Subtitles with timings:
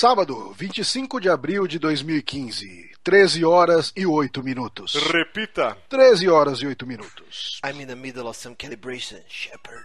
[0.00, 4.94] Sábado, 25 de abril de 2015, 13 horas e 8 minutos.
[4.94, 5.76] Repita.
[5.90, 7.60] 13 horas e 8 minutos.
[7.62, 9.84] I'm in the middle of some calibration, Shepard.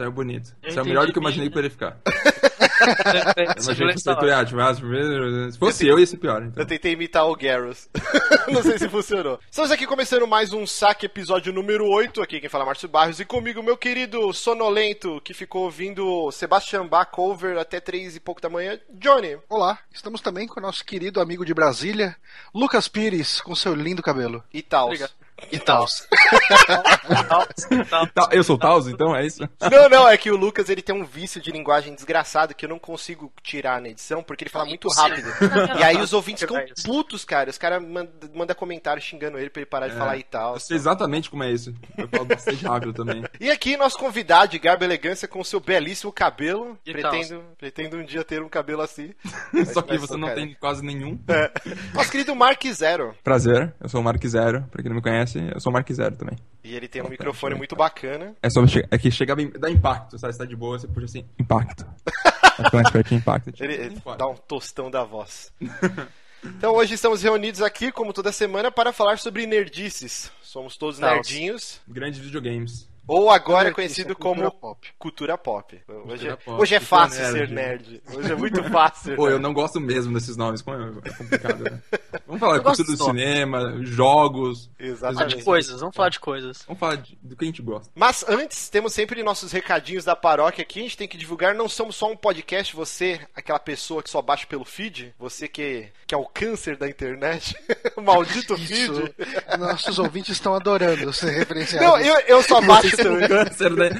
[0.00, 0.56] Saiu bonito.
[0.62, 2.00] Eu Saiu melhor do que eu imaginei que bem, poderia ficar.
[3.58, 6.42] Você Imaginei que Se fosse eu, ia ser pior.
[6.42, 6.62] Então.
[6.62, 7.90] Eu tentei imitar o Garrus.
[8.50, 9.38] Não sei se funcionou.
[9.50, 12.22] Estamos aqui começando mais um saque, episódio número 8.
[12.22, 13.20] Aqui quem fala é Márcio Barros.
[13.20, 18.40] E comigo, meu querido sonolento, que ficou ouvindo Sebastian Bach cover até três e pouco
[18.40, 19.36] da manhã, Johnny.
[19.50, 22.16] Olá, estamos também com o nosso querido amigo de Brasília,
[22.54, 24.42] Lucas Pires, com seu lindo cabelo.
[24.50, 24.86] E tal.
[24.86, 25.19] Obrigado.
[25.50, 25.86] E tal.
[28.14, 29.48] Tá, eu sou o Taos, então é isso?
[29.70, 32.68] Não, não, é que o Lucas ele tem um vício de linguagem desgraçado que eu
[32.68, 35.28] não consigo tirar na edição porque ele fala muito rápido.
[35.78, 37.50] E aí os ouvintes ficam putos, cara.
[37.50, 40.54] Os caras mandam manda comentário xingando ele pra ele parar de falar e tal.
[40.54, 41.74] Eu sei exatamente como é isso.
[41.96, 43.22] Eu falo bastante rápido também.
[43.38, 46.78] E aqui nosso convidado de Garba Elegância com seu belíssimo cabelo.
[46.84, 49.12] E Pretendo, pretendo um dia ter um cabelo assim.
[49.72, 50.46] Só que você não careca.
[50.46, 51.18] tem quase nenhum.
[51.94, 53.14] Nosso querido Mark Zero.
[53.22, 54.64] Prazer, eu sou o Mark Zero.
[54.70, 56.36] Pra quem não me conhece, eu sou o Mark Zero também.
[56.62, 58.34] E ele tem um microfone eu muito bacana.
[58.42, 60.32] É só é que chega bem, dá impacto, sabe?
[60.32, 61.86] Você tá de boa, você puxa assim, impacto.
[62.56, 63.52] Tá mais pertinho, impacto.
[63.62, 65.52] Ele, ele dá um tostão da voz.
[66.42, 70.32] Então hoje estamos reunidos aqui, como toda semana, para falar sobre nerdices.
[70.42, 71.80] Somos todos nerdinhos.
[71.86, 72.88] Grandes videogames.
[73.06, 74.88] Ou agora Nerdice, conhecido é cultura como pop.
[74.98, 75.82] cultura pop.
[76.06, 77.32] Hoje, é, pop, hoje é cultura fácil nerd.
[77.38, 78.02] ser nerd.
[78.14, 79.02] Hoje é muito fácil.
[79.04, 79.42] ser Pô, eu nerd.
[79.42, 81.82] não gosto mesmo desses nomes, como é é complicado, né?
[82.26, 84.70] Vamos falar Eu gosto cultura do cinema, jogos.
[84.78, 85.36] Falar Exatamente.
[85.38, 86.62] de coisas, vamos falar de coisas.
[86.66, 87.90] Vamos falar de- do que a gente gosta.
[87.94, 90.78] Mas antes, temos sempre nossos recadinhos da paróquia aqui.
[90.80, 91.54] A gente tem que divulgar.
[91.54, 92.74] Não somos só um podcast.
[92.76, 95.12] Você, aquela pessoa que só baixa pelo feed.
[95.18, 97.56] Você que, que é o câncer da internet.
[97.96, 98.94] o maldito Isso.
[98.94, 99.14] feed.
[99.58, 101.88] Nossos ouvintes estão adorando ser referenciados.
[101.88, 103.28] Não, eu, eu só baixo Você é também.
[103.28, 103.90] câncer, né?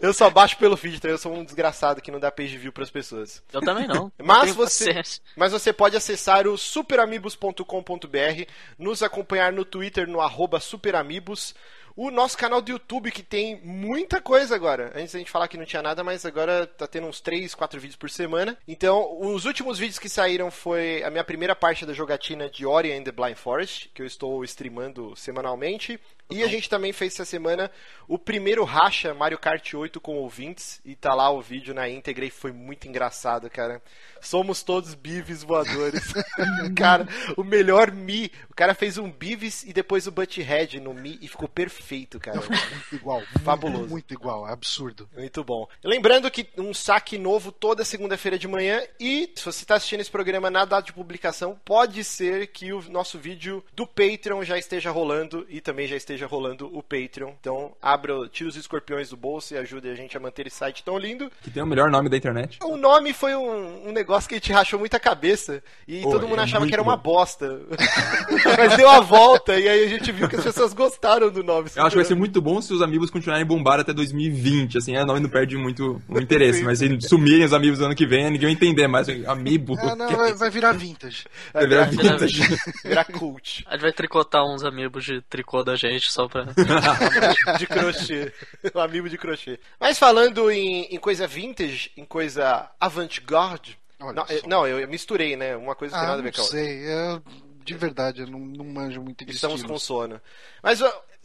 [0.00, 2.72] Eu só baixo pelo feed, então eu sou um desgraçado que não dá page view
[2.72, 3.42] pras pessoas.
[3.52, 4.12] Eu também não.
[4.22, 5.02] Mas Não você,
[5.36, 8.44] mas você pode acessar o superamigos.com.br,
[8.78, 11.54] nos acompanhar no Twitter no arroba superamigos,
[11.98, 14.92] o nosso canal do YouTube que tem muita coisa agora.
[14.94, 17.80] Antes a gente falar que não tinha nada, mas agora tá tendo uns 3, 4
[17.80, 18.56] vídeos por semana.
[18.68, 22.92] Então, os últimos vídeos que saíram foi a minha primeira parte da jogatina de Ori
[22.92, 25.98] and the Blind Forest, que eu estou streamando semanalmente.
[26.30, 27.70] E a gente também fez essa semana
[28.06, 30.80] o primeiro racha Mario Kart 8 com ouvintes.
[30.84, 33.82] E tá lá o vídeo na íntegra e foi muito engraçado, cara.
[34.20, 36.12] Somos todos bives voadores.
[36.76, 37.06] cara,
[37.36, 38.30] o melhor Mi.
[38.50, 42.40] O cara fez um Beavis e depois o Butthead no Mi e ficou perfeito, cara.
[42.40, 42.56] Muito
[42.94, 43.22] igual.
[43.44, 43.80] Fabuloso.
[43.80, 45.08] Muito, muito igual, é absurdo.
[45.16, 45.66] Muito bom.
[45.82, 50.10] Lembrando que um saque novo toda segunda-feira de manhã e se você está assistindo esse
[50.10, 54.90] programa na data de publicação, pode ser que o nosso vídeo do Patreon já esteja
[54.90, 57.32] rolando e também já esteja rolando o Patreon.
[57.40, 60.82] Então, abra, tira os escorpiões do bolso e ajude a gente a manter esse site
[60.84, 61.30] tão lindo.
[61.42, 62.58] Que tem o melhor nome da internet.
[62.62, 66.26] O nome foi um, um negócio que a gente rachou muita cabeça e Pô, todo
[66.28, 67.12] mundo é achava que era uma bom.
[67.12, 67.60] bosta.
[68.58, 71.68] Mas deu a volta e aí a gente viu que as pessoas gostaram do nome.
[71.74, 74.96] Eu acho que vai ser muito bom se os amigos continuarem bombar até 2020, assim,
[74.96, 77.94] é, o nome não perde muito o interesse, mas se sumirem os amigos do ano
[77.94, 79.08] que vem, ninguém vai entender mais.
[79.26, 81.24] Amiibo, Ah, não, vai, vai virar vintage.
[81.52, 82.42] vai virar Vai vintage.
[82.84, 83.64] Virar cult.
[83.66, 86.46] A gente vai tricotar uns amigos de tricô da gente só pra.
[87.58, 88.32] de crochê.
[88.74, 89.58] Um amigo de crochê.
[89.78, 93.78] Mas falando em, em coisa vintage, em coisa avant-garde.
[94.00, 95.56] Não, eu, não, eu misturei, né?
[95.56, 96.58] Uma coisa não tem Ah, nada a ver com a outra.
[96.58, 96.92] sei.
[96.92, 97.22] Eu,
[97.64, 99.82] de verdade, eu não, não manjo muito de Estamos com estilos.
[99.82, 100.20] sono.
[100.62, 100.80] Mas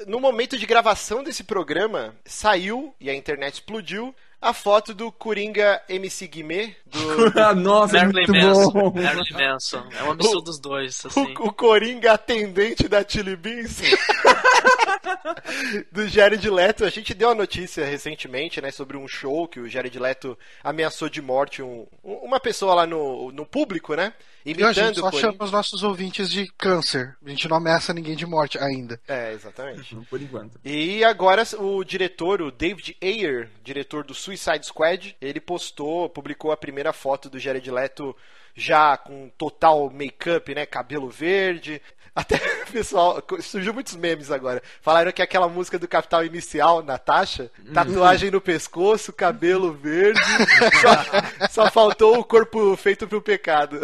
[0.07, 5.81] no momento de gravação desse programa, saiu, e a internet explodiu, a foto do Coringa
[5.87, 8.91] MC Guimê, do, Ah, Nossa, é Marilyn muito Manson.
[9.01, 9.87] Marilyn Manson.
[9.97, 11.21] É uma mistura dos dois, assim.
[11.39, 13.79] o, o Coringa atendente da Chili Beans.
[15.91, 16.85] do Jared Leto.
[16.85, 21.09] A gente deu a notícia recentemente, né, sobre um show que o Jared Leto ameaçou
[21.09, 24.13] de morte um- um- uma pessoa lá no, no público, né?
[24.45, 27.15] E a gente Imitando só chama os nossos ouvintes de câncer.
[27.25, 28.99] A gente não ameaça ninguém de morte ainda.
[29.07, 29.95] É, exatamente.
[30.09, 30.59] Por enquanto.
[30.65, 36.57] E agora o diretor, o David Ayer, diretor do Suicide Squad, ele postou, publicou a
[36.57, 38.13] primeira foto do Jared Leto
[38.55, 40.65] já com total make-up, né?
[40.65, 41.81] Cabelo verde.
[42.15, 42.37] Até,
[42.71, 44.61] pessoal, surgiu muitos memes agora.
[44.81, 50.21] Falaram que aquela música do Capital Inicial, Natasha, tatuagem no pescoço, cabelo verde,
[50.79, 53.79] só, só faltou o corpo feito pro pecado.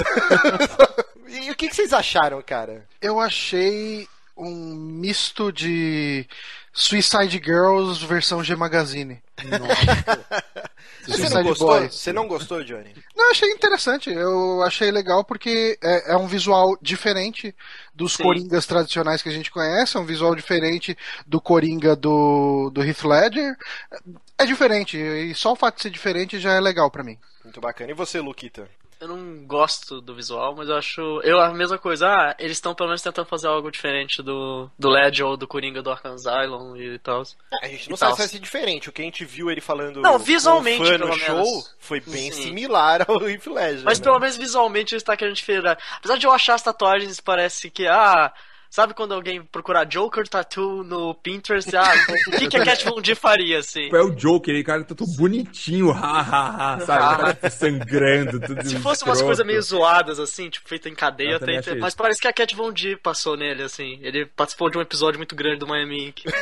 [1.28, 2.86] e o que, que vocês acharam, cara?
[3.02, 4.08] Eu achei
[4.38, 6.28] um misto de
[6.72, 9.22] Suicide Girls versão G Magazine.
[11.08, 11.82] Você não gostou?
[11.82, 12.94] Você não gostou, Johnny?
[13.16, 14.10] Não, eu achei interessante.
[14.10, 17.56] Eu achei legal porque é, é um visual diferente
[17.94, 18.24] dos Sim.
[18.24, 20.98] Coringas tradicionais que a gente conhece, é um visual diferente
[21.28, 23.58] do Coringa do, do Heath Ledger.
[24.38, 27.18] É diferente, e só o fato de ser diferente já é legal pra mim.
[27.44, 27.92] Muito bacana.
[27.92, 28.70] E você, Luquita?
[29.00, 31.02] Eu não gosto do visual, mas eu acho.
[31.24, 32.06] Eu a mesma coisa.
[32.06, 35.82] Ah, eles estão pelo menos tentando fazer algo diferente do, do Ledger ou do Coringa
[35.82, 37.24] do Arkham Asylum e tal.
[37.62, 38.90] A gente não sabe se vai ser diferente.
[38.90, 41.76] O que a gente viu ele falando Não, visualmente, um no show menos.
[41.80, 42.44] foi bem Sim.
[42.44, 43.86] similar ao Heath Ledger.
[43.86, 44.04] Mas né?
[44.04, 45.66] pelo menos visualmente ele está querendo diferir.
[45.66, 47.88] Apesar de eu achar as tatuagens, parece que.
[47.88, 48.34] Ah.
[48.70, 51.76] Sabe quando alguém procurar Joker Tattoo no Pinterest?
[51.76, 51.92] Ah,
[52.28, 53.90] o que, que a Cat Von D faria, assim?
[53.92, 57.34] É o Joker, ele cara tá todo bonitinho, ha, ha, ha, sabe?
[57.34, 61.56] Tá sangrando, tudo Se fosse umas coisas meio zoadas, assim, tipo, feita em cadeia, tem-
[61.80, 61.98] mas isso.
[61.98, 63.98] parece que a Cat Von D passou nele, assim.
[64.02, 66.24] Ele participou de um episódio muito grande do Miami Ink.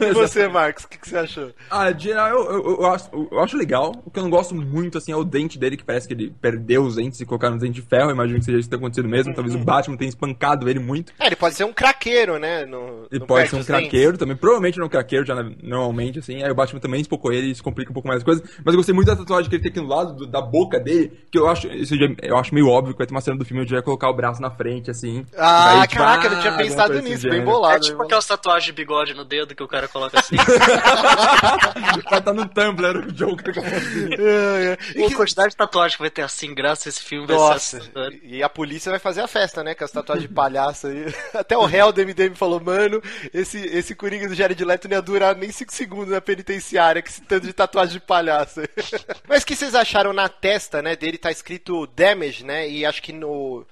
[0.00, 1.52] E você, Marcos, o que, que você achou?
[1.70, 3.92] Ah, de geral, eu, eu, eu acho, eu acho legal.
[4.04, 6.34] O que eu não gosto muito, assim, é o dente dele, que parece que ele
[6.40, 8.10] perdeu os dentes e colocaram os dentes de ferro.
[8.10, 9.34] Eu imagino que seja isso que tá acontecendo mesmo.
[9.34, 11.12] Talvez o Batman tenha espancado ele muito.
[11.18, 12.64] É, ele pode ser um craqueiro, né?
[12.64, 14.36] No, Ele no pode ser um craqueiro também.
[14.36, 16.42] Provavelmente não é um craqueiro, já na- normalmente, assim.
[16.42, 18.42] Aí o Batman também espocou ele e isso complica um pouco mais as coisas.
[18.64, 20.78] Mas eu gostei muito da tatuagem que ele tem aqui no lado do- da boca
[20.80, 23.36] dele, que eu acho, isso já- eu acho meio óbvio que vai ter uma cena
[23.36, 25.24] do filme onde ele vai colocar o braço na frente, assim.
[25.36, 27.44] Ah, Daí, tipo, caraca, eu não tinha pensado coisa nisso, assim, bem né?
[27.44, 27.76] bolado.
[27.76, 30.36] É tipo bem aquelas tatuagens de bigode no dedo que o cara coloca assim.
[32.10, 33.54] Vai estar no Tumblr o Joker.
[33.54, 33.74] bolado.
[34.24, 34.78] É, é.
[34.90, 37.36] E que- a quantidade de tatuagem que vai ter assim, graças a esse filme vai
[37.36, 38.12] Nossa, ser assustador.
[38.22, 39.74] e a polícia vai fazer a festa, né?
[39.74, 41.06] Com as tatuagens de palhaço aí.
[41.34, 43.02] Até o réu do MDM falou, mano,
[43.32, 47.08] esse, esse Coringa do Jared Leto não ia durar nem 5 segundos na penitenciária com
[47.08, 48.60] esse tanto de tatuagem de palhaço.
[49.28, 52.68] Mas o que vocês acharam na testa, né, dele tá escrito Damage, né?
[52.68, 53.66] E acho que no...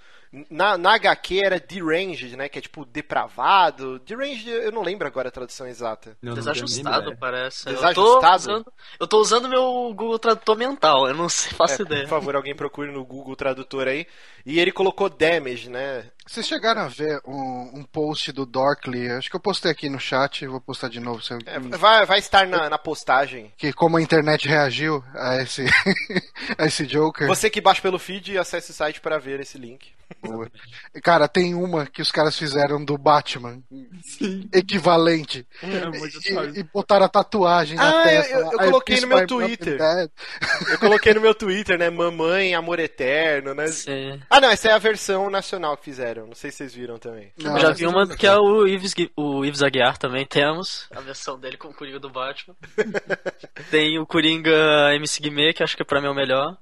[0.48, 2.48] Na, na HQ era deranged, né?
[2.48, 3.98] Que é tipo depravado.
[3.98, 6.16] Deranged, eu não lembro agora a tradução exata.
[6.22, 7.16] Não, não Desajustado, ideia.
[7.20, 7.68] parece.
[7.68, 8.36] Eu tô, Desajustado?
[8.36, 9.62] usando, eu tô usando meu
[9.94, 12.02] Google Tradutor mental, eu não sei, faço É, ideia.
[12.04, 14.06] por favor, alguém procure no Google Tradutor aí.
[14.46, 16.06] E ele colocou damage, né?
[16.26, 19.10] Vocês chegaram a ver um, um post do Dorkly?
[19.10, 21.20] Acho que eu postei aqui no chat, vou postar de novo.
[21.22, 23.52] se eu- É, vai, vai estar na, na postagem.
[23.56, 25.64] Que como a internet reagiu a esse,
[26.56, 27.26] a esse Joker.
[27.26, 29.90] Você que baixa pelo feed, acesse o site para ver esse link.
[30.20, 30.50] Boa.
[31.02, 33.62] Cara, tem uma que os caras fizeram do Batman,
[34.04, 34.46] Sim.
[34.52, 35.46] equivalente.
[35.62, 35.66] É,
[35.96, 36.60] E, suave.
[36.60, 38.34] e botaram a tatuagem Ah, na testa.
[38.34, 39.78] eu- eu I coloquei no meu Twitter.
[40.70, 41.88] Eu coloquei no meu Twitter, né?
[41.88, 43.68] Mamãe, amor eterno, né?
[43.68, 44.20] Sim.
[44.28, 46.11] Ah, não, essa é a versão nacional que fizeram.
[46.20, 47.32] Não sei se vocês viram também.
[47.38, 50.86] Não, Eu já vi uma não que é o Ives, o Ives Aguiar também temos,
[50.94, 52.54] a versão dele com o Coringa do Batman.
[53.70, 56.56] Tem o Coringa MC Guimê, que acho que pra mim é o melhor.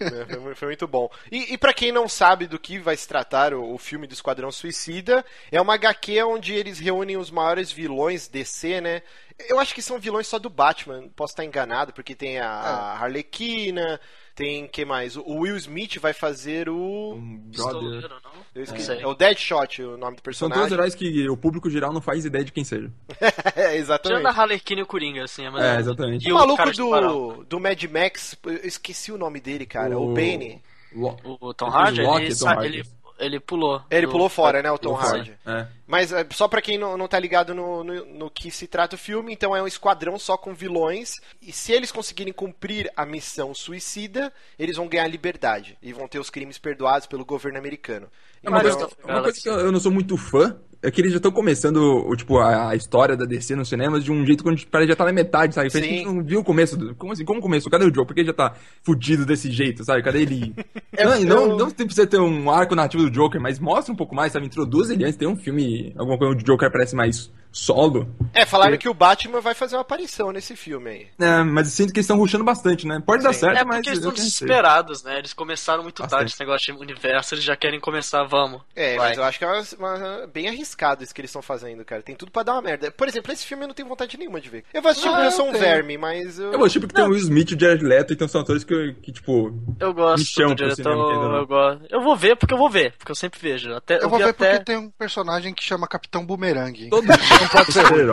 [0.00, 1.10] É, Foi, foi muito bom.
[1.30, 4.14] E, e para quem não sabe do que vai se tratar o, o filme do
[4.14, 9.02] Esquadrão Suicida, é uma HQ onde eles reúnem os maiores vilões DC, né?
[9.48, 12.92] Eu acho que são vilões só do Batman, posso estar enganado, porque tem a, a
[12.98, 14.00] Harlequina,
[14.34, 15.16] tem que mais?
[15.16, 17.14] O Will Smith vai fazer o.
[17.14, 17.50] Um brother.
[17.80, 18.32] Pistoleiro, não?
[18.54, 18.84] Eu esqueci.
[18.86, 19.00] Sei.
[19.00, 20.58] É o Deadshot, o nome do São personagem.
[20.62, 22.90] todos heróis que o público geral não faz ideia de quem seja.
[23.20, 24.26] é, Tirando exatamente.
[24.26, 26.26] a Harlequina e o Coringa, assim, é mais É, exatamente.
[26.26, 27.28] O E o maluco de tubarão.
[27.38, 29.98] do, do Mad Max, eu esqueci o nome dele, cara.
[29.98, 30.60] O, O- Bane.
[30.94, 32.66] Lo- O Tom Hardy, ele, Tom Hardy.
[32.66, 32.82] ele,
[33.24, 33.82] ele pulou.
[33.90, 34.94] Ele do- pulou fora, né, o Tom.
[34.94, 35.32] Hardy.
[35.46, 35.66] É.
[35.86, 38.96] Mas é, só pra quem não, não tá ligado no, no, no que se trata
[38.96, 41.20] o filme, então é um esquadrão só com vilões.
[41.40, 45.76] E se eles conseguirem cumprir a missão suicida, eles vão ganhar liberdade.
[45.82, 48.08] E vão ter os crimes perdoados pelo governo americano.
[48.42, 51.12] É uma, Então, coisa, uma coisa que eu não sou muito fã é que eles
[51.12, 54.42] já estão começando o, tipo, a, a história da DC nos cinemas de um jeito
[54.42, 55.70] que a gente parece já tá na metade, sabe?
[55.70, 56.14] Parece que a gente Sim.
[56.16, 56.76] não viu o começo.
[56.76, 57.24] Do, como assim?
[57.24, 57.70] Como começou?
[57.70, 58.04] Cadê o Joe?
[58.04, 60.02] Por que ele já tá fudido desse jeito, sabe?
[60.02, 60.54] Cadê ele?
[61.04, 63.96] não, e não, eu- não precisa ter um arco nativo do Joker, mas mostra um
[63.96, 64.46] pouco mais, sabe?
[64.46, 65.16] Introduz ele antes.
[65.16, 68.08] Tem um filme, alguma coisa onde o Joker parece mais solo.
[68.34, 71.06] É, falaram que o Batman vai fazer uma aparição nesse filme aí.
[71.20, 73.00] É, mas eu sinto que eles estão rushando bastante, né?
[73.04, 73.40] Pode dar Sim.
[73.40, 73.76] certo, É mas.
[73.76, 75.18] porque eles estão desesperados, né?
[75.18, 76.18] Eles começaram muito Bastante.
[76.18, 78.62] tarde esse negócio de universo, eles já querem começar, vamos.
[78.74, 79.08] É, Vai.
[79.10, 82.02] mas eu acho que é uma, uma- bem arriscado isso que eles estão fazendo, cara.
[82.02, 82.90] Tem tudo pra dar uma merda.
[82.90, 84.64] Por exemplo, esse filme eu não tenho vontade nenhuma de ver.
[84.72, 86.52] Eu vou assistir Ah, porque eu sou um verme, mas eu...
[86.52, 88.94] Eu gosto, tipo, que tem o Will Smith o Jared Leto, então são atores que,
[89.02, 89.52] que tipo.
[89.78, 91.32] Eu gosto Me chama do diretor, cinema, entendeu?
[91.36, 91.86] eu gosto.
[91.90, 93.72] Eu vou ver porque eu vou ver, porque eu sempre vejo.
[93.74, 94.50] Até, eu, Eu vou ver até...
[94.52, 96.88] porque tem um personagem que chama Capitão Boomerang.
[96.88, 97.06] Todo
[97.90, 98.12] mundo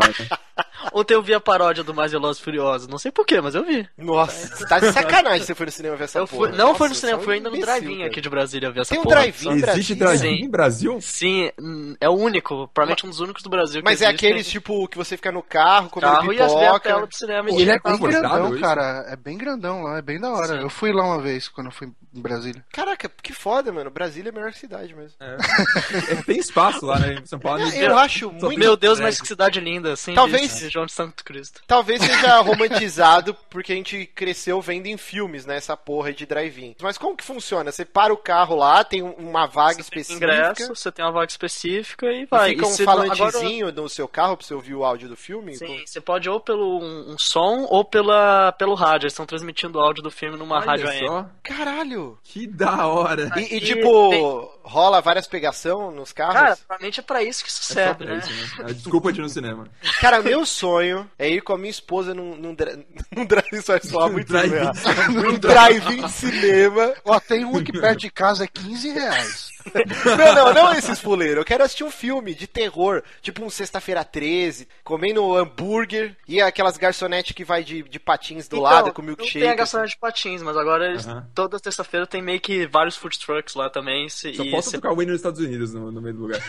[0.94, 2.88] Ontem eu vi a paródia do Mais Velozes Furiosos.
[2.88, 3.88] Não sei porquê, mas eu vi.
[3.98, 6.50] Nossa, você tá de sacanagem você foi no cinema ver essa Eu porra.
[6.50, 8.30] fui, não foi no Nossa, cinema, você é um fui ainda no drive-in aqui de
[8.30, 9.16] Brasília ver essa Tem um porra.
[9.18, 9.52] drive-in?
[9.52, 9.96] Existe Brasil?
[9.96, 10.44] drive-in Sim.
[10.46, 11.02] no Brasil?
[11.02, 11.52] Sim,
[12.00, 13.82] é o único, provavelmente um dos únicos do Brasil.
[13.82, 16.56] que Mas é aqueles, tipo, que você fica no carro, comendo carro e as a
[16.60, 16.80] pipoca.
[16.80, 17.50] tela do cinema.
[17.52, 18.62] E ele é bem grandão, isso?
[18.62, 19.06] cara.
[19.08, 20.56] É bem grandão lá, é bem da hora.
[20.58, 20.62] Sim.
[20.62, 22.64] Eu fui lá uma vez quando eu fui em Brasília.
[22.74, 23.90] Caraca, que foda, mano.
[23.90, 25.16] Brasília é a melhor cidade mesmo.
[25.20, 25.38] É,
[26.26, 27.16] tem espaço lá, né?
[27.22, 27.62] Em São Paulo.
[27.74, 28.58] Eu acho muito...
[28.60, 30.14] Meu Deus, mas que cidade linda, assim.
[30.14, 30.52] Talvez-
[30.86, 31.62] de Santo Cristo.
[31.68, 35.58] Talvez seja romantizado porque a gente cresceu vendo em filmes, né?
[35.58, 36.76] Essa porra de drive-in.
[36.82, 37.72] Mas como que funciona?
[37.72, 40.26] Você para o carro lá, tem um- uma vaga Você tem específica.
[40.26, 42.50] ingresso, você tem uma vaga específica e e vai.
[42.52, 45.56] fica um E falantezinho no seu carro pra você ouvir o áudio do filme?
[45.56, 49.06] Agora, sim, você pode ou pelo um, um som ou pela, pelo rádio.
[49.06, 51.08] Eles estão transmitindo o áudio do filme numa Olha rádio AM.
[51.08, 52.18] só, Caralho!
[52.24, 53.30] que da hora.
[53.38, 56.34] E, e, tipo, tem- rola várias pegação nos carros?
[56.36, 58.20] Cara, provavelmente é pra isso que isso É serve, pra né?
[58.24, 58.70] isso, né?
[58.70, 59.68] É, Desculpa de ir no cinema.
[60.00, 60.69] Cara, meu sonho
[61.18, 62.56] é ir com a minha esposa num, num,
[63.16, 64.78] num drive-in, isso vai soar muito errado.
[65.14, 66.94] Num drive-in de cinema.
[67.06, 69.50] Ó, tem um aqui perto de casa, é 15 reais.
[70.06, 71.38] Não, não, não esses fuleiros.
[71.38, 76.78] Eu quero assistir um filme de terror, tipo um Sexta-feira 13, comendo hambúrguer e aquelas
[76.78, 79.40] garçonetes que vai de, de patins do Então, lado com milkshake.
[79.42, 81.28] tem a garçonete de patins, mas agora eles, Aham.
[81.36, 84.08] toda terça-feira tem meio que vários food trucks lá também.
[84.10, 86.40] Se, Só e posso se- o hino nos Estados Unidos no, no meio do lugar.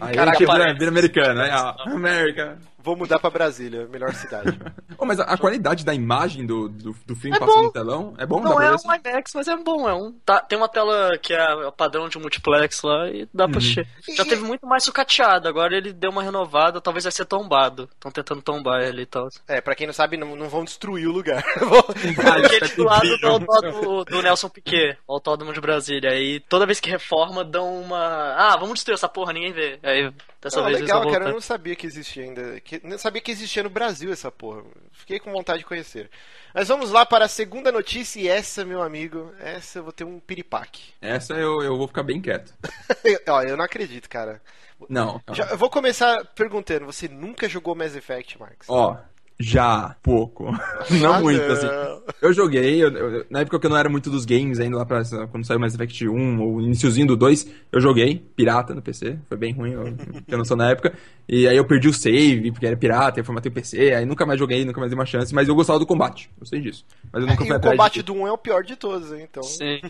[0.00, 2.58] Aí Caraca, que vira, vira americano, aí, ó, América.
[2.82, 4.58] Vou mudar pra Brasília, melhor cidade.
[4.98, 7.62] Oh, mas a, a qualidade da imagem do, do, do filme É passando bom.
[7.64, 8.40] no telão é bom?
[8.40, 8.86] Não pra é um assim?
[8.88, 9.88] IMAX, mas é bom.
[9.88, 13.48] É um, tá- tem uma tela que é o padrão de multiplex lá e dá
[13.48, 13.84] pra assistir.
[14.16, 17.88] Já teve muito mais sucateado, agora ele deu uma renovada, talvez vai ser tombado.
[17.94, 19.28] Estão tentando tombar ele e tal.
[19.48, 21.42] É, pra quem não sabe, não, não vão destruir o lugar.
[22.44, 26.10] Aquele do lado do autódromo do Nelson Piquet, o autódromo de Brasília.
[26.10, 28.34] Aí toda vez que reforma, dão uma.
[28.36, 29.78] Ah, vamos destruir essa porra, ninguém vê.
[29.82, 30.12] Aí
[30.42, 31.26] dessa Ah, vez legal, cara.
[31.28, 32.60] Eu não sabia que existia ainda.
[32.60, 34.62] Que, não sabia que existia no Brasil essa porra.
[34.90, 36.10] Fiquei com vontade de conhecer.
[36.52, 38.20] Mas vamos lá para a segunda notícia.
[38.20, 40.92] E essa, meu amigo, essa eu vou ter um piripaque.
[41.00, 42.52] Essa eu, eu vou ficar bem quieto.
[43.28, 44.42] Ó, eu não acredito, cara.
[44.88, 45.22] Não.
[45.32, 48.68] Já- eu vou começar perguntando: você nunca jogou Mass Effect, Marcos?
[48.68, 48.96] Ó,
[49.38, 50.52] já, pouco.
[51.00, 51.52] não Ah, muito, não.
[51.52, 51.66] assim.
[52.20, 54.84] Eu joguei, eu- eu- na época que eu não era muito dos games ainda, lá
[54.86, 59.18] pra, quando saiu Mass Effect 1 ou iniciozinho do 2, eu joguei pirata no PC,
[59.28, 59.96] foi bem ruim, eu não
[60.26, 60.92] tinha noção na época.
[61.28, 64.26] E aí eu perdi o save, porque era pirata, eu formatei o PC, aí nunca
[64.26, 66.84] mais joguei, nunca mais dei uma chance, mas eu gostava do combate, eu sei disso.
[67.12, 68.02] Mas eu nunca E fui o atrás combate de...
[68.02, 69.42] do 1 é o pior de todos, hein, então.
[69.42, 69.80] Sim.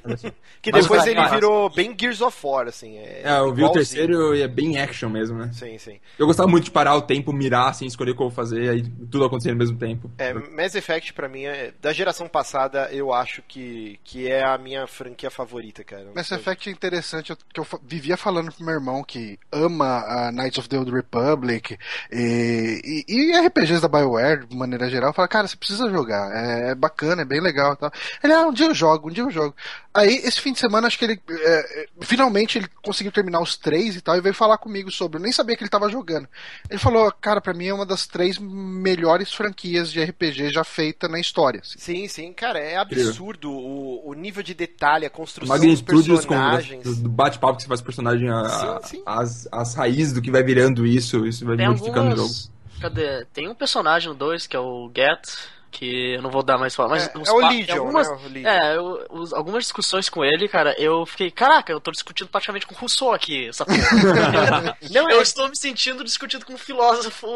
[0.60, 2.96] Que Mas, depois cara, ele cara, virou bem Gears of War, assim.
[2.98, 5.50] É, É, eu vi o terceiro e é bem action mesmo, né?
[5.52, 5.96] Sim, sim.
[6.18, 8.68] Eu gostava muito de parar o tempo, mirar, assim, escolher o que eu vou fazer,
[8.68, 10.10] aí tudo acontecendo ao mesmo tempo.
[10.18, 14.56] É, Mass Effect, pra mim, é, da geração passada, eu acho que, que é a
[14.58, 16.06] minha franquia favorita, cara.
[16.14, 20.32] Mass Effect é interessante, eu- que eu vivia falando pro meu irmão que ama a
[20.32, 21.76] Knights of the Old Republic
[22.10, 25.12] e, e, e RPGs da BioWare, de maneira geral.
[25.12, 27.92] Fala, cara, você precisa jogar, é, é bacana, é bem legal e tal.
[28.22, 29.54] Ele, ah, um dia eu jogo, um dia eu jogo.
[29.94, 33.56] Aí, esse fim de semana, acho que ele, é, é, finalmente, ele conseguiu terminar os
[33.56, 35.18] três e tal, e veio falar comigo sobre.
[35.18, 36.26] Eu nem sabia que ele tava jogando.
[36.70, 41.06] Ele falou, cara, pra mim é uma das três melhores franquias de RPG já feita
[41.06, 41.60] na história.
[41.60, 41.78] assim.
[41.78, 46.24] Sim, sim, cara, é absurdo o, o nível de detalhe, a construção dos magnitude dos
[46.24, 46.98] personagens.
[46.98, 49.02] do bate-papo que você faz com o personagem, a- Sim, sim.
[49.04, 52.22] As, as raízes do que vai virando isso, isso vai Tem modificando o jogo.
[52.22, 52.50] algumas.
[52.80, 53.24] Cadê?
[53.26, 55.28] Tem um personagem no 2 que é o Get,
[55.72, 56.90] que eu não vou dar mais falar.
[56.90, 58.18] Mas É, é o Legion, algumas, né?
[58.24, 58.48] O Legion.
[58.48, 62.66] É, eu- os- algumas discussões com ele, cara, eu fiquei, caraca, eu tô discutindo praticamente
[62.66, 63.78] com o Rousseau aqui, essa porra.
[64.92, 67.26] Não, eu é- estou me sentindo discutindo com um filósofo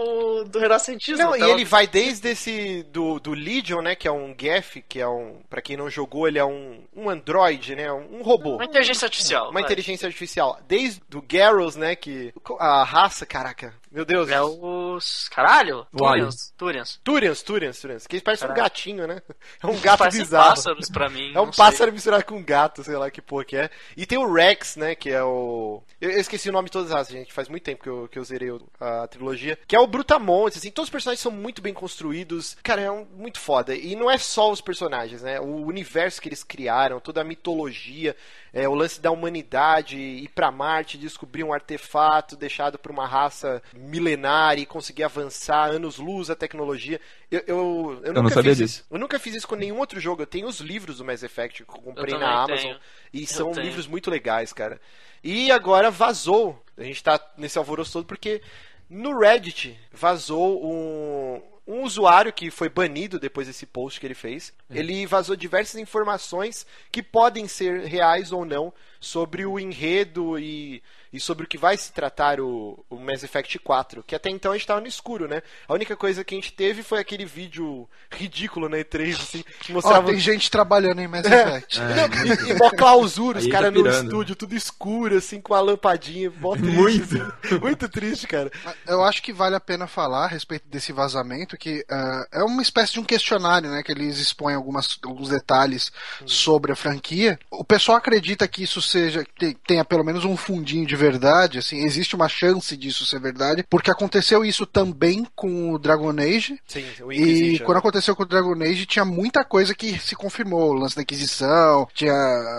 [0.49, 1.25] do renascentismo.
[1.25, 4.83] Não, e Tava- ele vai desde esse do, do Legion, né, que é um Geth,
[4.89, 8.23] que é um, Pra quem não jogou, ele é um, um android, né, um, um
[8.23, 8.57] robô.
[8.57, 9.45] Uma inteligência artificial.
[9.45, 9.63] Uma vai.
[9.63, 10.59] inteligência artificial.
[10.69, 14.29] Desde do Garrus, né, que a raça, caraca, meu Deus.
[14.29, 15.29] É os.
[15.29, 15.87] Caralho!
[15.97, 16.53] Turians.
[16.57, 17.01] Turians.
[17.03, 18.63] Turians, Turians, Turians, que parece um Caralho.
[18.65, 19.23] gatinho, né?
[19.63, 20.51] É um gato Parecem bizarro.
[20.51, 21.33] pássaros pra mim.
[21.35, 21.65] É um não sei.
[21.65, 23.71] pássaro misturado com um gato, sei lá que porra que é.
[23.97, 25.83] E tem o Rex, né, que é o...
[26.01, 27.33] Eu, eu esqueci o nome de todas as, gente.
[27.33, 29.59] Faz muito tempo que eu, que eu zerei a trilogia.
[29.67, 30.71] Que é o Brutamontes, assim.
[30.71, 32.57] Todos os personagens são muito bem construídos.
[32.63, 33.75] Cara, é um, muito foda.
[33.75, 35.41] E não é só os personagens, né?
[35.41, 38.15] O universo que eles criaram, toda a mitologia,
[38.53, 43.63] é, o lance da humanidade, ir pra Marte, descobrir um artefato deixado por uma raça
[43.75, 47.01] milenar e conseguir avançar anos-luz a tecnologia.
[47.31, 48.75] Eu, eu, eu, não nunca sabia fiz disso.
[48.81, 48.87] isso.
[48.91, 50.23] Eu nunca fiz isso com nenhum outro jogo.
[50.23, 52.59] Eu tenho os livros do Mass Effect que eu comprei Eu na Amazon.
[52.63, 52.79] tenho.
[53.13, 53.67] E Eu são tenho.
[53.67, 54.81] livros muito legais, cara.
[55.23, 56.63] E agora vazou.
[56.79, 58.41] A gente tá nesse alvoroço todo porque
[58.89, 64.55] no Reddit vazou um, um usuário que foi banido depois desse post que ele fez.
[64.71, 70.83] Ele vazou diversas informações que podem ser reais ou não sobre o enredo e,
[71.17, 74.53] e sobre o que vai se tratar o, o Mass Effect 4, que até então
[74.53, 75.43] a gente tava no escuro, né?
[75.67, 79.73] A única coisa que a gente teve foi aquele vídeo ridículo na E3, assim, que
[79.73, 80.07] Ó, mostrava...
[80.07, 81.43] tem gente trabalhando em Mass É.
[81.43, 81.81] Effect.
[81.81, 85.55] Não, e, e mó clausura, os Aí tá caras no estúdio, tudo escuro, assim, com
[85.55, 87.05] a lampadinha, mó triste, Muito.
[87.45, 87.59] assim.
[87.59, 88.51] muito triste, cara.
[88.87, 92.63] Eu acho que vale a pena falar a respeito desse vazamento, que ah, é uma
[92.63, 93.83] espécie de um questionário, né?
[93.83, 95.91] Que eles expõem algumas, alguns detalhes
[96.27, 97.39] sobre a franquia.
[97.51, 101.85] O pessoal acredita que isso seja, que tenha pelo menos um fundinho de verdade, assim,
[101.85, 106.85] existe uma chance disso ser verdade, porque aconteceu isso também com o Dragon Age, Sim,
[107.01, 110.71] o E quando aconteceu com o Dragon Age, tinha muita coisa que se confirmou.
[110.71, 112.15] O lance da Inquisição, tinha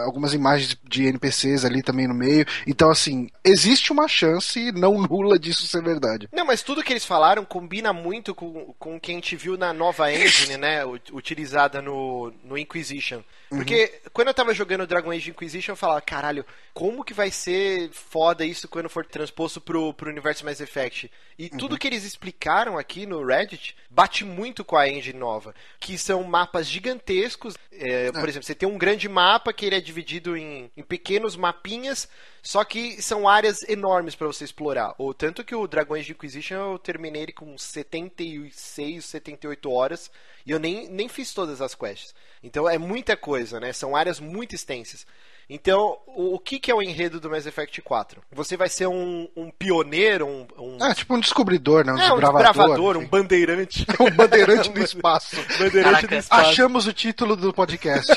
[0.05, 2.45] algumas imagens de NPCs ali também no meio.
[2.65, 6.29] Então, assim, existe uma chance não nula disso ser verdade.
[6.31, 9.57] Não, mas tudo que eles falaram combina muito com, com o que a gente viu
[9.57, 10.85] na nova engine, né?
[10.85, 13.21] Utilizada no, no Inquisition.
[13.49, 17.89] Porque quando eu tava jogando Dragon Age Inquisition, eu falava, caralho, como que vai ser
[17.91, 21.11] foda isso quando for transposto pro, pro universo Mass Effect?
[21.37, 25.53] E tudo que eles explicaram aqui no Reddit bate muito com a engine nova.
[25.79, 27.55] Que são mapas gigantescos.
[27.71, 31.35] É, por exemplo, você tem um grande mapa que ele é dividido em, em pequenos
[31.35, 32.09] mapinhas
[32.47, 34.95] só que são áreas enormes pra você explorar.
[34.97, 40.09] O tanto que o Dragon Age Inquisition eu terminei ele com 76, 78 horas
[40.45, 42.15] e eu nem, nem fiz todas as quests.
[42.41, 43.73] Então é muita coisa, né?
[43.73, 45.05] São áreas muito extensas.
[45.49, 48.21] Então, o, o que, que é o enredo do Mass Effect 4?
[48.31, 51.93] Você vai ser um, um pioneiro, um, um, Ah, tipo um descobridor, né?
[51.93, 52.97] Um é, um desbravador.
[52.97, 53.85] um bandeirante.
[53.99, 55.35] um bandeirante do espaço.
[55.57, 56.07] bandeirante Caraca.
[56.07, 56.49] do espaço.
[56.49, 58.11] Achamos o título do podcast.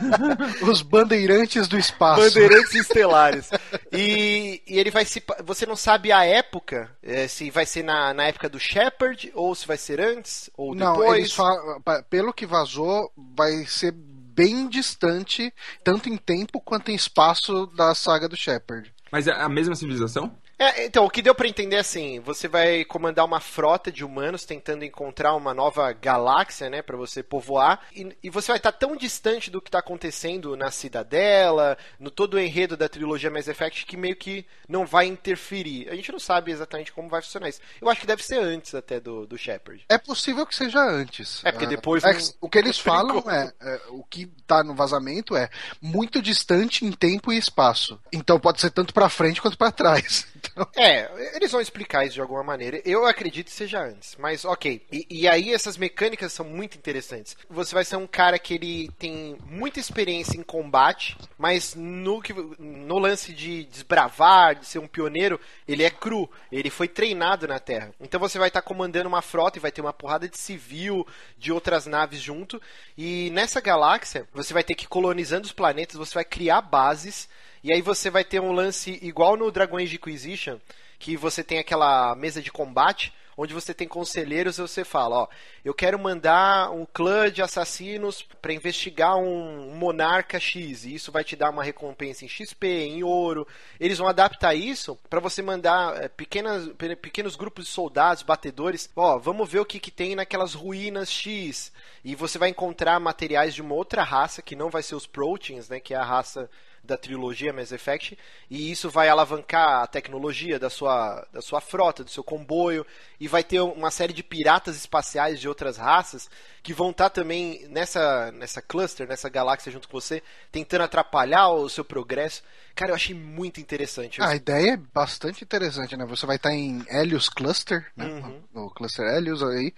[0.62, 2.22] Os bandeirantes do espaço.
[2.22, 3.50] Bandeirantes estelares.
[3.92, 5.22] E, e ele vai se.
[5.44, 9.54] Você não sabe a época, é, se vai ser na, na época do Shepard, ou
[9.54, 11.18] se vai ser antes, ou Não, depois.
[11.18, 13.92] eles falam, pelo que vazou, vai ser
[14.34, 15.52] bem distante,
[15.84, 18.92] tanto em tempo quanto em espaço da saga do Shepard.
[19.10, 20.36] Mas é a mesma civilização?
[20.62, 24.04] É, então, o que deu pra entender é assim, você vai comandar uma frota de
[24.04, 28.72] humanos tentando encontrar uma nova galáxia, né, para você povoar, e, e você vai estar
[28.72, 33.48] tão distante do que tá acontecendo na cidadela, no todo o enredo da trilogia Mass
[33.48, 35.88] Effect que meio que não vai interferir.
[35.90, 37.60] A gente não sabe exatamente como vai funcionar isso.
[37.80, 39.84] Eu acho que deve ser antes até do, do Shepard.
[39.88, 41.44] É possível que seja antes.
[41.44, 44.62] É, porque Ah, depois é não- o que eles falam é, é, o que tá
[44.62, 45.48] no vazamento é
[45.80, 48.00] muito distante em tempo e espaço.
[48.12, 50.26] Então pode ser tanto pra frente quanto pra trás.
[50.76, 52.80] É, eles vão explicar isso de alguma maneira.
[52.84, 54.82] Eu acredito que seja antes, mas ok.
[54.90, 57.36] E, e aí essas mecânicas são muito interessantes.
[57.48, 62.22] Você vai ser um cara que ele tem muita experiência em combate, mas no,
[62.58, 66.28] no lance de desbravar, de ser um pioneiro, ele é cru.
[66.50, 67.92] Ele foi treinado na Terra.
[68.00, 71.06] Então você vai estar comandando uma frota e vai ter uma porrada de civil,
[71.38, 72.60] de outras naves junto.
[72.96, 77.28] E nessa galáxia, você vai ter que ir colonizando os planetas, você vai criar bases.
[77.62, 80.58] E aí você vai ter um lance igual no Dragon Age Inquisition,
[80.98, 85.28] que você tem aquela mesa de combate, onde você tem conselheiros e você fala, ó,
[85.64, 91.24] eu quero mandar um clã de assassinos para investigar um monarca X, e isso vai
[91.24, 93.46] te dar uma recompensa em XP, em ouro.
[93.80, 98.90] Eles vão adaptar isso para você mandar é, pequenas, pe- pequenos grupos de soldados, batedores,
[98.94, 101.72] ó, vamos ver o que, que tem naquelas ruínas X.
[102.04, 105.68] E você vai encontrar materiais de uma outra raça, que não vai ser os Proteins,
[105.68, 106.50] né, que é a raça
[106.82, 108.18] da trilogia Mass Effect,
[108.50, 112.84] e isso vai alavancar a tecnologia da sua, da sua frota, do seu comboio,
[113.20, 116.28] e vai ter uma série de piratas espaciais de outras raças
[116.62, 121.68] que vão estar também nessa, nessa cluster, nessa galáxia junto com você, tentando atrapalhar o
[121.68, 122.42] seu progresso.
[122.74, 124.18] Cara, eu achei muito interessante.
[124.18, 126.06] Eu- a ideia é bastante interessante, né?
[126.06, 128.06] Você vai estar em Helios Cluster, né?
[128.06, 128.40] Uhum.
[128.54, 129.74] No Cluster Helios aí.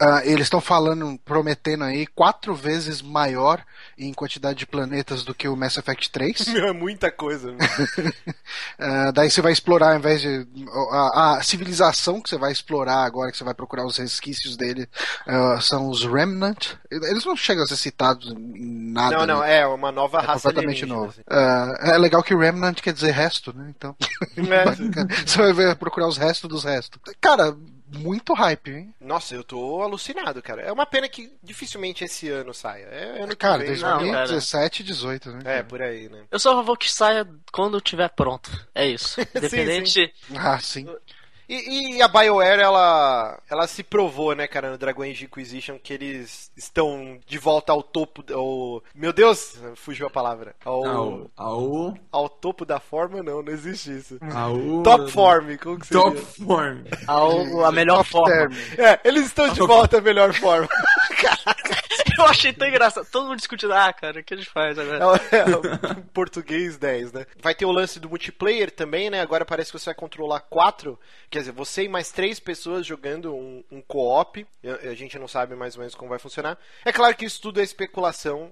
[0.00, 3.62] Ah, eles estão falando, prometendo aí, quatro vezes maior
[3.98, 6.48] em quantidade de planetas do que o Mass Effect 3.
[6.48, 7.52] Meu, é muita coisa.
[7.52, 7.58] né?
[8.78, 10.46] Ah, daí você vai explorar, ao invés de.
[10.90, 14.88] A, a civilização que você vai explorar agora, que você vai procurar os resquícios dele,
[15.26, 16.74] ah, são os Remnant.
[16.90, 19.16] Eles não chegam a ser citados em nada.
[19.18, 19.58] não, não, né?
[19.58, 21.10] é uma nova É raça completamente novo.
[21.10, 21.22] assim.
[21.28, 23.72] Ah, é legal que Remnant quer dizer resto, né?
[23.76, 23.96] Então.
[24.38, 24.64] É.
[25.26, 27.00] você vai ver, procurar os restos dos restos.
[27.20, 27.56] Cara,
[27.92, 28.94] muito hype, hein?
[29.00, 30.62] Nossa, eu tô alucinado, cara.
[30.62, 32.84] É uma pena que dificilmente esse ano saia.
[32.86, 33.98] É ano que Cara, cara.
[33.98, 35.38] 2017, 18, né?
[35.44, 36.24] É, por aí, né?
[36.30, 38.50] Eu só vou que saia quando tiver pronto.
[38.74, 39.20] É isso.
[39.34, 40.12] Independente.
[40.36, 40.86] Ah, sim.
[41.48, 45.94] E, e a BioWare, ela, ela se provou, né, cara, no Dragon Age Inquisition, que
[45.94, 48.22] eles estão de volta ao topo.
[48.32, 50.54] Ao, meu Deus, fugiu a palavra.
[50.64, 51.30] Ao, Ao.
[51.36, 51.94] Ao.
[52.12, 54.18] ao topo da forma, não, não existe isso.
[54.34, 56.02] ao Top Form, como que seria?
[56.02, 56.82] Top Form.
[57.06, 58.28] A, a melhor Top forma.
[58.34, 58.52] term.
[58.78, 60.68] É, eles estão de volta à melhor forma.
[61.20, 61.82] Caraca,
[62.18, 63.06] Eu achei tão engraçado.
[63.10, 64.98] Todo mundo discutindo, ah, cara, o que a gente faz agora?
[65.32, 67.26] É é português 10, né?
[67.40, 69.20] Vai ter o lance do multiplayer também, né?
[69.20, 70.98] Agora parece que você vai controlar quatro,
[71.30, 74.46] quer dizer, você e mais três pessoas jogando um, um co-op.
[74.64, 76.58] A, a gente não sabe mais ou menos como vai funcionar.
[76.84, 78.50] É claro que isso tudo é especulação,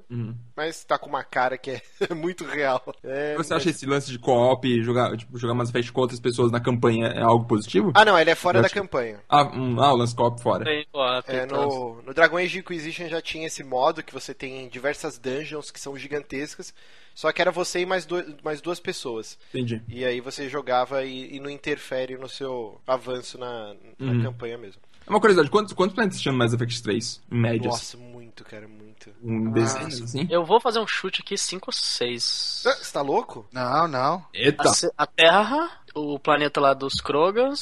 [0.54, 1.82] mas tá com uma cara que é
[2.14, 2.82] muito real.
[3.02, 6.20] É, Você mas- acha esse lance de co-op, jogar, tipo, jogar Mass Effect com outras
[6.20, 7.92] pessoas na campanha é algo positivo?
[7.94, 9.20] Ah, não, ele é fora Eu da acho campanha.
[9.28, 10.64] Ah, um, ah o lance co-op fora.
[10.64, 14.32] Tem, ó, tem É, no, no Dragon Age Inquisition já tinha esse modo que você
[14.34, 16.72] tem diversas dungeons que são gigantescas,
[17.14, 19.38] só que era você e mais, dois, mais duas pessoas.
[19.50, 19.82] Entendi.
[19.88, 24.22] E aí você jogava e, e não interfere no seu avanço na, na Uhum.
[24.22, 24.80] campanha mesmo.
[25.06, 27.70] É Uma curiosidade, quantos, quantos planetas tinha no Mass Effect 3, em média?
[27.70, 29.10] Nossa, muito, cara, muito.
[29.22, 30.26] Um dezenas, assim?
[30.28, 32.64] Eu vou fazer um chute aqui, 5 ou 6.
[32.66, 33.46] Ah, Você tá louco?
[33.52, 34.24] Não, não.
[34.34, 34.64] Eita!
[34.68, 37.60] A, a Terra, o planeta lá dos Krogans,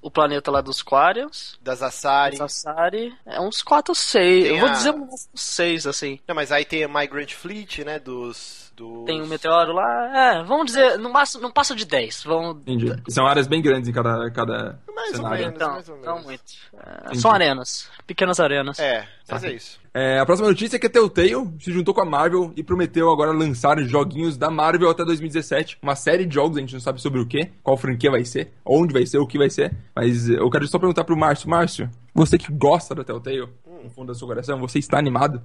[0.00, 2.36] o planeta lá dos Quarians, Das Asari.
[2.36, 4.44] Sassari, é uns 4 ou 6.
[4.44, 6.20] Tem Eu vou a- dizer uns 6, assim.
[6.26, 7.98] Não, mas aí tem a Migrant Fleet, né?
[7.98, 8.67] Dos.
[8.78, 9.04] Dos...
[9.04, 12.22] Tem um meteoro lá, é, vamos dizer, não passa, não passa de 10.
[12.24, 12.62] Vamos...
[12.62, 12.94] Entendi.
[13.08, 15.38] São áreas bem grandes em cada, cada Mais ou cenário.
[15.38, 15.54] menos.
[15.54, 16.24] Então, mais ou não menos.
[16.24, 16.42] muito.
[17.10, 18.78] É, são arenas, pequenas arenas.
[18.78, 19.80] É, mas é isso.
[19.92, 23.10] É, a próxima notícia é que a Telltale se juntou com a Marvel e prometeu
[23.10, 25.78] agora lançar joguinhos da Marvel até 2017.
[25.82, 28.52] Uma série de jogos, a gente não sabe sobre o que, qual franquia vai ser,
[28.64, 29.74] onde vai ser, o que vai ser.
[29.96, 31.50] Mas eu quero só perguntar pro Márcio.
[31.50, 35.42] Márcio, você que gosta da Telltale, no fundo do seu coração, você está animado?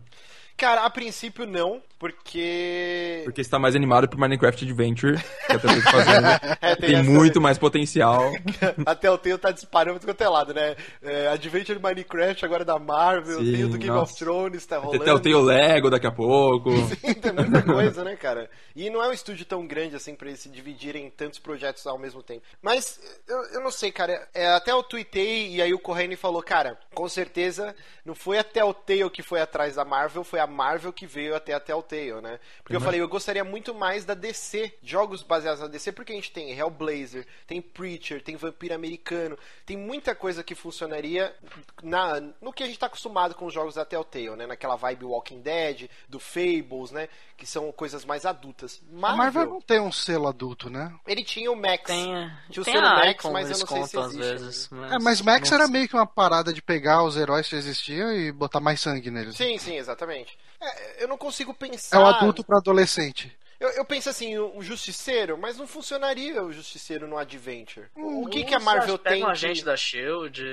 [0.56, 3.22] Cara, a princípio não, porque.
[3.24, 6.28] Porque está mais animado pro Minecraft Adventure, que a Telltale tá fazendo.
[6.60, 8.34] É, Tem essa muito mais potencial.
[8.86, 10.76] Até o Telltale tá disparando tudo quanto é lado, né?
[11.02, 14.12] É, Adventure Minecraft agora da Marvel, Sim, tem o do Game nossa.
[14.12, 15.06] of Thrones, tá Tem rolando.
[15.06, 16.72] Telltale Lego daqui a pouco.
[17.02, 18.50] tem muita coisa, né, cara?
[18.76, 21.88] E não é um estúdio tão grande assim pra eles se dividirem em tantos projetos
[21.88, 22.42] ao mesmo tempo.
[22.62, 24.28] Mas eu, eu não sei, cara.
[24.34, 27.74] É, até eu tuitei e aí o Corrêne falou, cara, com certeza
[28.06, 31.54] não foi a Telltale que foi atrás da Marvel, foi a Marvel que veio até
[31.54, 32.40] a Telltale, né?
[32.64, 36.16] Porque eu falei, eu gostaria muito mais da DC, jogos baseados na DC, porque a
[36.16, 41.36] gente tem Hellblazer, tem Preacher, tem Vampiro Americano, tem muita coisa que funcionaria
[41.82, 44.48] na, no que a gente tá acostumado com os jogos da Telltale, né?
[44.48, 47.08] Naquela vibe Walking Dead, do Fables, né?
[47.38, 48.82] Que são coisas mais adultas.
[48.92, 50.94] A Marvel, Marvel não tem um selo adulto, né?
[51.08, 51.84] ele tinha o Max.
[51.84, 52.06] Tem,
[52.50, 54.70] Tinha o tem selo Max, Icon, mas eu não sei se existe vezes.
[54.92, 58.12] É, mas Max não era meio que uma parada de pegar os heróis que existiam
[58.14, 59.36] e botar mais sangue neles.
[59.36, 60.38] Sim, sim, exatamente.
[60.64, 61.98] É, eu não consigo pensar.
[61.98, 63.36] É o adulto pra adolescente.
[63.60, 67.88] Eu, eu penso assim, o, o Justiceiro, mas não funcionaria o Justiceiro no Adventure.
[67.96, 69.22] O, o que, Uns que a Marvel tem?
[69.24, 70.44] um que- agente da Shield.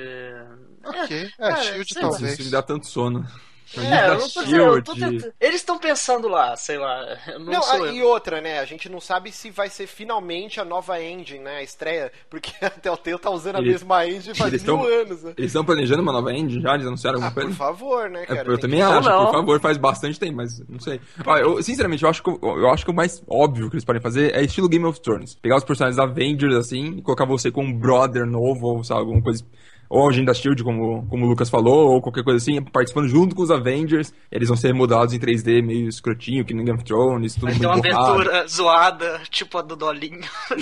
[0.85, 1.31] Ok.
[1.39, 2.09] É, cara, Shield sei lá.
[2.11, 2.33] talvez.
[2.35, 3.27] Isso me dá tanto sono.
[3.77, 7.17] É, eu não tô dizendo, eu tô tentando- Eles estão pensando lá, sei lá.
[7.39, 7.95] Não, Não, sou ah, eu.
[7.95, 8.59] e outra, né?
[8.59, 11.59] A gente não sabe se vai ser finalmente a nova engine, né?
[11.59, 15.23] A estreia, porque a Telltale tá usando a Eles- mesma engine faz mil tão- anos,
[15.23, 15.35] né?
[15.37, 16.75] Eles estão planejando uma nova engine já?
[16.75, 17.49] Eles anunciaram alguma Ah, coisa?
[17.51, 18.41] por favor, né, É, cara?
[18.49, 19.25] eu Tem também que- acho, não.
[19.27, 21.01] por favor, faz bastante tempo, mas não sei.
[21.27, 23.85] Ah, eu, sinceramente, eu acho, que, o- eu acho que o mais óbvio que eles
[23.85, 25.35] podem fazer é estilo Game of Thrones.
[25.37, 29.23] Pegar os personagens Avengers, assim, e colocar você com um brother novo, ou lá, alguma
[29.23, 29.45] coisa...
[29.91, 33.35] Ou a da SHIELD, como, como o Lucas falou, ou qualquer coisa assim, participando junto
[33.35, 34.15] com os Avengers.
[34.31, 37.55] Eles vão ser remodados em 3D, meio escrotinho, que nem Game of Thrones, tudo Vai
[37.55, 38.13] muito ter uma borrado.
[38.21, 40.21] aventura zoada, tipo a do Dolinho.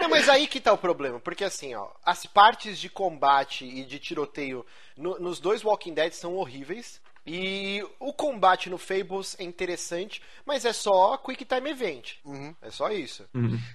[0.00, 3.84] Não, mas aí que tá o problema, porque assim, ó, as partes de combate e
[3.84, 4.64] de tiroteio
[4.96, 7.00] no- nos dois Walking Dead são horríveis.
[7.30, 12.14] E o combate no Fables é interessante, mas é só Quick Time Event.
[12.62, 13.24] É só isso.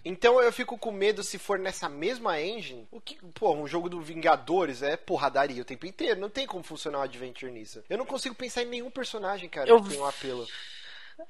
[0.03, 2.87] Então eu fico com medo se for nessa mesma engine.
[2.91, 6.19] O que, pô, um jogo do Vingadores é porradaria o tempo inteiro.
[6.19, 7.83] Não tem como funcionar um adventure nisso.
[7.89, 10.47] Eu não consigo pensar em nenhum personagem, cara, Eu- que tem um apelo.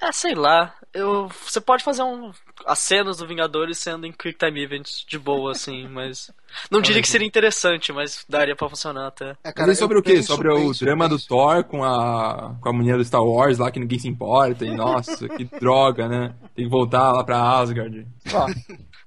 [0.01, 0.73] É, sei lá.
[0.93, 2.31] Eu, você pode fazer um,
[2.65, 6.31] as cenas do Vingadores sendo em Quick Time Events de boa, assim, mas.
[6.69, 9.31] Não diria que seria interessante, mas daria pra funcionar até.
[9.43, 10.13] É, Mas aí sobre o quê?
[10.15, 11.23] penso, Sobre o drama penso.
[11.23, 14.63] do Thor com a, com a mulher do Star Wars lá que ninguém se importa.
[14.65, 16.35] E nossa, que droga, né?
[16.55, 18.05] Tem que voltar lá pra Asgard.
[18.33, 18.45] Ah,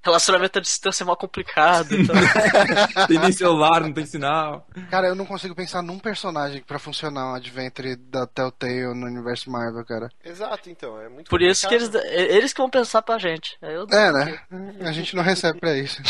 [0.06, 1.96] Relacionamento à distância é mal complicado.
[1.96, 2.14] Então.
[3.08, 4.64] tem nem celular, não tem sinal.
[4.88, 9.50] Cara, eu não consigo pensar num personagem pra funcionar um Adventure da Telltale no universo
[9.50, 10.08] Marvel, cara.
[10.24, 11.00] Exato, então.
[11.00, 12.14] É muito Por isso que eles, complicado.
[12.14, 13.58] eles que vão pensar pra gente.
[13.60, 14.38] Eu, É, né?
[14.82, 16.00] A gente não recebe pra isso.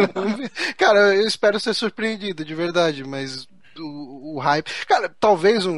[0.78, 3.46] cara, eu espero ser surpreendido, de verdade, mas
[3.78, 4.70] o, o hype.
[4.86, 5.74] Cara, talvez um,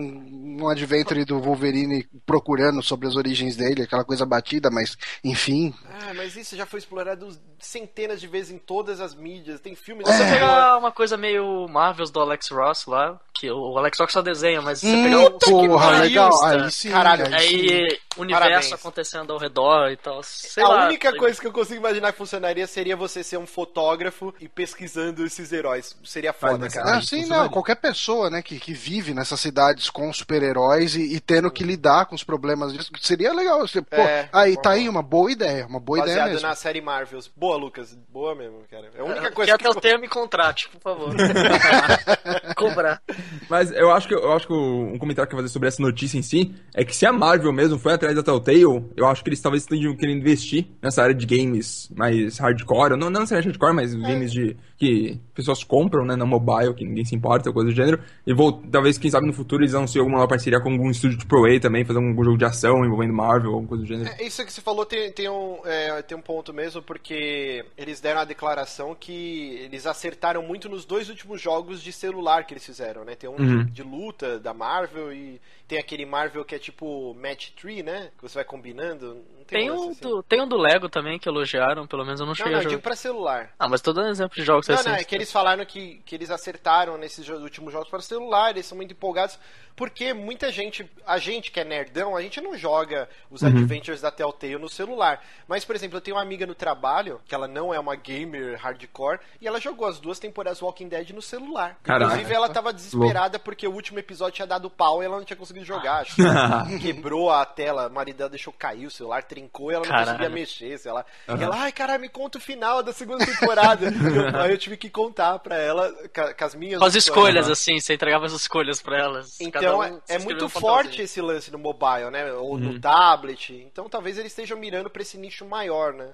[0.64, 5.74] um Adventure do Wolverine procurando sobre as origens dele, aquela coisa batida, mas enfim.
[5.86, 9.60] Ah, mas isso já foi explorado centenas de vezes em todas as mídias.
[9.60, 13.78] Tem filmes Você dessa pegar uma coisa meio Marvels do Alex Ross lá, que o
[13.78, 16.44] Alex Rock só desenha, mas você pegar o porra, legal.
[16.44, 16.90] Aí sim.
[16.90, 17.70] Caralho, aí sim.
[17.70, 18.72] Aí, universo Parabéns.
[18.72, 20.20] acontecendo ao redor e tal.
[20.24, 23.46] Sei a lá, única coisa que eu consigo imaginar que funcionaria seria você ser um
[23.46, 25.96] fotógrafo e pesquisando esses heróis.
[26.04, 26.96] Seria foda, cara.
[26.96, 27.44] Ah, sim, funcionaria.
[27.44, 27.48] não.
[27.48, 32.06] Qualquer pessoa, né, que, que vive nessas cidades com super-heróis e, e tendo que lidar
[32.06, 33.60] com os problemas disso, seria legal.
[33.60, 34.62] Você, pô, É, aí concordo.
[34.62, 36.48] tá aí uma boa ideia, uma boa ideia Baseado mesmo.
[36.48, 37.30] na série Marvels.
[37.36, 37.96] Boa, Lucas.
[38.08, 38.90] Boa mesmo, cara.
[38.96, 39.70] É a única Que coisa até que...
[39.70, 41.14] o termo me contrate, por favor.
[42.56, 43.00] Cobrar.
[43.48, 45.82] Mas eu acho que eu acho que um comentário que eu vou fazer sobre essa
[45.82, 48.62] notícia em si é que se a Marvel mesmo foi atrás da Telltale,
[48.96, 53.10] eu acho que eles talvez estejam querendo investir nessa área de games mais hardcore, não,
[53.10, 57.14] não necessariamente hardcore, mas games de que pessoas compram, né, na mobile, que ninguém se
[57.14, 58.00] importa, coisa do gênero.
[58.24, 61.44] E vou, talvez, quem sabe no futuro eles anunciem alguma parceria com algum estúdio tipo
[61.44, 64.08] A também, fazer algum jogo de ação envolvendo Marvel, alguma coisa do gênero.
[64.16, 68.00] É, Isso que você falou tem, tem, um, é, tem um ponto mesmo, porque eles
[68.00, 72.64] deram a declaração que eles acertaram muito nos dois últimos jogos de celular que eles
[72.64, 73.16] fizeram, né?
[73.16, 73.64] Tem um Uhum.
[73.64, 78.10] de, de luta da Marvel e tem aquele Marvel que é tipo Match 3, né?
[78.16, 79.16] Que você vai combinando.
[79.36, 80.00] Não tem, Tem um assim.
[80.00, 82.58] do, tem um do Lego também que elogiaram, pelo menos eu não Não, cheguei não,
[82.58, 82.74] a eu jogar.
[82.76, 83.50] digo pra celular.
[83.58, 84.92] Ah, mas tô dando exemplo de jogos Não, recentes.
[84.92, 88.50] não, é que eles falaram que, que eles acertaram nesses jo- últimos jogos para celular,
[88.50, 89.38] eles são muito empolgados,
[89.76, 93.48] porque muita gente, a gente que é nerdão, a gente não joga os Uhum.
[93.48, 95.22] adventures da Telltale no celular.
[95.46, 98.58] Mas, por exemplo, eu tenho uma amiga no trabalho, que ela não é uma gamer
[98.58, 101.78] hardcore, e ela jogou as duas temporadas Walking Dead no celular.
[101.82, 102.06] Caraca.
[102.12, 105.36] Inclusive, ela tava desesperada porque o último episódio tinha dado pau e ela não tinha
[105.36, 106.02] conseguido jogar.
[106.02, 106.22] Acho que
[106.80, 110.06] quebrou a tela, a marido dela deixou cair o celular, trincou e ela não Caralho.
[110.18, 111.04] conseguia mexer, sei lá.
[111.28, 113.86] E ela, ai, caralho, me conta o final da segunda temporada.
[113.86, 115.92] Eu- aí eu tive que contar pra ela,
[116.38, 117.52] com as minhas Com as escolhas, Aham.
[117.52, 119.40] assim, você entregava as escolhas pra elas.
[119.40, 122.32] Então um é, é muito um forte esse lance no mobile, né?
[122.32, 122.58] Ou Uhum.
[122.58, 123.52] no tablet.
[123.70, 126.10] Então talvez eles estejam mirando pra esse nicho maior, né?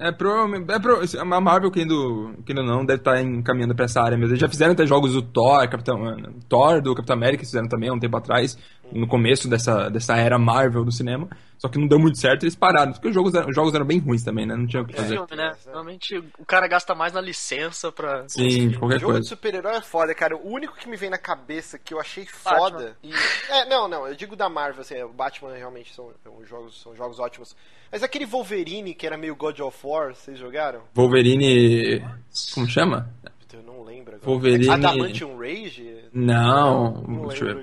[0.00, 0.70] É, é provavelmente.
[0.72, 4.32] É pro, a Marvel, querendo, querendo não, deve estar encaminhando pra essa área mesmo.
[4.32, 5.96] Eles já fizeram até jogos do Thor, Capitão,
[6.48, 8.58] Thor, do Capitão América, fizeram também há um tempo atrás,
[8.92, 11.28] no começo dessa, dessa era Marvel do cinema.
[11.58, 13.84] Só que não deu muito certo eles pararam, porque os jogos, eram- os jogos eram
[13.84, 14.54] bem ruins também, né?
[14.54, 15.14] Não tinha o que fazer.
[15.16, 15.56] filme, né?
[15.66, 18.28] Normalmente o cara gasta mais na licença pra.
[18.28, 19.28] Sim, qualquer jogo de coisa.
[19.28, 20.36] super-herói é foda, cara.
[20.36, 22.96] O único que me vem na cabeça que eu achei foda.
[23.02, 23.10] E...
[23.50, 26.94] É, não, não, eu digo da Marvel, assim, o Batman realmente são, são jogos, são
[26.94, 27.56] jogos ótimos.
[27.90, 30.82] Mas aquele Wolverine que era meio God of War, vocês jogaram?
[30.94, 32.00] Wolverine.
[32.54, 33.08] Como chama?
[33.40, 34.30] Puta, Eu não lembro agora.
[34.30, 36.04] Wolverine- Adamantium Rage?
[36.26, 36.92] Não.
[37.06, 37.60] Não deixa eu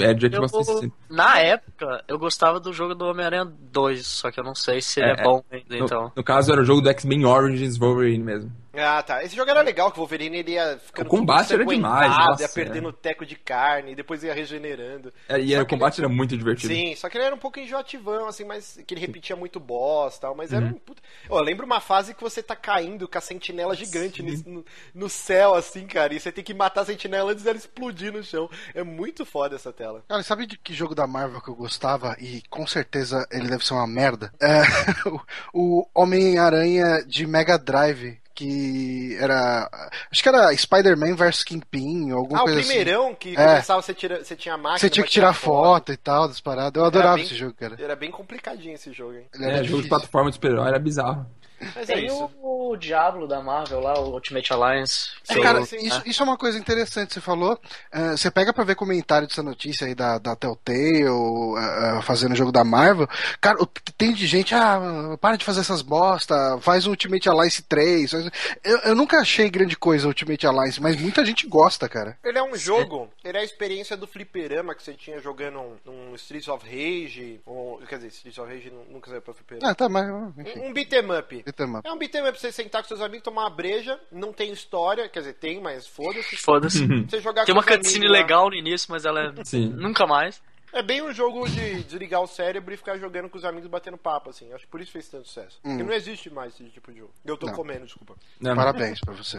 [0.00, 0.90] É, Eu, você.
[1.08, 4.98] na época, eu gostava do jogo do Homem-Aranha 2, só que eu não sei se
[5.00, 5.22] ele é, É, é.
[5.22, 6.12] bom ainda, No, então.
[6.16, 8.52] no caso, era o jogo do X-Men Origins Wolverine mesmo.
[8.80, 9.24] Ah, tá.
[9.24, 12.42] Esse jogo era legal, que o Wolverine ele ia ficando O combate era demais, nossa,
[12.42, 15.12] ia perdendo teco de carne, e depois ia regenerando.
[15.28, 16.72] É, e Só o combate era muito divertido.
[16.72, 20.16] Sim, só que ele era um pouco enjoativão, assim, mas que ele repetia muito boss
[20.16, 20.56] e tal, mas Uhum.
[20.58, 21.02] era um puta...
[21.28, 25.08] Eu lembro uma fase que você tá caindo com a sentinela gigante no, no- no
[25.08, 28.48] céu, assim, cara, e você tem que matar a sentinela antes dela explodir no chão.
[28.74, 30.04] É muito foda essa tela.
[30.08, 33.64] Cara, sabe de que jogo da Marvel que eu gostava e com certeza ele deve
[33.66, 34.32] ser uma merda?
[34.40, 34.62] É
[35.52, 39.68] o, o Homem-Aranha de Mega Drive, que era.
[40.12, 43.34] Acho que era Spider-Man vs Kingpin, ou alguma Ah, o coisa primeirão que É.
[43.34, 44.62] começava, você, tira, você tinha a assim.
[44.62, 44.78] máquina.
[44.78, 46.80] Você tinha que tirar foto e tal, das paradas.
[46.80, 47.76] Eu adorava bem- esse jogo, cara.
[47.80, 49.26] Era bem complicadinho esse jogo, hein?
[49.34, 51.26] Ele era É, jogo de plataforma de super-herói era bizarro.
[51.74, 52.30] Mas é Tem isso.
[52.40, 55.08] o, o Diablo da Marvel lá, o Ultimate Alliance.
[55.28, 55.76] É, cara, sim.
[55.78, 57.58] isso, isso é uma coisa interessante, você falou.
[57.92, 62.36] eh, você pega pra ver comentário dessa notícia aí da, da Telltale, eh, fazendo o
[62.36, 63.08] jogo da Marvel.
[63.40, 63.58] Cara,
[63.96, 68.10] tem de gente, ah, para de fazer essas bosta, faz o Ultimate Alliance 3.
[68.10, 68.30] faz-
[68.64, 72.16] Eu, eu nunca achei grande coisa o Ultimate Alliance, mas muita gente gosta, cara.
[72.24, 75.76] Ele é um jogo, é a experiência do fliperama que você tinha jogando um,
[76.10, 79.70] um Streets of Rage, ou, quer dizer, Streets of Rage nu- nunca saiu pra fliperama.
[79.70, 80.06] Ah, tá, mas
[80.38, 80.58] enfim.
[80.60, 81.42] Um, um beat'em up.
[81.42, 81.86] beat'em up.
[81.88, 84.52] É um beat'em up pra você sentar com seus amigos, tomar uma breja, não tem
[84.52, 86.36] história, quer dizer, tem, mas foda-se.
[86.36, 86.86] Foda-se.
[86.86, 89.68] Você jogar Tem com uma cutscene legal no início, mas ela é Sim.
[89.68, 90.40] nunca mais.
[90.70, 93.96] É bem um jogo de desligar o cérebro e ficar jogando com os amigos batendo
[93.96, 94.52] papo, assim.
[94.52, 95.58] Acho que por isso fez tanto sucesso.
[95.62, 97.10] Porque não existe mais esse tipo de jogo.
[97.24, 97.54] Eu tô Não.
[97.54, 98.14] comendo, desculpa.
[98.38, 98.54] Né?
[98.54, 99.38] Parabéns pra você.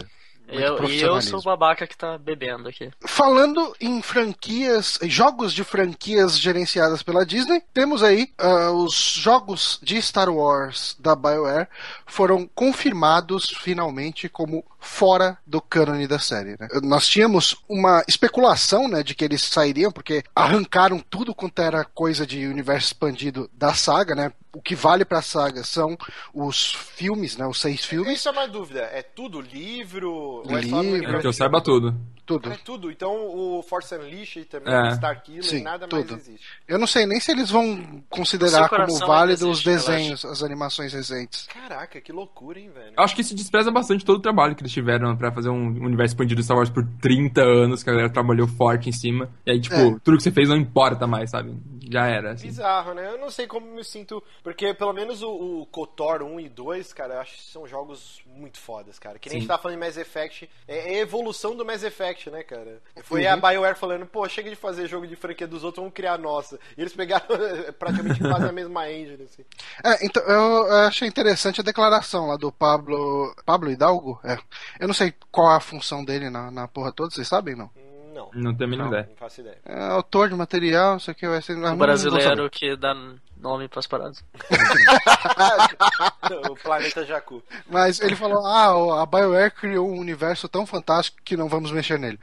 [0.51, 2.91] Eu, e eu sou o babaca que tá bebendo aqui.
[3.01, 10.01] Falando em franquias, jogos de franquias gerenciadas pela Disney, temos aí ah, os jogos de
[10.01, 11.67] Star Wars da BioWare
[12.05, 16.51] foram confirmados finalmente como fora do cânone da série.
[16.59, 16.67] né?
[16.83, 22.25] Nós tínhamos uma especulação né, de que eles sairiam, porque arrancaram tudo quanto era coisa
[22.25, 24.31] de universo expandido da saga, né?
[24.51, 25.95] O que vale pra saga são
[26.33, 27.45] os filmes, né?
[27.45, 28.13] Os seis filmes.
[28.13, 28.79] Isso é uma dúvida.
[28.81, 30.43] É tudo livro?
[30.49, 30.77] É Livro.
[30.79, 31.95] universo É que eu saiba tudo.
[32.25, 32.51] tudo.
[32.51, 32.89] É tudo.
[32.91, 34.87] Então o Force Unleashed também, É.
[34.89, 36.13] o Star Killer, Sim, nada tudo.
[36.13, 36.45] mais existe.
[36.67, 41.45] Eu não sei nem se eles vão considerar como válido os desenhos, as animações recentes.
[41.53, 42.93] Caraca, que loucura, hein, velho?
[42.97, 46.13] Acho que isso despreza bastante todo o trabalho que eles tiveram pra fazer um universo
[46.13, 49.29] expandido de Star Wars por 30 anos, que a galera trabalhou forte em cima.
[49.45, 49.95] E aí, tipo, É.
[50.03, 51.53] tudo que você fez não importa mais, sabe?
[51.89, 52.47] Já era, assim.
[52.47, 53.11] Bizarro, né?
[53.11, 54.23] Eu não sei como me sinto.
[54.43, 58.21] Porque pelo menos o, o KOTOR 1 e 2, cara, eu acho que são jogos
[58.27, 59.17] muito fodas, cara.
[59.17, 59.47] Que nem a gente Sim.
[59.49, 60.49] tava falando de Mass Effect.
[60.67, 62.81] É, é a evolução do Mass Effect, né, cara?
[63.03, 63.33] Foi Uhum.
[63.33, 66.17] a BioWare falando, pô, chega de fazer jogo de franquia dos outros, vamos criar a
[66.17, 66.59] nossa.
[66.77, 67.25] E eles pegaram
[67.79, 69.43] praticamente quase a mesma engine, assim.
[69.83, 73.33] É, então, eu eu achei interessante a declaração lá do Pablo.
[73.45, 74.19] Pablo Hidalgo?
[74.23, 74.37] É.
[74.79, 77.69] Eu não sei qual é a função dele na, na porra toda, vocês sabem, não?
[77.75, 78.29] Hum, Não.
[78.33, 79.07] Não tenho a mínima ideia.
[79.09, 79.57] Não faço ideia.
[79.65, 81.57] É autor de material, isso aqui vai ser.
[81.57, 82.93] O brasileiro que dá
[83.39, 84.23] nome pras paradas.
[86.49, 87.43] o planeta Jakku.
[87.69, 91.99] Mas ele falou: ah, a BioWare criou um universo tão fantástico que não vamos mexer
[91.99, 92.19] nele.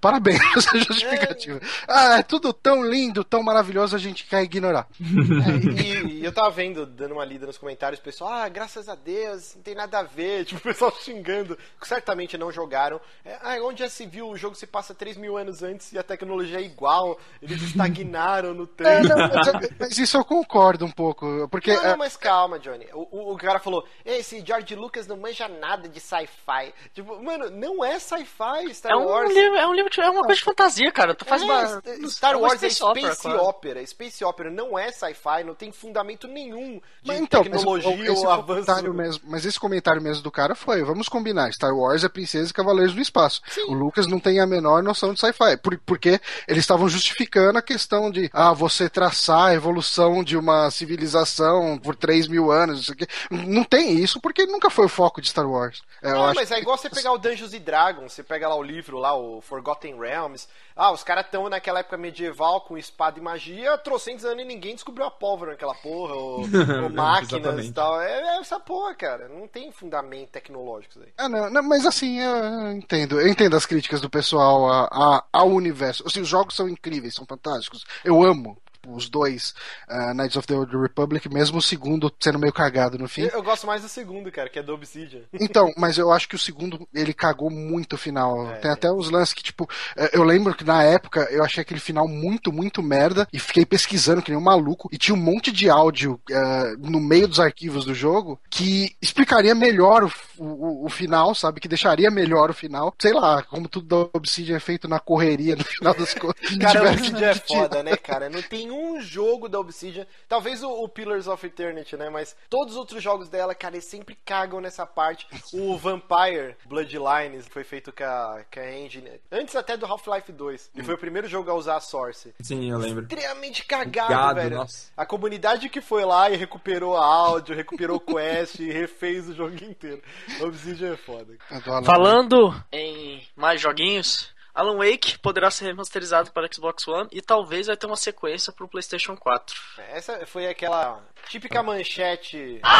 [0.00, 1.60] Parabéns, essa justificativa.
[1.88, 4.86] Ah, é tudo tão lindo, tão maravilhoso, a gente quer ignorar.
[5.42, 8.88] É, e, e eu tava vendo, dando uma lida nos comentários, o pessoal, ah, graças
[8.88, 10.44] a Deus, não tem nada a ver.
[10.44, 13.00] Tipo, o pessoal xingando, que certamente não jogaram.
[13.24, 15.98] É, ah, onde já se viu, o jogo se passa 3 mil anos antes e
[15.98, 19.08] a tecnologia é igual, eles estagnaram no É, tempo.
[19.08, 20.51] não, mas, mas isso eu concordo
[20.84, 21.74] um pouco, porque.
[21.74, 22.86] Não, é, não, mas calma, Johnny.
[22.92, 26.72] O, o, cara falou, esse George Lucas não manja nada de sci-fi.
[26.94, 29.32] Tipo, mano, não é sci-fi Star É um, Wars.
[29.34, 31.14] livro, é um livro, é uma coisa de fantasia, cara.
[31.14, 31.82] Tu faz É, uma.
[32.08, 33.38] Star é uma Wars é space opera, space quase.
[33.38, 33.86] opera.
[33.86, 38.24] Space opera não é sci-fi, não tem fundamento nenhum de Mas então, mas tecnologia esse
[38.26, 38.46] ou avanço.
[38.66, 42.50] comentário mesmo, mas esse comentário mesmo do cara foi, vamos combinar, Star Wars é Princesa
[42.50, 43.40] e Cavaleiros do Espaço.
[43.68, 47.62] O Lucas não tem a menor noção de sci-fi, por- porque eles estavam justificando a
[47.62, 52.92] questão de, ah, você traçar a evolução de uma civilização por 3 mil anos, isso
[52.92, 53.06] aqui.
[53.30, 55.82] Não tem isso, porque nunca foi o foco de Star Wars.
[56.02, 58.22] É, eu Não, acho mas é que- igual você pegar o Dungeons e Dragons, você
[58.22, 60.48] pega lá o livro lá, o Forgotten Realms.
[60.74, 64.74] Ah, os caras estão naquela época medieval com espada e magia, trocentos anos e ninguém
[64.74, 66.40] descobriu a pólvora naquela porra, ou,
[66.84, 68.00] ou máquinas e tal.
[68.00, 69.28] É, é essa porra, cara.
[69.28, 71.12] Não tem fundamento tecnológico isso aí.
[71.18, 73.20] Ah, não, não, mas assim, eu entendo.
[73.20, 76.02] Eu entendo as críticas do pessoal a- a- ao universo.
[76.06, 77.84] Assim, os jogos são incríveis, são fantásticos.
[78.04, 79.54] Eu amo tipo, os dois
[79.88, 83.22] ah, Knights of the Old Republic, mesmo o segundo sendo meio cagado no fim.
[83.22, 85.22] Eu, eu gosto mais do segundo, cara, que é do Obsidian.
[85.52, 88.50] Então, mas eu acho que o segundo, ele cagou muito o final.
[88.52, 88.54] É.
[88.56, 91.80] Tem até uns lances que, tipo, eh, eu lembro que na época eu achei aquele
[91.80, 95.52] final muito, muito merda e fiquei pesquisando que nem um maluco e tinha um monte
[95.52, 100.88] de áudio eh, no meio dos arquivos do jogo que explicaria melhor o, o, o
[100.88, 101.60] final, sabe?
[101.60, 102.94] Que deixaria melhor o final.
[103.00, 106.56] Sei lá, como tudo da Obsidian é feito na correria no final das contas.
[106.56, 108.30] Cara, o Obsidian é foda, né, cara?
[108.30, 112.08] Não tem um jogo da Obsidian, talvez o, o Pillars of Eternity, né?
[112.10, 115.26] Mas todos os outros jogos dela, cara, eles sempre cagam nessa parte.
[115.52, 120.70] O Vampire Bloodlines foi feito com a, com a engine, antes até do Half-Life 2.
[120.74, 122.34] E foi o primeiro jogo a usar a Source.
[122.40, 123.02] Sim, eu lembro.
[123.02, 124.56] Extremamente cagado, Cagado, velho.
[124.56, 124.90] nossa.
[124.96, 130.02] A comunidade que foi lá e recuperou áudio, recuperou quest e refez o jogo inteiro.
[130.40, 131.34] Obsidian é foda.
[131.64, 137.22] Do Alan Falando em mais joguinhos, Alan Wake poderá ser remasterizado para Xbox One e
[137.22, 139.58] talvez vai ter uma sequência para o PlayStation 4.
[139.90, 142.60] Essa foi aquela típica manchete.
[142.62, 142.70] Não,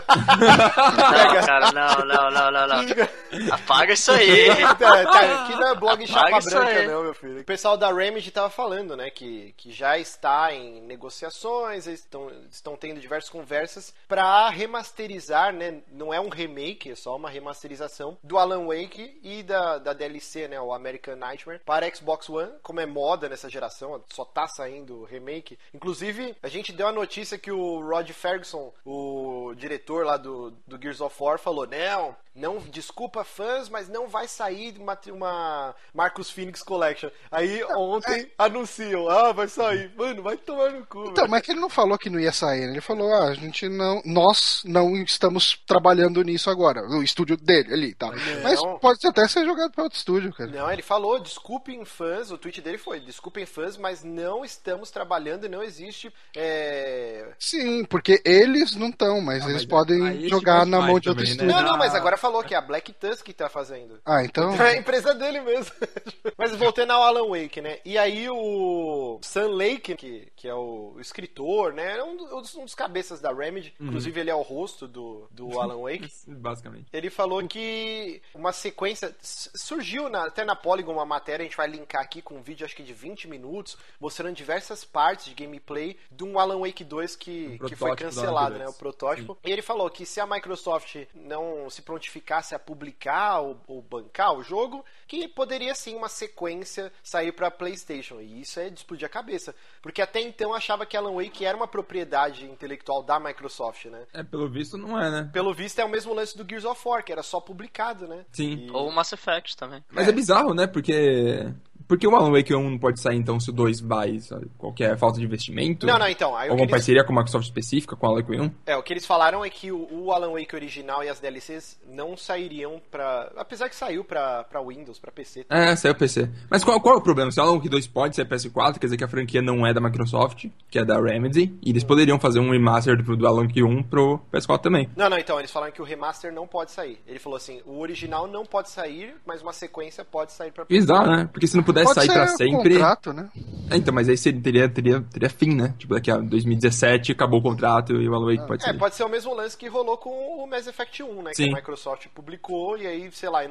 [1.46, 3.54] cara, não, não, não, não, não.
[3.54, 4.48] Apaga isso aí.
[4.56, 7.40] tá, tá, aqui não é blog chapa branca, não, meu filho.
[7.40, 12.30] O pessoal da Remedy tava falando, né, que, que já está em negociações, eles estão,
[12.50, 18.18] estão tendo diversas conversas pra remasterizar, né, não é um remake, é só uma remasterização
[18.22, 22.80] do Alan Wake e da, da DLC, né, o American Nightmare, para Xbox One, como
[22.80, 25.58] é moda nessa geração, só tá saindo remake.
[25.74, 30.80] Inclusive, a gente deu a notícia que o Rod Ferguson, o diretor lá do, do
[30.80, 36.30] Gears of War, falou, não, não, desculpa fãs, mas não vai sair uma, uma Marcus
[36.30, 37.10] Phoenix Collection.
[37.30, 39.92] Aí ontem anunciam, ah, vai sair.
[39.96, 41.00] Mano, vai tomar no cu.
[41.02, 41.30] Então, velho.
[41.30, 42.72] mas é que ele não falou que não ia sair, né?
[42.72, 44.00] Ele falou, ah, a gente não.
[44.04, 46.82] Nós não estamos trabalhando nisso agora.
[46.88, 48.10] O estúdio dele ali, tá?
[48.42, 50.50] Mas pode até ser jogado pra outro estúdio, cara.
[50.50, 55.46] Não, ele falou, desculpem fãs, o tweet dele foi, desculpem fãs, mas não estamos trabalhando
[55.46, 56.12] e não existe.
[56.36, 57.32] É...
[57.38, 61.24] Sim, porque eles não estão, mas Ah, eles mas podem jogar na mão de outro
[61.24, 61.30] também, né?
[61.32, 61.54] estúdio.
[61.54, 61.98] Não, não, mas Ah.
[61.98, 64.00] agora falou que é a Black Tusk que tá fazendo.
[64.04, 64.52] Ah, então.
[64.54, 65.72] É a empresa dele mesmo.
[66.38, 67.78] Mas voltando ao Alan Wake, né?
[67.84, 71.98] E aí o Sam Lake, que, que é o escritor, né?
[71.98, 73.74] É um dos, um dos cabeças da Remedy.
[73.80, 76.10] Inclusive ele é o rosto do, do Alan Wake.
[76.28, 76.86] Basicamente.
[76.92, 79.14] Ele falou que uma sequência.
[79.20, 82.64] Surgiu na- até na Polygon uma matéria, a gente vai linkar aqui com um vídeo,
[82.64, 87.16] acho que de 20 minutos, mostrando diversas partes de gameplay de um Alan Wake 2
[87.16, 88.68] que, Um que foi cancelado, né?
[88.68, 89.36] O protótipo.
[89.44, 94.34] E ele falou que se a Microsoft não se justificasse a publicar ou, ou bancar
[94.34, 98.20] o jogo, que poderia sim uma sequência sair para PlayStation.
[98.20, 101.44] E isso é de explodir a cabeça, porque até então eu achava que Alan Wake
[101.44, 104.02] era uma propriedade intelectual da Microsoft, né?
[104.12, 105.30] É, pelo visto não é, né?
[105.32, 108.24] Pelo visto é o mesmo lance do Gears of War, que era só publicado, né?
[108.32, 108.66] Sim.
[108.66, 109.84] E- Ou o Mass Effect também.
[109.90, 110.66] Mas é bizarro, né?
[110.66, 111.52] Porque.
[111.90, 114.20] Por que o Alan Wake 1 não pode sair então se o 2 vai?
[114.20, 114.46] Sabe?
[114.56, 115.88] Qualquer falta de investimento?
[115.88, 116.36] Não, não, então.
[116.36, 116.70] Aí Alguma eles...
[116.70, 118.50] parceria com a Microsoft específica com o Alan Wake 1?
[118.64, 121.80] É, o que eles falaram é que o, o Alan Wake original e as DLCs
[121.92, 123.32] não sairiam pra.
[123.36, 125.46] Apesar que saiu pra, pra Windows, pra PC.
[125.50, 126.30] É, saiu PC.
[126.48, 127.32] Mas qual, qual é o problema?
[127.32, 129.74] Se o Alan Wake 2 pode ser PS4, quer dizer que a franquia não é
[129.74, 133.48] da Microsoft, que é da Remedy, e eles poderiam fazer um remaster do, do Alan
[133.48, 134.88] Wake 1 pro PS4 também.
[134.94, 137.00] Não, não, então, eles falaram que o remaster não pode sair.
[137.04, 140.64] Ele falou assim: o original não pode sair, mas uma sequência pode sair pra.
[140.64, 141.28] Bizarro, né?
[141.32, 142.74] Porque se não pudesse Pode sair ser pra sempre.
[142.74, 143.28] contrato, né?
[143.70, 145.74] É, então, mas aí seria, teria, teria, teria fim, né?
[145.78, 148.78] Tipo, daqui a 2017 acabou o contrato e o Alan Wake pode É, sair.
[148.78, 151.30] pode ser o mesmo lance que rolou com o Mass Effect 1, né?
[151.34, 151.44] Sim.
[151.44, 153.50] Que a Microsoft publicou e aí, sei lá, em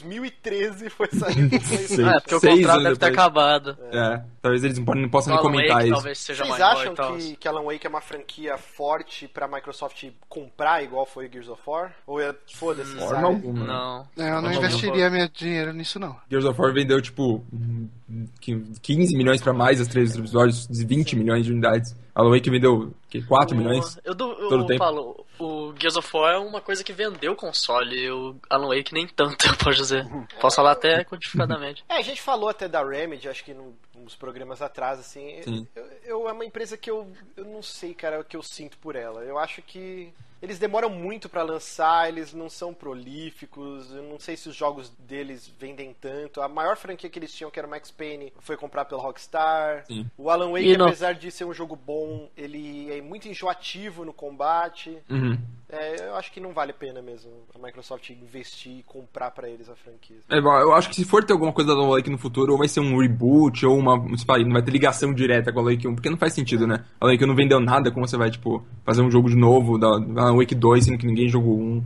[0.00, 1.76] 2013 foi sair pro Sim.
[1.76, 2.08] PlayStation.
[2.08, 3.18] É, porque o Seis contrato deve ter depois.
[3.18, 3.78] acabado.
[3.92, 5.94] É, talvez eles não, possam nem comentar Wake isso.
[5.94, 10.04] talvez seja Vocês maior acham que, que Alan Wake é uma franquia forte pra Microsoft
[10.28, 11.92] comprar igual foi Gears of War?
[12.06, 12.92] Ou é foda-se?
[12.94, 13.24] Forma sabe?
[13.26, 13.64] alguma.
[13.66, 14.08] Não.
[14.18, 16.16] É, eu não Não, investiria meu dinheiro nisso, não.
[16.30, 17.44] Gears of War vendeu, tipo,
[18.80, 21.94] 15 milhões pra mais, as três episódios, 20 milhões de unidades.
[22.14, 23.98] Alan Wake vendeu, que, 4 O- milhões?
[24.04, 24.78] Eu, du- eu todo tempo.
[24.78, 28.92] falo, o Gears of War é uma coisa que vendeu console, e o Alan Wake
[28.92, 30.06] nem tanto, eu posso dizer.
[30.40, 31.84] Posso falar até quantificadamente.
[31.88, 35.40] É, a gente falou até da Remedy, acho que num- nos programas atrás, assim.
[35.42, 35.66] Sim.
[35.74, 38.76] Eu, eu- é uma empresa que eu, eu não sei, cara, o que eu sinto
[38.78, 39.22] por ela.
[39.22, 43.90] Eu acho que eles demoram muito pra lançar, eles não são prolíficos.
[43.92, 46.40] Eu não sei se os jogos deles vendem tanto.
[46.40, 49.84] A maior franquia que eles tinham, que era o Max Payne, foi comprado pela Rockstar.
[49.86, 50.06] Sim.
[50.16, 54.12] O Alan Wake, não- apesar de ser um jogo bom, ele é muito enjoativo no
[54.12, 54.96] combate.
[55.08, 55.38] Uhum.
[55.72, 59.48] É, eu acho que não vale a pena mesmo a Microsoft investir e comprar pra
[59.48, 60.16] eles a franquia.
[60.28, 62.50] É, bom, eu acho que se for ter alguma coisa da Alan Wake no futuro,
[62.52, 63.94] ou vai ser um reboot, ou uma.
[63.94, 66.66] um Não vai ter ligação direta com a Alan Wake 1, porque não faz sentido,
[66.66, 66.84] né?
[67.00, 69.36] A Alan Wake 1 não vendeu nada, como você vai, tipo, fazer um jogo de
[69.36, 69.90] novo da
[70.30, 71.82] Alan Wake 2, sendo que ninguém jogou um.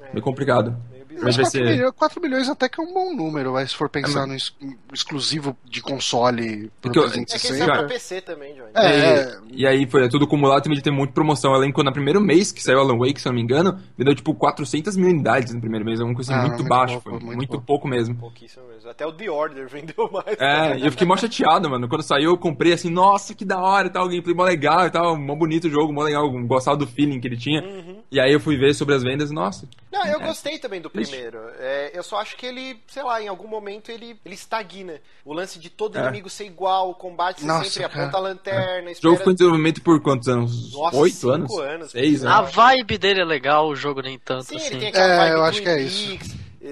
[0.00, 0.76] É, Meio complicado.
[0.90, 1.36] meio Mas bizarro.
[1.36, 3.88] vai 4, ser- milhões, 4 milhões até que é um bom número, mas se for
[3.88, 4.54] pensar no ex-
[4.92, 7.54] exclusivo de console pro que eu- É que 360.
[7.58, 7.78] saiu Cara.
[7.80, 8.70] pra PC também, Johnny.
[8.74, 9.38] É, e, é.
[9.50, 11.52] e aí foi é tudo acumulado, também de ter muita promoção.
[11.52, 13.78] Eu lembro quando no primeiro mês que saiu Alan Wake, se eu não me engano,
[13.98, 15.98] vendeu tipo 400 mil unidades no primeiro mês.
[16.00, 17.66] É uma coisa Ah, muito, muito baixa, pouco, foi muito muito, pouco.
[17.66, 18.14] pouco mesmo.
[18.14, 18.77] Pouquíssimo mesmo.
[18.90, 20.38] Até o The Order vendeu mais.
[20.40, 21.88] É, e eu fiquei mó chateado, mano.
[21.88, 24.90] Quando saiu, eu comprei assim, nossa, que da hora e tal, gameplay mó legal e
[24.90, 27.62] tal, mó bonito o jogo, mó legal, gostava do feeling que ele tinha.
[27.62, 28.02] Uhum.
[28.10, 29.68] E aí eu fui ver sobre as vendas, nossa.
[29.92, 30.26] Não, eu É.
[30.26, 31.38] gostei também do primeiro.
[31.58, 34.94] É, eu só acho que ele, sei lá, em algum momento ele, ele estagna.
[35.24, 36.02] O lance de todo É.
[36.02, 39.16] inimigo ser igual, o combate ser Nossa, sempre aponta a lanterna, O jogo espera...
[39.16, 40.72] ficou em desenvolvimento por quantos anos?
[40.72, 41.58] Nossa, Oito anos?
[41.58, 42.30] anos, Seis, né?
[42.30, 44.66] Ah, A vibe dele é legal, o jogo nem tanto, Sim, assim.
[44.66, 46.18] ele tem aquela É, vibe eu do acho que é isso.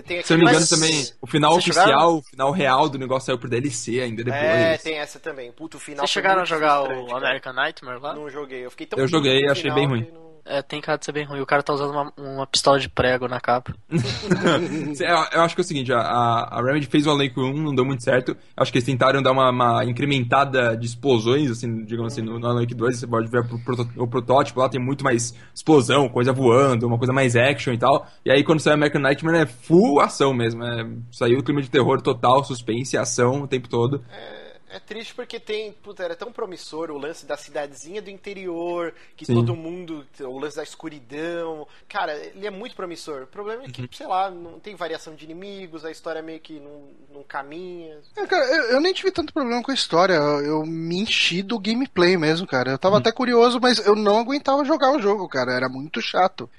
[0.04, 2.16] Tem Se eu não me engano também, o final Vocês oficial, chegaram?
[2.18, 4.42] o final real do negócio saiu por DLC ainda depois.
[4.42, 5.52] É, tem essa também.
[5.52, 7.18] Puto, o final Vocês chegaram a jogar o cara.
[7.18, 8.14] American Nightmare lá?
[8.14, 8.64] Não joguei.
[8.64, 10.06] Eu fiquei tão Eu joguei, o achei bem ruim.
[10.12, 11.40] não- É, tem cara de ser bem ruim.
[11.40, 13.74] O cara tá usando uma, uma pistola de prego na capa.
[13.90, 17.52] eu, eu acho que é o seguinte, a, a Remedy fez o Alan Wake 1,
[17.62, 18.36] não deu muito certo.
[18.56, 22.46] Acho que eles tentaram dar uma, uma incrementada de explosões, assim, digamos assim, no, no
[22.46, 26.08] Alan Wake 2, você pode ver o, proto- o protótipo lá, tem muito mais explosão,
[26.08, 28.06] coisa voando, uma coisa mais action e tal.
[28.24, 31.68] E aí quando saiu American Nightmare é full ação mesmo, é, saiu o clima de
[31.70, 34.02] terror total, suspense, ação o tempo todo.
[34.10, 34.45] É
[34.86, 39.34] triste porque tem, puta, era tão promissor o lance da cidadezinha do interior, que Sim.
[39.34, 41.66] todo mundo, o lance da escuridão.
[41.88, 43.22] Cara, ele é muito promissor.
[43.22, 43.88] O problema é que, Uhum.
[43.92, 47.98] sei lá, não tem variação de inimigos, a história meio que não, não caminha.
[48.16, 50.14] É, cara, eu, eu nem tive tanto problema com a história.
[50.14, 52.70] Eu, eu me enchi do gameplay mesmo, cara.
[52.72, 55.52] Eu tava até curioso, mas eu não aguentava jogar o jogo, cara.
[55.52, 56.50] Era muito chato.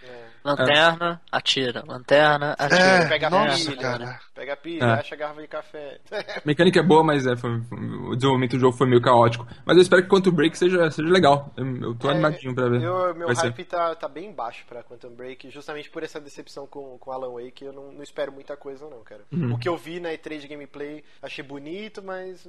[0.52, 1.84] Lanterna, atira.
[1.88, 2.82] Lanterna, atira.
[2.82, 4.20] É, pega a nossa, pilha, cara.
[4.36, 4.92] Pega a pilha, É.
[5.00, 6.00] acha a garrafa de café.
[6.12, 9.48] A mecânica é boa, mas é, foi- o desenvolvimento do jogo foi meio caótico.
[9.66, 11.52] Mas eu espero que Quantum Break seja, seja legal.
[11.58, 12.82] Eu, eu tô É, animadinho pra ver.
[12.82, 16.68] Eu, meu Vai hype tá, tá bem baixo pra Quantum Break, justamente por essa decepção
[16.68, 17.66] com, com Alan Wake.
[17.66, 19.22] Eu não, não espero muita coisa, não, cara.
[19.32, 19.54] Uhum.
[19.54, 22.48] O que eu vi na E3 de gameplay, achei bonito, mas.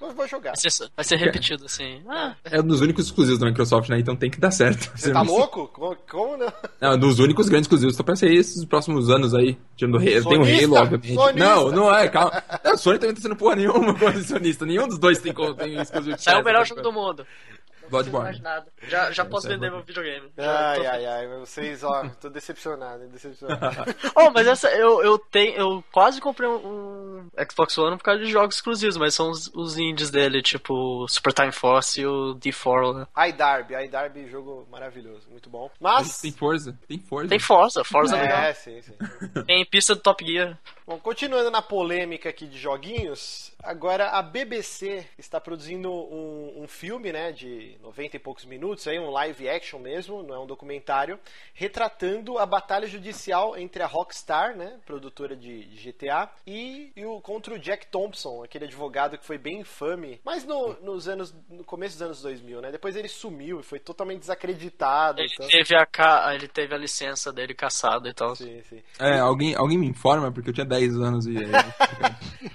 [0.00, 0.52] Vou, jogar.
[0.52, 2.02] Vai ser, vai ser repetido, assim.
[2.08, 3.98] Ah, É um dos únicos exclusivos da Microsoft, né?
[3.98, 4.90] Então tem que dar certo.
[4.94, 5.68] Você tá louco?
[5.68, 6.52] Como, como não?
[6.80, 7.96] Não, dos únicos grandes exclusivos.
[7.96, 9.56] Só pra ser esses próximos anos aí.
[9.76, 10.06] Tirando o Halo.
[10.10, 10.64] Tem o Sonista?
[10.66, 11.14] Halo, obviamente.
[11.14, 11.38] Sonista?
[11.38, 12.42] Não, não é, calma.
[12.64, 14.66] Não, o Sony também tá sendo porra nenhuma com sonista.
[14.66, 16.66] Nenhum dos dois tem, tem exclusivo de saiu o melhor né?
[16.66, 17.26] jogo do mundo.
[17.88, 18.42] Bloodborne.
[18.88, 20.30] Já, já posso é vender meu videogame.
[20.38, 23.94] Ai, tô- ai, ai, vocês, ó, tô decepcionado, decepcionado.
[24.16, 28.22] Oh, mas essa, eu, eu tenho, eu quase comprei um, um Xbox One por causa
[28.24, 32.34] de jogos exclusivos, mas são os, os indies dele, tipo Super Time Force e o
[32.36, 33.28] D4, né?
[33.28, 35.70] iDarby, iDarby, jogo maravilhoso, muito bom.
[35.80, 37.28] Mas tem força, tem força.
[37.28, 38.38] Tem Forza, Forza é legal.
[38.42, 38.94] É, sim, sim.
[39.46, 40.58] Tem pista do Top Gear.
[40.86, 47.12] Bom, continuando na polêmica aqui de joguinhos, agora a BBC está produzindo um, um filme,
[47.12, 51.18] né, de 90 e poucos minutos, aí, um live action mesmo, não é um documentário,
[51.52, 57.54] retratando a batalha judicial entre a Rockstar, né, produtora de GTA, e, e o, contra
[57.54, 61.94] o Jack Thompson, aquele advogado que foi bem infame, mas no, nos anos, no começo
[61.94, 65.20] dos anos 2000, né, depois ele sumiu e foi totalmente desacreditado.
[65.20, 66.34] Ele então- teve a, ca...
[66.34, 68.36] ele teve a licença dele caçada e tal.
[68.36, 68.82] Sim, sim.
[68.98, 71.34] É, alguém, alguém me informa, porque eu tinha 10 anos e.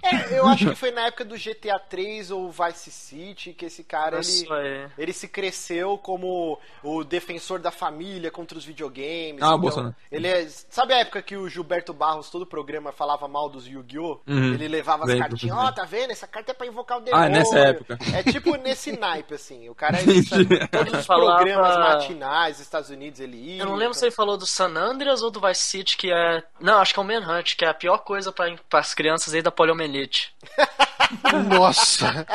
[0.03, 3.83] É, eu acho que foi na época do GTA 3 ou Vice City que esse
[3.83, 4.87] cara ele, Isso aí.
[4.97, 9.41] ele se cresceu como o defensor da família contra os videogames.
[9.41, 9.95] Ah, o Bolsonaro.
[10.11, 13.67] Ele é, sabe a época que o Gilberto Barros todo o programa falava mal dos
[13.67, 14.19] Yu-Gi-Oh?
[14.27, 14.53] Uhum.
[14.53, 15.75] Ele levava as cartinhas, ó, lembro.
[15.75, 16.11] tá vendo?
[16.11, 17.25] Essa carta é pra invocar o demônio.
[17.25, 17.97] Ah, nessa época.
[18.13, 19.69] É tipo nesse naipe assim.
[19.69, 23.61] O cara ele sabe, todos os Falava- programas matinais dos Estados Unidos ele ia.
[23.63, 26.43] Eu não lembro se ele falou do San Andreas ou do Vice City, que é.
[26.59, 29.41] Não, acho que é o Manhunt, que é a pior coisa para as crianças aí
[29.41, 30.33] da poliomielite.
[31.49, 32.25] Nossa!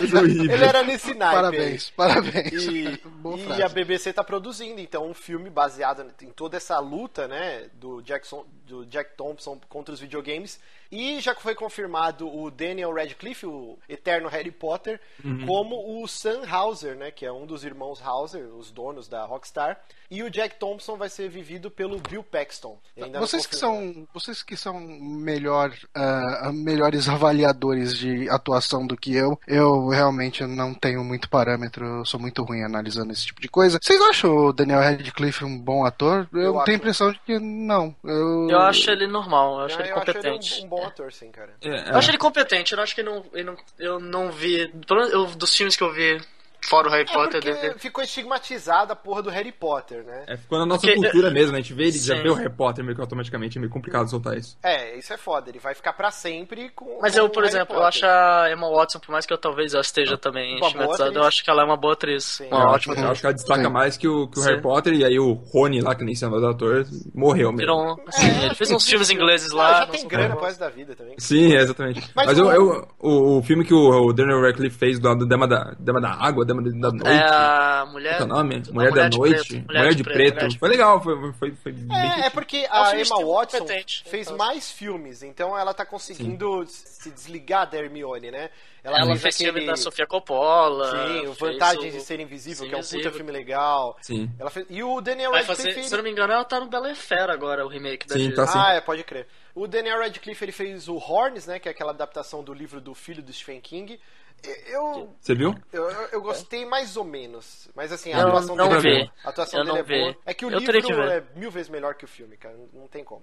[0.00, 1.34] Ele era nesse naipe.
[1.34, 2.52] parabéns, parabéns.
[2.52, 3.62] E, Boa e frase.
[3.62, 8.44] a BBC tá produzindo, então, um filme baseado em toda essa luta, né, do, Jackson,
[8.66, 10.58] do Jack Thompson contra os videogames.
[10.90, 15.46] E já foi confirmado o Daniel Radcliffe, o eterno Harry Potter, Uhum.
[15.46, 19.78] como o Sam Hauser, né, que é um dos irmãos Hauser, os donos da Rockstar.
[20.08, 22.78] E o Jack Thompson vai ser vivido pelo Bill Paxton.
[23.18, 29.36] Vocês que são, vocês que são melhor, ah, melhores avaliadores de atuação do que eu,
[29.48, 33.78] eu realmente não tenho muito parâmetro, eu sou muito ruim analisando esse tipo de coisa.
[33.82, 36.28] Vocês acham o Daniel Radcliffe um bom ator?
[36.32, 36.70] Eu, Eu tenho acho.
[36.70, 37.94] a impressão de que não.
[38.04, 40.60] Eu, Eu acho ele normal, eu acho Ah, ele eu acho ele competente.
[40.62, 41.54] um, um bom ator, sim, cara.
[41.62, 44.68] É, Eu acho ele competente, eu acho que ele não, ele não, eu não vi.
[44.86, 46.20] Pelo menos eu- dos filmes que eu vi,
[46.62, 50.24] fora o Harry É Potter ficou estigmatizada a porra do Harry Potter, né?
[50.26, 51.58] é, ficou na nossa Porque- cultura mesmo, né?
[51.58, 52.22] A gente vê ele, já Sim.
[52.22, 54.56] vê o Harry Potter meio que automaticamente, é meio complicado soltar isso.
[54.62, 55.50] É, isso é foda.
[55.50, 56.98] Ele vai ficar pra sempre com.
[57.00, 57.88] Mas com eu, por exemplo, eu Potter.
[57.88, 61.04] acho a Emma Watson, por mais que eu talvez ela esteja também Uma boa estigmatizada,
[61.10, 61.26] eu atriz.
[61.26, 62.24] acho que ela é uma boa atriz.
[62.24, 62.48] Sim.
[62.48, 63.68] Uma eu, ótima acho, eu acho que ela destaca Sim.
[63.70, 64.42] mais que o, que o.
[64.42, 67.58] Harry Potter, e aí o Rony lá, que nem se chama do ator, morreu mesmo.
[67.58, 69.72] Virou um- assim, ele fez uns filmes ingleses Ah, lá.
[69.72, 71.14] já não tem grana resto da vida também.
[71.18, 72.10] Sim, é, exatamente.
[72.14, 75.14] Mas Mas, o- eu, eu- o, o filme que o, o Daniel Radcliffe fez do,
[75.14, 77.06] do Dama, da, Dama da Água, Dama da Noite.
[77.08, 78.16] É a mulher.
[78.16, 78.56] Qual é o nome?
[78.70, 79.48] Uma Mulher, da de Noite?
[79.48, 80.34] preto, Mulher, de, preto.
[80.34, 83.02] Mulher de Foi legal, foi, foi, foi bem É, é porque É um a filme
[83.04, 84.38] Emma Watson competente, fez então.
[84.38, 88.50] mais filmes, então ela tá conseguindo se desligar da Hermione, né?
[88.84, 90.90] Ela fez filme aquele- da Sofia Coppola.
[90.92, 93.96] Sim, o fez Vantagens o- de Ser Invisível, Sim, que é um puta filme legal.
[94.00, 94.30] Sim.
[94.38, 94.64] Ela fez...
[94.70, 95.72] E o Daniel Vai Radcliffe...
[95.74, 98.06] fazer, se eu não me engano, ela tá no Bela e Fera agora, o remake
[98.06, 98.56] da Sim, tá sim.
[98.56, 99.26] Ah, é, pode crer.
[99.56, 101.58] O Daniel Radcliffe ele fez o Horns, né?
[101.58, 103.98] Que é aquela adaptação do livro do filho do Stephen King.
[104.68, 105.54] Eu, Você viu?
[105.72, 107.68] eu, eu- eu gostei mais ou menos.
[107.74, 109.10] Mas assim, a Eu atuação não dele é.
[109.26, 110.16] A atuação Eu dele não é boa.
[110.24, 112.54] É que o Eu livro é mil vezes melhor que o filme, cara.
[112.72, 113.22] Não tem como.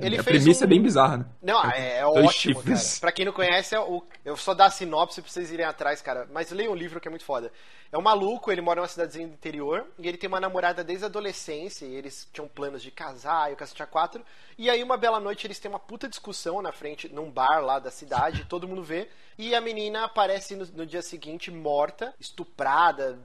[0.00, 1.26] Ele a fez premissa um- é bem bizarra, né?
[1.40, 2.88] Não, é, é ótimo, chifres.
[2.94, 3.00] cara.
[3.00, 6.02] Pra quem não conhece, é o, eu só dar a sinopse pra vocês irem atrás,
[6.02, 6.26] cara.
[6.32, 7.52] Mas leiam o livro que é muito foda.
[7.92, 11.04] É um maluco, ele mora numa cidadezinha do interior, e ele tem uma namorada desde
[11.04, 14.24] a adolescência, e eles tinham planos de casar, e o caso tinha quatro.
[14.56, 17.78] E aí, uma bela noite, eles têm uma puta discussão na frente, num bar lá
[17.78, 19.08] da cidade, todo mundo vê.
[19.40, 23.18] E a menina aparece no, no dia seguinte morta, estuprada,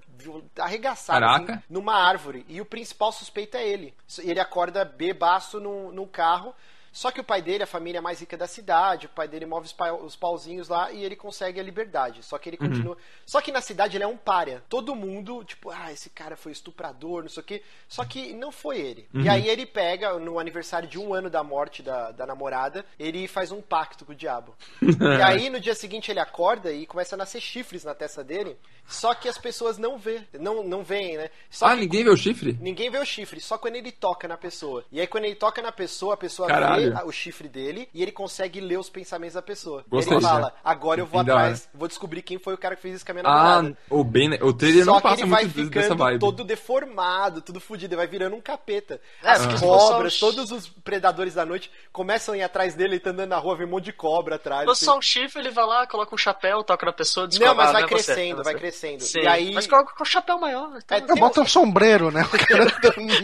[0.58, 2.46] arregaçada, assim, numa árvore.
[2.48, 3.94] E o principal suspeito é ele.
[4.20, 6.56] Ele acorda bebaço num, num carro.
[6.96, 9.68] Só que o pai dele, a família mais rica da cidade, o pai dele move
[9.68, 12.24] os, os pauzinhos lá e ele consegue a liberdade.
[12.24, 12.96] Só que ele continua.
[13.26, 14.64] Só que na cidade ele é um párea.
[14.70, 17.62] Todo mundo, tipo, ah, esse cara foi estuprador, não sei o quê.
[17.90, 19.10] Só que não foi ele.
[19.14, 23.28] E aí ele pega, no aniversário de um ano da morte da, da namorada, ele
[23.28, 24.56] faz um pacto com o diabo.
[24.82, 28.58] e aí no dia seguinte ele acorda e começa a nascer chifres na testa dele.
[28.88, 31.30] Só que as pessoas não vê, não, não veem, né?
[31.50, 32.58] Só ah, ninguém vê o chifre?
[32.62, 34.86] Ninguém vê o chifre, só quando ele toca na pessoa.
[34.92, 36.84] E aí, quando ele toca na pessoa, a pessoa Caralho.
[36.84, 39.84] vê o chifre dele e ele consegue ler os pensamentos da pessoa.
[39.90, 40.14] Gostei.
[40.16, 41.32] Ele fala: agora eu vou hora.
[41.34, 43.78] atrás, vou descobrir quem foi o cara que fez isso com a minha Ah, namorada.
[43.90, 46.20] o, bem, o trailer Só não que passa ele vai muito de- dessa ficando vibe.
[46.20, 49.00] todo deformado, tudo fudido, ele vai virando um capeta.
[49.24, 53.00] É, As só cobras, todos os predadores da noite começam a ir atrás dele, ele
[53.00, 54.68] tá andando na rua, vem um monte de cobra atrás.
[54.68, 54.86] Assim.
[54.86, 57.48] só um chifre, ele vai lá, coloca um chapéu, toca na pessoa, descobre.
[57.50, 58.60] Não, mas ah, vai é crescendo, é vai você.
[58.60, 59.04] crescendo.
[59.04, 59.20] Sim.
[59.20, 59.54] E aí.
[59.54, 60.78] Mas coloca com um chapéu maior.
[60.78, 62.24] então- É, tem boto um sombreiro, né?
[62.24, 62.72] O cara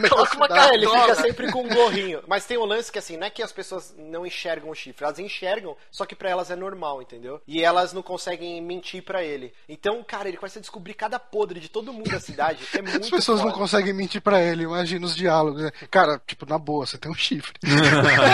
[0.09, 0.47] Coloca uma.
[0.71, 2.21] É, ele fica sempre com um gorrinho.
[2.27, 5.03] Mas tem um lance que, assim, não é que as pessoas não enxergam o chifre?
[5.03, 7.41] Elas enxergam, só que pra elas é normal, entendeu?
[7.47, 9.53] E elas não conseguem mentir pra ele.
[9.67, 12.63] Então, cara, ele começa a descobrir cada podre de todo mundo da cidade.
[12.73, 13.59] É muito As pessoas não foda.
[13.59, 15.61] conseguem mentir pra ele, imagina os diálogos.
[15.61, 15.71] né?
[15.89, 17.53] Cara, tipo, na boa, você tem um chifre.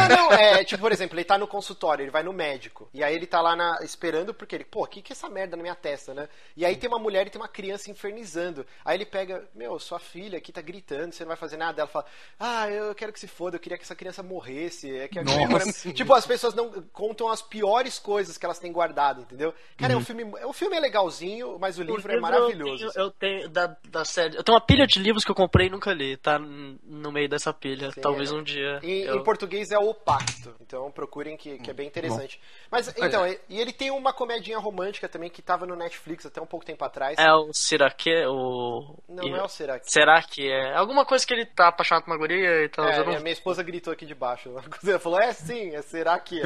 [0.07, 2.89] Não, não, é, tipo, por exemplo, ele tá no consultório, ele vai no médico.
[2.93, 5.55] E aí ele tá lá na- esperando, porque ele, pô, que que é essa merda
[5.57, 6.27] na minha testa, né?
[6.55, 8.65] E aí tem uma mulher e tem uma criança infernizando.
[8.85, 11.81] Aí ele pega, meu, sua filha aqui tá gritando, você não vai fazer nada.
[11.81, 12.05] Ela fala,
[12.39, 14.95] ah, eu quero que se foda, eu queria que essa criança morresse.
[14.97, 15.91] É que Nossa.
[15.93, 19.53] Tipo, as pessoas não contam as piores coisas que elas têm guardado, entendeu?
[19.77, 20.23] Cara, é um filme.
[20.45, 22.85] O filme é legalzinho, mas o livro, é maravilhoso.
[22.85, 24.35] Eu tenho, eu tenho da, da série.
[24.37, 26.17] Eu tenho uma pilha de livros que eu comprei e nunca li.
[26.17, 27.91] Tá no meio dessa pilha.
[27.91, 28.35] Sim, Talvez é.
[28.35, 28.79] um dia.
[28.83, 30.55] Em, eu- em português é o Pacto.
[30.61, 32.39] Então procurem que, que é bem interessante.
[32.71, 36.41] Mas então, e e ele tem uma comedinha romântica também que tava no Netflix até
[36.41, 37.17] um pouco tempo atrás.
[37.17, 38.95] É o Siraque, o.
[39.07, 39.91] Não, não é o Será que.
[39.91, 40.75] Será que é?
[40.75, 42.85] Alguma coisa que ele tá apaixonado por uma guria e tal.
[42.87, 44.53] É, minha, minha esposa gritou aqui de baixo.
[44.91, 46.43] Ela falou, é sim, é será que é?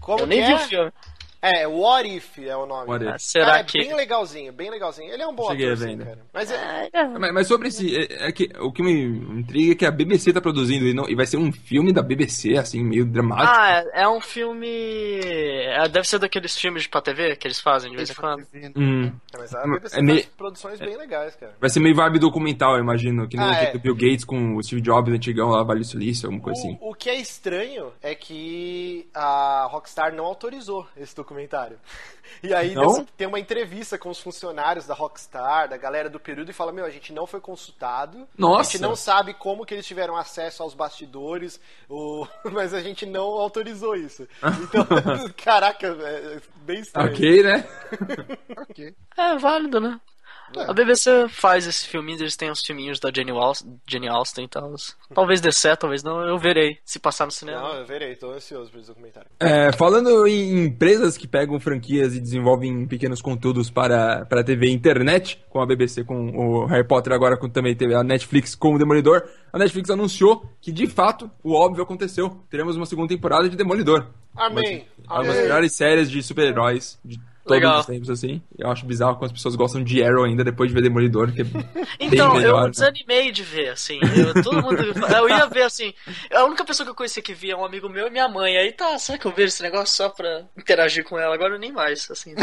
[0.00, 0.56] Como Eu nem que vi é?
[0.56, 0.92] o filme.
[1.40, 2.88] É, What If é o nome.
[2.88, 3.10] What If.
[3.12, 3.78] Ah, será é que.
[3.78, 5.12] bem legalzinho, bem legalzinho.
[5.12, 6.04] Ele é um bom Cheguei ator, sim, ainda.
[6.04, 6.18] cara.
[6.32, 7.96] Mas é, Mas, mas sobre esse.
[7.96, 8.92] É, é que, o que me
[9.40, 12.02] intriga é que a BBC tá produzindo e, não, e vai ser um filme da
[12.02, 13.52] BBC, assim, meio dramático.
[13.56, 14.66] Ah, é, é um filme.
[15.22, 18.46] é, deve ser daqueles filmes pra TV que eles fazem de vez em quando.
[18.76, 19.12] Hum.
[19.36, 21.54] mas a BBC É faz meio- produções bem legais, cara.
[21.60, 23.28] Vai ser meio vibe documental, eu imagino.
[23.28, 23.72] Que nem Ah, aquele é.
[23.74, 26.78] do Bill Gates com o Steve Jobs antigão lá, Vale Silício, alguma coisa assim.
[26.80, 31.78] O, o que é estranho é que a Rockstar não autorizou esse documentário.
[32.42, 32.86] E aí Não?
[32.86, 36.70] des- tem uma entrevista com os funcionários da Rockstar, da galera do período, e fala:
[36.70, 38.18] Meu, a gente não foi consultado.
[38.20, 38.70] A Nossa!
[38.72, 41.58] gente não sabe como que eles tiveram acesso aos bastidores,
[41.88, 42.26] o...
[42.52, 44.28] mas a gente não autorizou isso.
[44.62, 44.86] Então,
[45.42, 47.12] caraca, é bem estranho.
[47.12, 47.64] Ok, né?
[48.56, 48.94] ok.
[49.16, 49.98] É válido, né?
[50.56, 54.48] A BBC faz esse filminho, eles têm os filminhos da Jenny, Wals, Jenny Austin e
[54.48, 54.74] tal.
[55.14, 57.60] Talvez dê certo, talvez não, eu verei se passar no cinema.
[57.60, 59.28] Não, eu verei, tô ansioso por esse documentário.
[59.38, 64.72] É, falando em empresas que pegam franquias e desenvolvem pequenos conteúdos para, para TV e
[64.72, 68.74] internet, com a BBC, com o Harry Potter, agora com também teve a Netflix com
[68.74, 72.42] o Demolidor, a Netflix anunciou que, de fato, o óbvio aconteceu.
[72.50, 74.06] Teremos uma segunda temporada de Demolidor.
[74.36, 74.86] Amém!
[75.06, 77.18] Uma das melhores séries de super-heróis de
[77.48, 77.80] todos Legal.
[77.80, 78.40] os tempos, assim.
[78.56, 81.40] Eu acho bizarro como as pessoas gostam de Arrow ainda depois de ver Demolidor, que
[81.40, 81.64] é bem
[81.98, 82.58] Então, melhor.
[82.60, 82.70] eu né?
[82.70, 83.98] desanimei de ver, assim.
[84.16, 84.76] Eu, todo mundo.
[84.82, 85.92] Eu ia ver, assim.
[86.32, 88.56] A única pessoa que eu conhecia que via é um amigo meu e minha mãe.
[88.56, 91.34] Aí tá, será que eu vejo esse negócio só pra interagir com ela?
[91.34, 92.34] Agora nem mais, assim.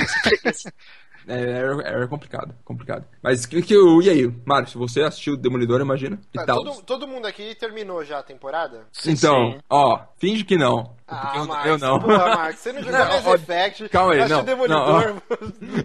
[1.27, 3.03] É, é complicado, complicado.
[3.23, 6.19] Mas que, que eu, e aí, Mário, se você assistiu Demolidor, imagina?
[6.31, 6.63] E Ah, tal.
[6.63, 8.85] todo, todo mundo aqui terminou já a temporada?
[9.07, 9.57] Então, sim.
[9.67, 10.95] ó, finge que não.
[11.07, 11.99] Ah, eu, Marcos, eu não.
[11.99, 13.89] Porra, Marcos, você não jogou Mass Effect.
[13.89, 15.21] calma aí, não, Demolidor.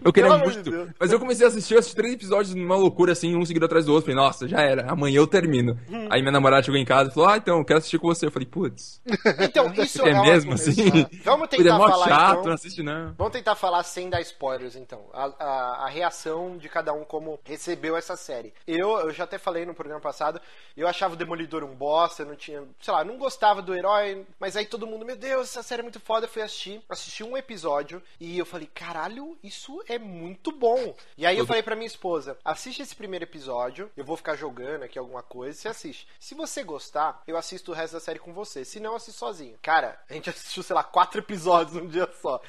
[0.05, 0.71] Eu queria Pelo de muito.
[0.71, 0.89] Deus.
[0.99, 3.93] mas eu comecei a assistir, assisti três episódios numa loucura, assim, um seguido atrás do
[3.93, 4.11] outro.
[4.11, 5.79] Falei, nossa, já era, amanhã eu termino.
[5.91, 6.07] Hum.
[6.11, 8.27] Aí minha namorada chegou em casa e falou, ah, então, eu quero assistir com você.
[8.27, 9.01] Eu falei, putz,
[9.41, 10.91] Então, isso é é, mesmo assim?
[10.91, 11.07] né?
[11.25, 12.45] Vamos é tentar mó falar chato, então.
[12.45, 13.15] não assiste não.
[13.19, 15.01] Vamos tentar falar sem dar spoilers, então.
[15.13, 18.53] A, a- a reação de cada um como recebeu essa série.
[18.67, 20.41] Eu, eu já até falei no programa passado,
[20.77, 24.25] eu achava o Demolidor um bosta, eu não tinha, sei lá, não gostava do herói,
[24.39, 27.25] mas aí todo mundo, meu Deus, essa série é muito foda, eu fui assistir, assisti
[27.25, 30.95] um episódio e eu falei, caralho, isso é muito bom.
[31.19, 34.85] E aí eu falei pra minha esposa, assiste esse primeiro episódio, eu vou ficar jogando
[34.85, 36.07] aqui alguma coisa, você assiste.
[36.21, 39.19] Se você gostar, eu assisto o resto da série com você, se não, eu assisto
[39.19, 39.59] sozinho.
[39.61, 42.41] Cara, a gente assistiu, sei lá, quatro episódios num dia só.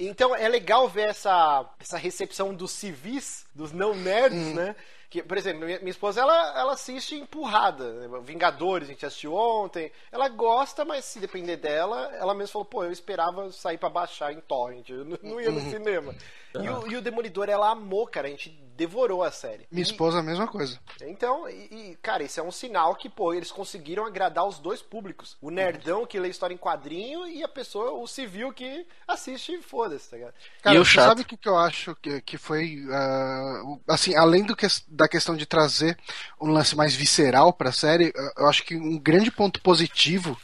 [0.00, 4.74] Então é legal ver essa, essa recepção dos civis, dos não nerds, né?
[5.10, 7.92] Que, por exemplo, minha, minha esposa ela, ela assiste empurrada.
[7.94, 8.20] né?
[8.22, 9.90] Vingadores, a gente assistiu ontem.
[10.12, 14.32] Ela gosta, mas se depender dela, ela mesma falou: pô, eu esperava sair pra baixar
[14.32, 16.14] em torrent, eu não, não ia no cinema.
[16.54, 18.26] E o, e o Demolidor ela amou, cara.
[18.28, 19.66] A gente devorou a série.
[19.70, 20.78] Minha E- esposa, a mesma coisa.
[21.02, 21.52] então, e,
[21.92, 25.36] e, cara, isso é um sinal que, pô, eles conseguiram agradar os dois públicos.
[25.40, 29.60] O nerdão que lê história em quadrinho e a pessoa, o civil que assiste e
[29.62, 30.34] foda-se, tá ligado?
[30.62, 31.08] Cara, E o você chato?
[31.08, 34.66] sabe o que, que eu acho que, que foi, ah, o- assim, além do que,
[34.88, 35.98] da questão de trazer
[36.40, 40.40] um lance mais visceral pra série, eu- eu acho que um grande ponto positivo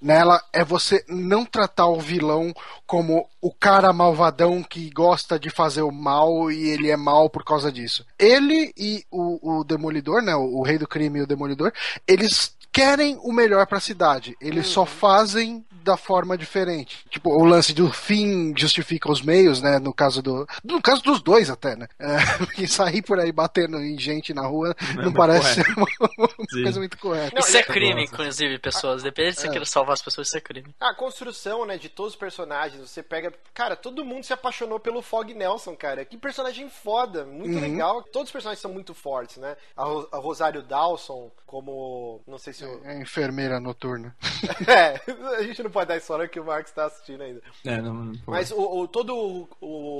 [0.00, 2.54] nela é você não tratar o vilão
[2.86, 7.44] como o cara malvadão que gosta de fazer o mal e ele é mal por
[7.44, 8.06] causa disso.
[8.18, 11.72] Ele e o, o Demolidor, né, o, o Rei do Crime e o Demolidor,
[12.06, 14.36] eles querem o melhor pra cidade.
[14.40, 17.04] Eles só fazem da forma diferente.
[17.10, 19.80] Tipo, o lance do fim justifica os meios, né?
[19.80, 20.46] No caso do.
[20.62, 21.88] No caso dos dois até, né?
[21.98, 25.86] É, porque sair por aí batendo em gente na rua não, muito parece ser uma,
[26.16, 27.32] uma coisa muito correta.
[27.34, 29.02] Não, Isso é e- crime, inclusive, pessoas.
[29.02, 30.72] Depende se você queira salvar as pessoas, isso é crime.
[30.80, 33.32] A construção, né, de todos os personagens, você pega.
[33.52, 36.04] Cara, todo mundo se apaixonou pelo Fog Nelson, cara.
[36.04, 38.04] Que personagem foda, muito legal.
[38.04, 39.56] Todos os personagens são muito fortes, né?
[39.76, 42.20] A, Ro- a Rosário Dawson, como.
[42.24, 42.80] Não sei se isso.
[42.84, 44.14] É enfermeira noturna.
[44.66, 45.00] É,
[45.36, 47.40] a gente não pode dar spoiler que o Marcos tá assistindo ainda.
[47.64, 48.14] É, não, não.
[48.26, 49.48] Mas o, o- todo o,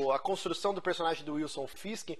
[0.06, 2.10] o- a construção do personagem do Wilson Fisk,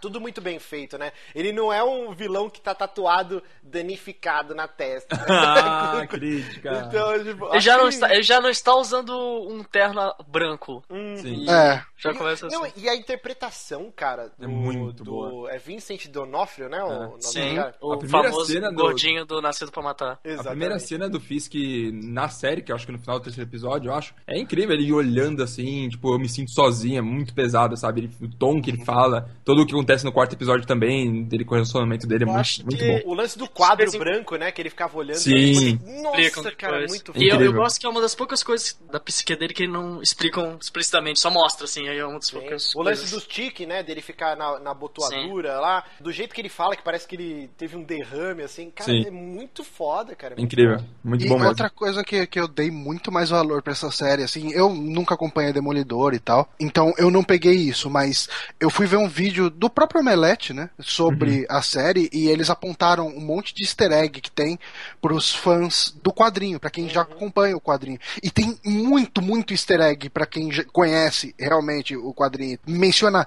[0.00, 1.12] tudo muito bem feito, né?
[1.34, 5.16] Ele não é um vilão que tá tatuado, danificado na testa.
[5.28, 6.84] Ah, crítica.
[6.88, 9.12] então, tipo, Ele já, não está, ele já não está usando
[9.48, 10.82] um terno branco.
[11.16, 11.44] Sim.
[11.44, 11.82] E É.
[11.96, 12.56] Já começa assim.
[12.56, 15.50] Não, e a interpretação, cara, do, É muito do- boa.
[15.50, 16.82] É Vincent D'Onofrio, né?
[16.82, 17.20] O É.
[17.20, 17.74] Sim, cara?
[17.80, 20.12] o A primeira famoso cena do- gordinho do Nascido pra Matar.
[20.12, 20.48] A Exatamente.
[20.50, 21.52] primeira cena do Fisk
[21.92, 24.74] na série, que eu acho que no final do terceiro episódio, eu acho, é incrível
[24.74, 28.02] ele olhando assim, tipo, eu me sinto sozinho, é muito pesado, sabe?
[28.02, 31.44] Ele- o tom que ele fala, tudo o que acontece no quarto episódio também, dele
[31.44, 33.10] com o relacionamento dele é muito, muito bom.
[33.12, 34.50] O lance do quadro Esse- branco, né?
[34.50, 35.16] Que ele ficava olhando.
[35.18, 35.34] Sim.
[35.34, 36.90] e depois- Nossa, cara, depois.
[36.90, 39.66] muito E eu, eu gosto que é uma das poucas coisas da psique dele que
[39.66, 42.38] não explicam explicitamente, só mostra, assim, aí é uma das Sim.
[42.40, 43.10] poucas O lance coisas.
[43.12, 43.82] dos tique, né?
[43.82, 45.84] Dele ficar na, na botoadura lá.
[46.00, 48.70] Do jeito que ele fala, que parece que ele teve um derrame, assim.
[48.70, 49.06] Cara, Sim.
[49.06, 50.34] é muito foda, cara.
[50.34, 50.84] é muito Incrível, bom.
[51.04, 51.48] muito e bom mesmo.
[51.50, 55.14] outra coisa que, que eu dei muito mais valor pra essa série, assim, eu nunca
[55.14, 58.28] acompanhei Demolidor e tal, então eu não peguei isso, mas
[58.58, 61.46] eu fui ver um vídeo do próprio Omelete, né, sobre Uhum.
[61.50, 64.58] a série, e eles apontaram um monte de easter egg que tem
[65.02, 67.12] pros fãs do quadrinho, pra quem já Uhum.
[67.12, 67.98] acompanha o quadrinho.
[68.22, 72.58] E tem muito, muito easter egg pra quem já conhece realmente o quadrinho.
[72.66, 73.26] Menciona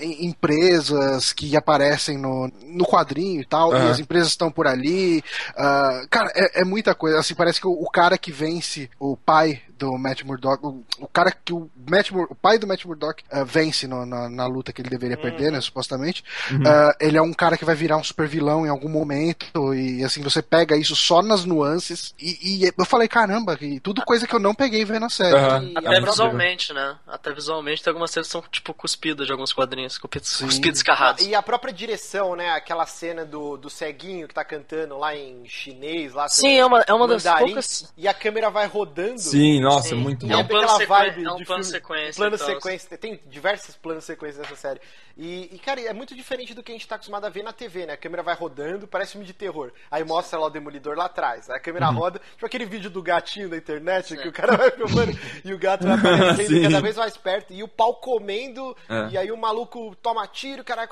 [0.00, 3.90] em- empresas que aparecem no, no quadrinho e tal, e Aham.
[3.90, 5.22] as empresas estão por ali.
[5.56, 7.18] ah, cara, é, é muita coisa.
[7.18, 11.08] Assim, parece que o, o cara que vence o pai do Matt Murdock, o, o
[11.08, 14.46] cara que o Matt Mur- o pai do Matt Murdock ah, vence no- na, na
[14.46, 16.24] luta que ele deveria perder, né, supostamente.
[16.64, 20.04] Ah, ele é um cara que vai virar um super vilão em algum momento e
[20.04, 24.26] assim você pega isso só nas nuances e, e eu falei caramba, que tudo coisa
[24.26, 25.34] que eu não peguei vendo a série.
[25.36, 25.64] Aham.
[25.64, 26.96] E Até visualmente, né?
[27.06, 31.26] Até visualmente tem algumas cenas que são, tipo, cuspidas de alguns quadrinhos, cuspidos, cuspidos escarrados.
[31.26, 32.50] E a própria direção, né?
[32.50, 36.28] Aquela cena do, do ceguinho que tá cantando lá em chinês, lá.
[36.28, 37.92] Sim, é uma, é uma das poucas...
[37.96, 39.18] E a câmera vai rodando.
[39.18, 39.94] Sim, nossa, Sim.
[39.96, 40.34] muito E bom.
[40.34, 42.48] é um plano sequen- é um de plano filme- sequência Plano e tal.
[42.48, 42.98] sequência.
[42.98, 44.80] Tem diversos planos sequência nessa série.
[45.16, 47.52] E, e, cara, é muito diferente do que a gente tá acostumado a ver na
[47.52, 47.94] TV, né?
[47.94, 49.72] A câmera vai rodando, parece filme de terror.
[49.90, 51.48] Aí mostra lá o Demolidor lá atrás.
[51.50, 51.94] Aí a câmera Uhum.
[51.98, 55.12] roda, tipo aquele vídeo do gatinho da internet, que o cara vai filmando
[55.44, 57.52] e o gato vai aparecendo cada vez mais perto.
[57.52, 59.08] E o pau comendo, É.
[59.12, 60.88] e aí o maluco toma tiro, cara.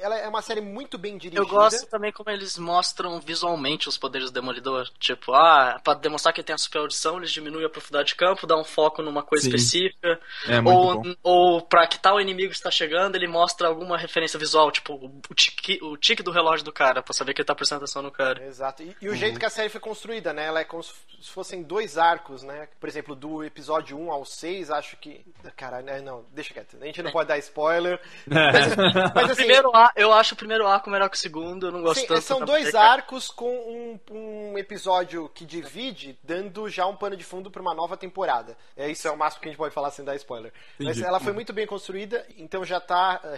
[0.00, 1.42] Ela é uma série muito bem dirigida.
[1.42, 4.88] Eu gosto também como eles mostram visualmente os poderes do Demolidor.
[4.98, 8.14] Tipo, ah, pra demonstrar que ele tem a super audição, eles diminuem a profundidade de
[8.14, 9.54] campo, dá um foco numa coisa Sim.
[9.54, 10.20] específica.
[10.46, 11.14] É muito ou, bom.
[11.22, 15.78] ou pra que tal inimigo está chegando, ele mostra alguma referência visual, tipo, o tique,
[15.82, 18.42] o tique do relógio do cara, pra saber que ele tá prestando atenção no cara.
[18.44, 18.82] Exato.
[18.82, 18.94] E, Uhum.
[19.02, 20.44] e o jeito que a série foi construída, né?
[20.46, 20.92] Ela é como se
[21.30, 22.68] fossem dois arcos, né?
[22.78, 25.24] Por exemplo, do episódio 1 ao 6, acho que.
[25.56, 26.00] Caralho, né?
[26.00, 26.76] não, deixa quieto.
[26.80, 28.00] A gente não pode dar spoiler.
[28.26, 28.76] Mas,
[29.14, 29.34] mas O assim.
[29.36, 32.20] primeiro eu acho o primeiro arco melhor que o segundo, eu não gosto sim, tanto.
[32.22, 37.24] são dois da- arcos com um, um episódio que divide, dando já um pano de
[37.24, 38.56] fundo para uma nova temporada.
[38.76, 40.52] É isso é o máximo que a gente pode falar sem dar spoiler.
[40.78, 41.04] Mas Entendi.
[41.06, 43.36] ela foi muito bem construída, então já tá eh,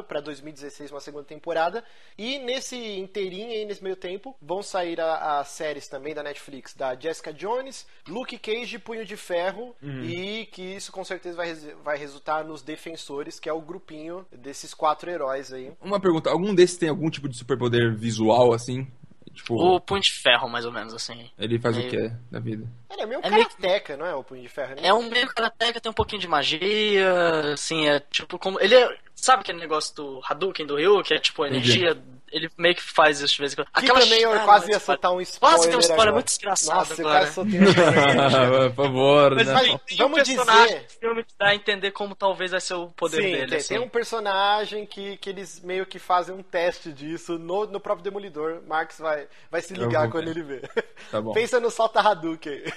[0.00, 1.84] renovado para 2016 uma segunda temporada.
[2.16, 6.74] E nesse inteirinho aí, nesse meio tempo, vão sair a- as séries também da Netflix
[6.74, 9.74] da Jessica Jones, Luke Cage e Punho de Ferro.
[9.82, 10.02] Uhum.
[10.04, 14.74] E que isso com certeza vai, vai resultar nos Defensores, que é o grupinho desses
[14.74, 15.72] quatro heróis aí.
[15.80, 18.86] Uma pergunta, algum desses tem algum tipo de superpoder visual, assim?
[19.34, 21.30] Tipo, O Punho de Ferro, mais ou menos, assim.
[21.38, 22.66] ele faz o meio- que da vida?
[22.90, 24.74] Ele é meio É meio- karateca, não é o Punho de Ferro?
[24.74, 24.82] né?
[24.84, 28.60] É um meio karateka, tem um pouquinho de magia, assim, é tipo como.
[28.60, 28.96] Ele é.
[29.14, 31.96] Sabe aquele negócio do Hadouken, do Ryu, que é tipo energia?
[32.32, 33.68] Ele meio que faz isso de vez em quando.
[33.72, 35.56] Que também eu quase ia soltar um spoiler.
[35.58, 36.12] Quase tem um spoiler agora.
[36.12, 37.24] muito desgraçado Nossa, eu agora.
[37.24, 38.70] um spoiler.
[38.74, 39.52] Por favor, Mas né?
[39.52, 42.74] vai, tem Vamos um personagem dizer- filme que dá a entender como talvez vai ser
[42.74, 43.46] o poder Sim, dele.
[43.48, 43.68] tem, assim.
[43.68, 48.04] tem um personagem que, que eles meio que fazem um teste disso no, no próprio
[48.04, 48.60] Demolidor.
[48.66, 50.30] Marx vai, vai se ligar quando ver.
[50.30, 50.62] ele vê.
[51.10, 51.32] Tá bom.
[51.32, 52.60] Pensa no Salta Hadouken.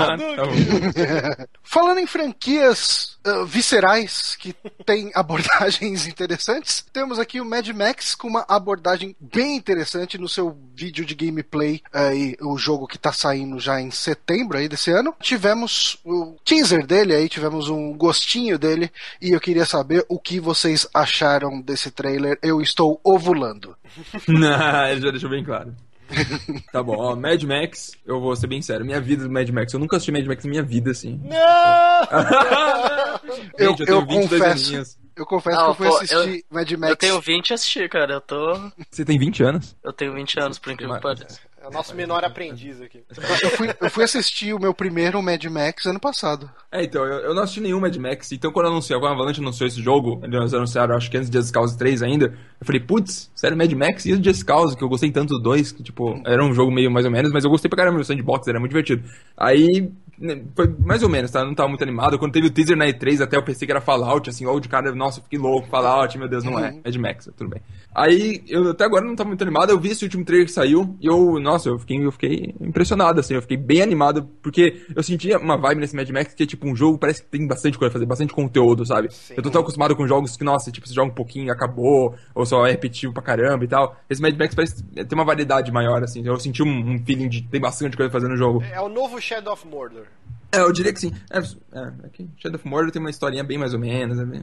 [0.00, 1.46] Tá bom.
[1.62, 4.52] Falando em franquias ah, viscerais que
[4.84, 8.79] tem abordagens interessantes, temos aqui o Mad Max com uma abordagem
[9.20, 13.90] bem interessante no seu vídeo de gameplay aí, o jogo que tá saindo já em
[13.90, 15.14] setembro aí desse ano.
[15.20, 20.40] Tivemos o teaser dele aí, tivemos um gostinho dele e eu queria saber o que
[20.40, 22.38] vocês acharam desse trailer.
[22.42, 23.76] Eu estou ovulando.
[24.26, 25.74] Não, ele já deixou bem claro.
[26.72, 29.72] Tá bom, ó, Mad Max, eu vou ser bem sério, minha vida do Mad Max,
[29.72, 31.20] eu nunca assisti Mad Max na minha vida, assim.
[31.24, 31.38] Não!
[33.58, 34.66] Eu- Gente, eu tenho eu 22 confesso.
[34.68, 34.98] aninhos.
[35.20, 36.90] Eu confesso Não, que eu fui pô, assistir Mad Max.
[36.90, 38.14] Eu tenho 20 e assisti, cara.
[38.14, 38.58] Eu tô.
[38.90, 39.76] Você tem 20 anos?
[39.84, 41.38] Eu tenho 20 anos, por incrível que pareça.
[41.62, 43.04] É o nosso menor aprendiz aqui.
[43.42, 46.50] Eu fui, eu fui assistir o meu primeiro Mad Max ano passado.
[46.72, 49.42] É, então, eu, eu não assisti nenhum Mad Max, então quando anunciou, quando a Avalanche
[49.42, 52.80] anunciou esse jogo, eles anunciaram, acho que antes de Just Cause 3 ainda, eu falei,
[52.80, 55.82] putz, sério, Mad Max e o Just Cause, que eu gostei tanto dos dois, que
[55.82, 58.48] tipo, era um jogo meio mais ou menos, mas eu gostei pra caramba do sandbox,
[58.48, 59.06] era muito divertido.
[59.36, 59.92] Aí,
[60.54, 61.40] foi mais ou menos, tá?
[61.40, 62.18] Eu não tava muito animado.
[62.18, 64.68] Quando teve o teaser na E3, até eu pensei que era Fallout, assim, ou de
[64.68, 66.72] cara, nossa, eu fiquei louco, Fallout, meu Deus, não é.
[66.72, 67.62] Mad Max, tudo bem.
[67.94, 70.96] Aí, eu até agora não tava muito animado, eu vi esse último trailer que saiu,
[71.00, 75.02] e eu, nossa, eu fiquei, eu fiquei impressionado, assim, eu fiquei bem animado, porque eu
[75.02, 77.78] sentia uma vibe nesse Mad Max que é tipo um jogo, parece que tem bastante
[77.78, 79.08] coisa a fazer, bastante conteúdo, sabe?
[79.36, 82.14] Eu tô tão acostumado com jogos que, nossa, tipo, você joga um pouquinho e acabou,
[82.34, 83.96] ou só é repetitivo pra caramba e tal.
[84.08, 87.42] Esse Mad Max parece ter uma variedade maior, assim, eu senti um, um feeling de
[87.42, 88.62] ter bastante coisa a fazer no jogo.
[88.72, 90.06] É o novo Shadow of Mordor.
[90.52, 91.12] É, eu diria que sim.
[91.30, 94.18] É, é, é Shadow of Mordor tem uma historinha bem mais ou menos.
[94.18, 94.42] É bem-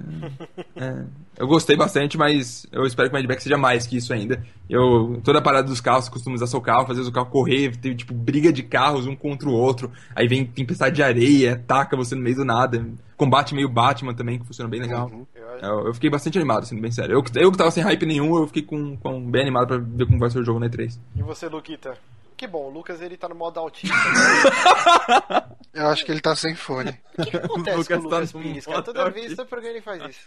[0.75, 1.03] é.
[1.37, 4.41] eu gostei bastante, mas eu espero que o Mad Max seja mais que isso ainda.
[4.69, 7.95] Eu, toda a parada dos carros, costuma usar seu carro, fazer o carro correr, tem
[7.95, 9.91] tipo briga de carros um contra o outro.
[10.15, 12.85] Aí vem tempestade de areia, taca você no meio do nada.
[13.17, 15.11] Combate meio Batman também, que funciona bem legal.
[15.61, 17.15] Eu, eu fiquei bastante animado, sendo bem sério.
[17.15, 19.77] Eu, que- eu que tava sem hype nenhum, eu fiquei com, com bem animado pra
[19.77, 20.97] ver como vai ser o jogo na E3.
[21.15, 21.97] E você, Luquita?
[22.37, 23.95] Que bom, o Lucas ele tá no modo autista.
[25.73, 26.89] Eu acho que ele tá sem fone.
[27.17, 28.81] O que, que acontece Lucas com o Lucas tá Pires, cara?
[28.81, 30.19] Toda vez todo programa ele faz isso.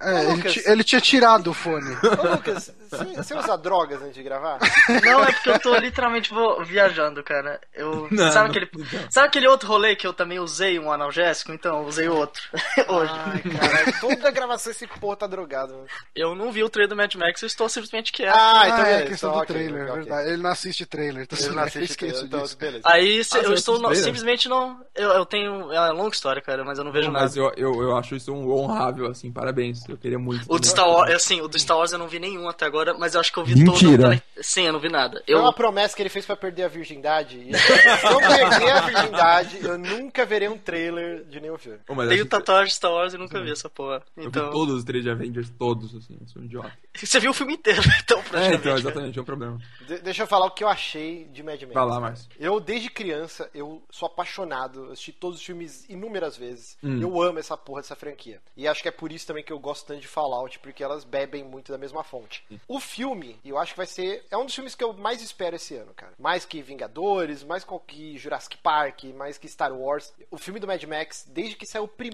[0.00, 0.66] É, Ô, ele, Lucas.
[0.66, 1.90] ele tinha tirado o fone.
[1.94, 4.58] Ô, Lucas, você, você usa drogas antes de gravar?
[5.04, 7.60] Não, é porque eu tô literalmente vo- viajando, cara.
[7.74, 8.70] Eu, Não, sabe, não- aquele,
[9.02, 9.10] não.
[9.10, 11.52] sabe aquele outro rolê que eu também usei um analgésico?
[11.52, 12.33] Então, eu usei outro.
[12.88, 13.12] Hoje.
[13.14, 15.84] Ai, caralho, toda gravação esse porra tá drogado.
[16.14, 18.34] Eu não vi o trailer do Mad Max, eu estou simplesmente quieto.
[18.34, 19.94] Ah, então Ah, é beleza, a questão então, do trailer, ok.
[20.02, 20.28] verdade.
[20.28, 22.56] Ele não assiste trailer, tá Ele não assiste esqueço então, disso.
[22.56, 22.82] beleza.
[22.84, 23.96] Aí se- Ah, eu estou trailer?
[24.04, 24.80] simplesmente não.
[24.94, 25.72] Eu, eu tenho.
[25.72, 27.24] É uma longa história, cara, mas eu não vejo nada.
[27.24, 29.88] Mas eu, eu, eu acho isso um honrável, assim, parabéns.
[29.88, 30.44] Eu queria muito.
[30.48, 32.94] O do Star Wars, assim, o do Star Wars eu não vi nenhum até agora,
[32.94, 34.10] mas eu acho que eu vi Mentira.
[34.10, 34.22] todo.
[34.44, 35.22] Sim, eu não vi nada.
[35.24, 37.38] Foi Eu, uma promessa que ele fez pra perder a virgindade.
[37.54, 41.78] Se eu perder a virgindade, eu nunca verei um trailer de nenhum filme.
[41.88, 44.02] Ô, mas tenho acho- tatuagem de Star Wars e nunca vi essa porra.
[44.16, 44.46] Eu Então.
[44.46, 46.72] vi todos os três de Avengers, todos, assim, eu sou um idiota.
[46.94, 48.54] Você viu o filme inteiro, então, É, praticamente.
[48.56, 48.78] então, cara.
[48.80, 49.58] exatamente, é um problema.
[49.86, 51.74] De- deixa eu falar o que eu achei de Mad Max.
[51.74, 52.28] Vai lá, Márcio.
[52.38, 56.76] Eu, desde criança, eu sou apaixonado, assisti todos os filmes inúmeras vezes.
[56.82, 57.00] Hum.
[57.00, 58.40] Eu amo essa porra dessa franquia.
[58.56, 61.04] E acho que é por isso também que eu gosto tanto de Fallout, porque elas
[61.04, 62.44] bebem muito da mesma fonte.
[62.68, 64.24] O filme, eu acho que vai ser.
[64.30, 66.12] É um dos filmes que eu mais espero esse ano, cara.
[66.18, 70.12] Mais que Vingadores, mais que Jurassic Park, mais que Star Wars.
[70.30, 72.13] O filme do Mad Max, desde que saiu o primeiro.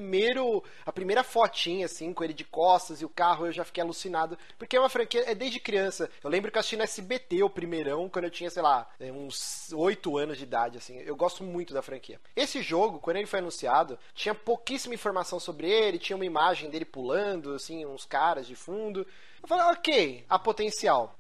[0.85, 4.39] A primeira fotinha, assim, com ele de costas e o carro, eu já fiquei alucinado.
[4.59, 5.25] Porque é uma franquia.
[5.27, 6.11] É desde criança.
[6.23, 9.13] Eu lembro que eu assisti no SBT o primeirão, quando eu tinha, sei lá, é,
[9.13, 10.99] uns 8 anos de idade, assim.
[10.99, 12.21] Eu gosto muito da franquia.
[12.35, 16.85] Esse jogo, quando ele foi anunciado, tinha pouquíssima informação sobre ele, tinha uma imagem dele
[16.85, 19.07] pulando, assim, uns caras de fundo.
[19.43, 21.17] Eu falei, ok, há potencial.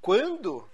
[0.00, 0.66] Quando?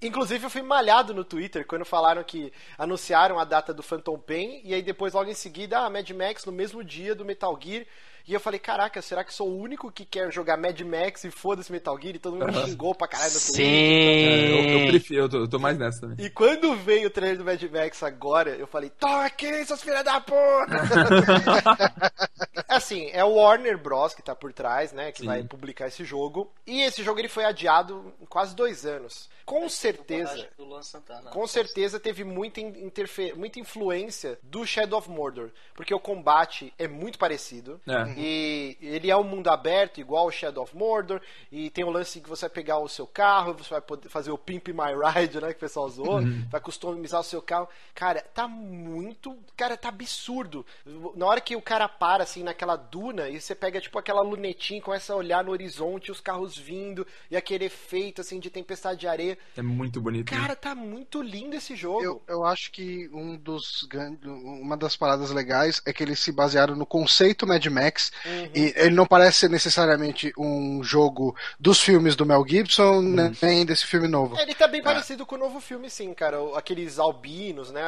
[0.00, 4.60] Inclusive eu fui malhado no Twitter quando falaram que anunciaram a data do Phantom Pain
[4.64, 7.84] e aí depois logo em seguida, ah, Mad Max no mesmo dia do Metal Gear.
[8.28, 11.30] E eu falei, caraca, será que sou o único que quer jogar Mad Max e
[11.30, 12.16] foda-se Metal Gear?
[12.16, 13.64] E todo mundo me xingou pra caralho no Twitter.
[13.66, 16.26] É, eu, eu prefiro, eu tô, eu tô mais nessa também.
[16.26, 20.04] E quando veio o trailer do Mad Max agora, eu falei, toma aqui, seus filhos
[20.04, 20.76] da puta!
[22.68, 24.14] assim, é o Warner Bros.
[24.14, 26.52] que tá por trás, né, que vai publicar esse jogo.
[26.66, 29.28] E esse jogo ele foi adiado em quase dois anos.
[29.44, 31.30] Com certeza, Do Luan Santana.
[31.30, 36.70] com certeza teve muita, in- interfe- muita influência do Shadow of Mordor, porque o combate
[36.78, 37.80] é muito parecido.
[37.88, 38.17] É.
[38.18, 41.20] E ele é um mundo aberto, igual o Shadow of Mordor,
[41.52, 44.30] e tem o lance que você vai pegar o seu carro, você vai poder fazer
[44.30, 47.68] o Pimp My Ride, né, que o pessoal usou, vai customizar o seu carro.
[47.94, 50.64] Cara, tá muito, cara, tá absurdo.
[51.14, 54.78] Na hora que o cara para assim naquela duna e você pega tipo aquela lunetinha,
[54.78, 59.00] e começa a olhar no horizonte, os carros vindo e aquele efeito assim de tempestade
[59.00, 59.38] de areia.
[59.56, 60.32] É muito bonito.
[60.32, 60.40] né?
[60.40, 62.02] Cara, tá muito lindo esse jogo.
[62.02, 63.86] Eu, eu acho que um dos
[64.34, 68.07] uma das paradas legais é que eles se basearam no conceito Mad Max
[68.54, 73.64] e ele não parece ser necessariamente um jogo dos filmes do Mel Gibson, né, nem
[73.64, 74.38] desse filme novo.
[74.38, 76.38] Ele tá bem parecido com o novo filme, sim, cara.
[76.56, 77.82] Aqueles albinos, né?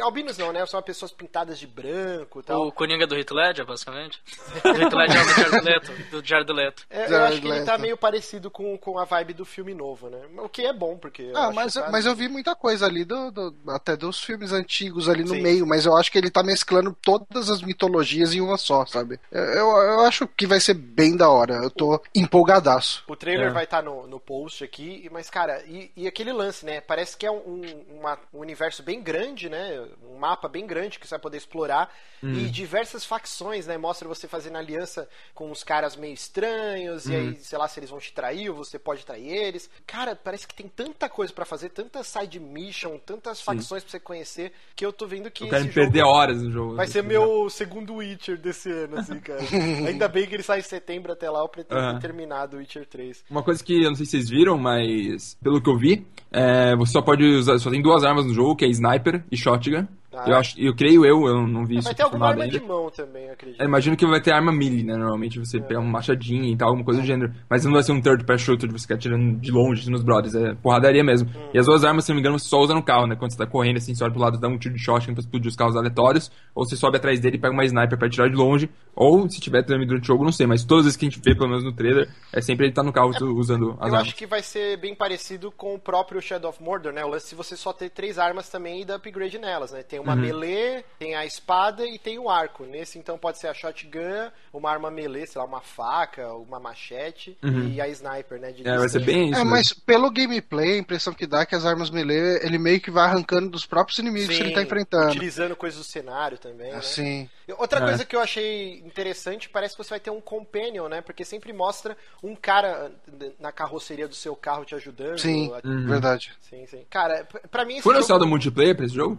[0.00, 0.64] Albinos não, né?
[0.66, 2.66] São pessoas pintadas de branco e tal.
[2.66, 4.20] O Coringa do Heath Ledger, basicamente.
[4.64, 5.92] o Heath Ledger é o do Jared Leto.
[6.10, 6.86] Do Jared Leto.
[6.90, 7.66] É, eu Jared acho que ele Leto.
[7.66, 10.18] tá meio parecido com, com a vibe do filme novo, né?
[10.38, 11.30] O que é bom, porque.
[11.34, 14.52] Ah, mas, que tá- mas eu vi muita coisa ali, do, do- até dos filmes
[14.52, 15.42] antigos ali no Sim.
[15.42, 19.18] meio, mas eu acho que ele tá mesclando todas as mitologias em uma só, sabe?
[19.30, 23.04] Eu, eu, eu acho que vai ser bem da hora, eu tô empolgadaço.
[23.08, 23.50] O trailer É.
[23.52, 26.80] vai estar no, no post aqui, mas, cara, e, e aquele lance, né?
[26.80, 29.84] Parece que é um, um- uma- um universo bem grande, né?
[30.10, 31.92] Um mapa bem grande que você vai poder explorar.
[32.22, 32.32] Hum.
[32.32, 33.78] E diversas facções, né?
[33.78, 37.90] Mostra você fazendo aliança com uns caras meio estranhos, e aí, sei lá, se eles
[37.90, 39.70] vão te trair ou você pode trair eles.
[39.86, 44.00] Cara, parece que tem tanta coisa pra fazer, tanta side mission, tantas facções pra você
[44.00, 46.74] conhecer, que eu tô vendo que Eu quero esse me perder horas no jogo.
[46.74, 49.37] vai ser meu segundo Witcher desse ano, assim, cara.
[49.86, 51.94] Ainda bem que ele sai em setembro até lá, eu pretendo Aham.
[51.94, 53.24] ter terminado o Witcher 3.
[53.30, 56.74] Uma coisa que eu não sei se vocês viram, mas pelo que eu vi, é,
[56.76, 59.86] você só pode usar, só tem duas armas no jogo, que é sniper e shotgun.
[60.18, 60.38] Ah, eu é?
[60.38, 62.58] acho, eu creio eu, eu não vi isso Vai ter alguma arma ainda.
[62.58, 63.60] de mão também, eu acredito.
[63.60, 64.96] Eu imagino que vai ter arma melee, né?
[64.96, 67.32] Normalmente você pega uma machadinha e tal, alguma coisa do gênero.
[67.48, 69.90] Mas não vai ser um third person shooter de você ficar atirando de longe assim,
[69.90, 70.34] nos brothers.
[70.34, 71.28] É porradaria mesmo.
[71.52, 73.16] E as duas armas, se não me engano, você só usa no carro, né?
[73.16, 75.20] Quando você tá correndo assim, você olha pro lado, dá um tiro de shotgun pra
[75.20, 76.30] explodir os carros aleatórios.
[76.54, 78.70] Ou você sobe atrás dele e pega uma sniper pra atirar de longe.
[78.94, 80.46] Ou se tiver também durante o jogo, não sei.
[80.46, 82.72] Mas todas as vezes que a gente vê, pelo menos no trailer, é sempre ele
[82.72, 84.00] tá no carro usando as Eu armas.
[84.02, 87.04] acho que vai ser bem parecido com o próprio Shadow of Mordor, né?
[87.04, 89.82] O lance de você só ter três armas também e dar upgrade nelas, né?
[89.82, 90.20] Tem uma Uhum.
[90.20, 92.64] melee, tem a espada e tem o arco.
[92.64, 97.36] Nesse, então, pode ser a shotgun, uma arma melee, sei lá, uma faca, uma machete
[97.72, 98.52] e a sniper, né?
[98.52, 98.74] de Uhum.
[98.74, 99.34] É, vai ser bem isso.
[99.34, 99.50] É, mesmo.
[99.50, 102.90] mas pelo gameplay, a impressão que dá é que as armas melee, ele meio que
[102.90, 105.08] vai arrancando dos próprios inimigos que ele tá enfrentando.
[105.10, 106.78] Utilizando coisas do cenário também, né?
[106.78, 107.28] Assim.
[107.58, 107.82] Outra É.
[107.84, 111.00] coisa que eu achei interessante, parece que você vai ter um companion, né?
[111.00, 112.92] Porque sempre mostra um cara
[113.38, 115.18] na carroceria do seu carro te ajudando.
[115.18, 115.86] Sim, Uhum.
[115.86, 116.32] verdade.
[116.40, 116.84] Sim, sim.
[116.90, 119.18] Cara, pra mim Foi jogo, anunciado multiplayer pra esse jogo?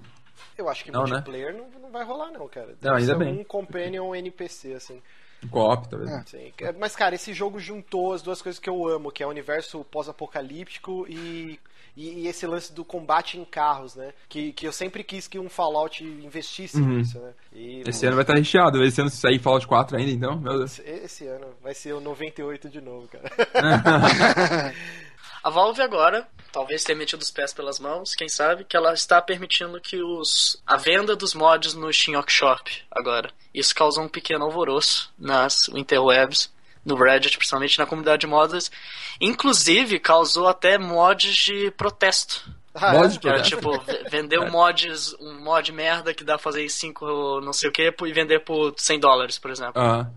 [0.58, 1.10] Eu acho que Não, né?
[1.12, 2.76] multiplayer não, não vai rolar não, cara.
[2.82, 3.40] Não, ainda ser bem.
[3.40, 5.02] Um companion NPC, assim.
[5.50, 6.12] Co-op, talvez.
[6.12, 6.24] É.
[6.26, 6.52] Sim.
[6.78, 9.86] Mas, cara, esse jogo juntou as duas coisas que eu amo, que é o universo
[9.86, 11.58] pós-apocalíptico e,
[11.96, 14.12] e, e esse lance do combate em carros, né?
[14.28, 16.98] Que, que eu sempre quis que um Fallout investisse Uhum.
[16.98, 17.32] nisso, né?
[17.54, 18.84] E, Esse ano vai estar recheado.
[18.84, 20.78] Esse ano se sair Fallout 4 ainda, então, meu Deus.
[20.78, 23.30] esse- esse ano vai ser o 98 de novo, cara.
[25.44, 29.22] A Valve agora, talvez tenha metido os pés pelas mãos, quem sabe, que ela está
[29.22, 33.32] permitindo que os a venda dos mods no Steam Workshop agora.
[33.54, 36.52] Isso causou um pequeno alvoroço nas interwebs,
[36.86, 38.72] no Reddit, principalmente na comunidade de mods.
[39.20, 42.50] Inclusive, causou até mods de protesto.
[42.74, 43.10] Ah, Mod é?
[43.10, 43.58] de Que era protesto.
[43.58, 47.70] tipo, vender um mods, um mod merda que dá pra fazer em 5 não sei
[47.70, 49.82] o que, e vender por 100 dólares, por exemplo.
[49.82, 50.12] Aham.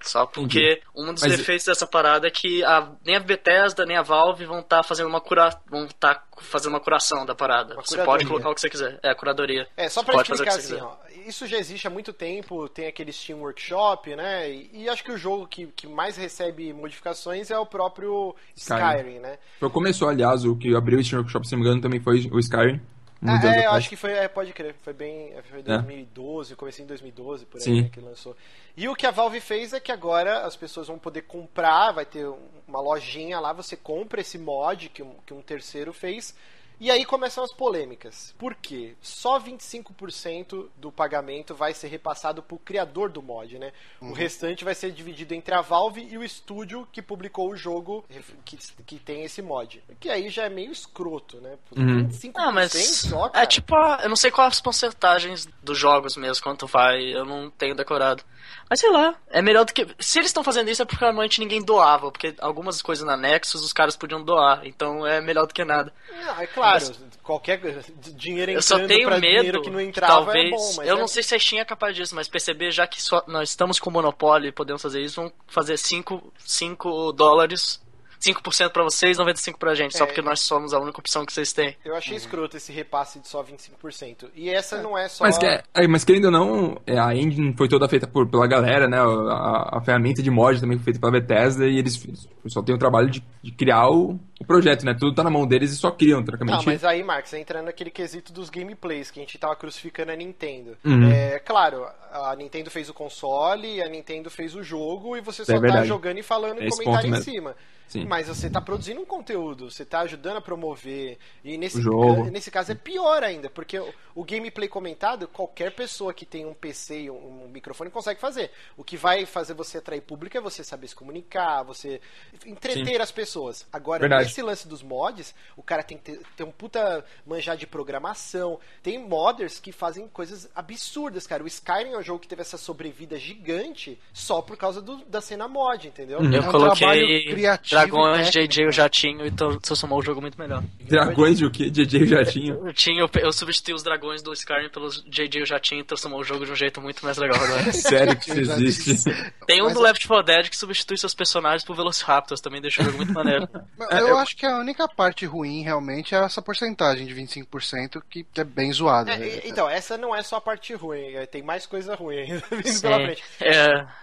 [0.00, 3.96] Só porque um dos Mas- defeitos dessa parada é que a, nem a Bethesda nem
[3.96, 7.74] a Valve vão estar fazendo uma cura, vão tá fazendo uma curação da parada.
[7.74, 8.06] Uma você curadoria.
[8.06, 8.98] pode colocar o que você quiser.
[9.02, 9.68] É, a curadoria.
[9.76, 11.22] É, só pra pode fazer o explicar que você assim, quiser.
[11.22, 14.50] ó, isso já existe há muito tempo, tem aquele Steam Workshop, né?
[14.50, 18.80] E, e acho que o jogo que, que mais recebe modificações é o próprio Skyrim.
[18.84, 19.38] Skyrim, né?
[19.58, 22.28] Foi começou, aliás, o que abriu o Steam Workshop, se não me engano, também foi
[22.32, 22.80] o Skyrim.
[23.22, 26.86] Ah, é, eu acho que foi, é, pode crer, foi bem, é, foi 2012, comecinho
[26.86, 27.82] de 2012, por aí, Sim.
[27.82, 28.34] né, que lançou.
[28.76, 32.06] E o que a Valve fez é que agora as pessoas vão poder comprar, vai
[32.06, 36.34] ter um- uma lojinha lá, você compra esse mod que um, que um terceiro fez,
[36.80, 38.34] e aí começam as polêmicas.
[38.38, 38.94] Por quê?
[39.02, 43.72] Só 25% do pagamento vai ser repassado pro criador do mod, né?
[44.00, 48.04] O restante vai ser dividido entre a Valve e o estúdio que publicou o jogo
[48.44, 48.56] que,
[48.86, 49.82] que tem esse mod.
[50.00, 51.58] Que aí já é meio escroto, né?
[51.76, 52.08] Uhum.
[52.08, 53.44] 25% Ah, mas só, cara.
[53.44, 57.50] é tipo, eu não sei quais as porcentagens dos jogos mesmo, quanto vai, eu não
[57.50, 58.24] tenho decorado.
[58.68, 59.86] Mas sei lá, é melhor do que.
[59.98, 63.62] Se eles estão fazendo isso é porque normalmente ninguém doava, porque algumas coisas na Nexus
[63.64, 65.92] os caras podiam doar, então é melhor do que nada.
[66.10, 66.84] Não, é claro,
[67.22, 67.60] qualquer
[67.98, 70.46] dinheiro Eu só entrando tenho pra medo dinheiro que não entrava talvez.
[70.46, 72.70] é bom, mas eu é- não sei se a Steam é capaz disso, mas perceber,
[72.70, 77.80] já que só- nós estamos com monopólio e podemos fazer isso, vão fazer 5 dólares.
[78.20, 80.06] 5% pra vocês, 95% pra gente, só É.
[80.06, 81.74] porque nós somos a única opção que vocês têm.
[81.84, 84.28] Eu achei escroto esse repasse de só 25%.
[84.34, 85.24] E essa não é só.
[85.24, 88.46] Mas, que, é, mas querendo ou não, é, a engine foi toda feita por, pela
[88.46, 88.98] galera, né?
[88.98, 92.06] A, a ferramenta de mod também foi feita pela Bethesda e eles
[92.46, 94.94] só têm o trabalho de, de criar o, o projeto, né?
[94.98, 96.66] Tudo tá na mão deles e só criam, Não, teoricamente.
[96.66, 100.76] mas aí, Marcos, entra naquele quesito dos gameplays, que a gente tava crucificando a Nintendo.
[100.84, 101.10] Uhum.
[101.10, 105.54] É claro, a Nintendo fez o console, a Nintendo fez o jogo, e você só
[105.54, 107.24] É tá jogando e falando e Esse comentário em mesmo.
[107.24, 107.56] cima.
[107.90, 108.04] Sim.
[108.06, 111.18] Mas você tá produzindo um conteúdo, você tá ajudando a promover.
[111.44, 116.14] E nesse, ca- nesse caso é pior ainda, porque o, o gameplay comentado, qualquer pessoa
[116.14, 118.52] que tem um PC e um, um microfone consegue fazer.
[118.76, 122.00] O que vai fazer você atrair público é você saber se comunicar, você
[122.46, 123.66] entreter as pessoas.
[123.72, 124.24] Agora, Verdade.
[124.24, 128.58] nesse lance dos mods, o cara tem que ter, ter um puta manjar de programação.
[128.84, 131.42] Tem modders que fazem coisas absurdas, cara.
[131.42, 135.20] O Skyrim é um jogo que teve essa sobrevida gigante só por causa do- da
[135.20, 136.20] cena mod, entendeu?
[136.20, 138.52] Eu É um coloquei trabalho criativo Dragões, e técnico.
[138.54, 140.62] JJ o Jatinho e to- transformou o jogo muito melhor.
[140.82, 141.70] Dragões de o quê?
[141.70, 142.60] DJ Jatinho.
[142.70, 146.20] Eu, tinha, eu, eu substituí os dragões do Skyrim pelos JJ o Jatinho e transformou
[146.20, 147.72] o jogo de um jeito muito mais legal agora.
[147.72, 149.32] Sério que Eu isso existe.
[149.46, 152.82] Tem um Mas do Left 4 Dead que substitui seus personagens por Velociraptors, também deixa
[152.82, 153.48] o jogo muito maneiro.
[153.78, 158.26] Mas eu acho que a única parte ruim realmente é essa porcentagem de 25% que,
[158.36, 159.12] é bem zoada.
[159.12, 159.26] É, né?
[159.28, 162.42] e- então, essa não é só a parte ruim, é, tem mais coisa ruim ainda
[162.50, 163.22] vindo pela frente.
[163.40, 163.50] É,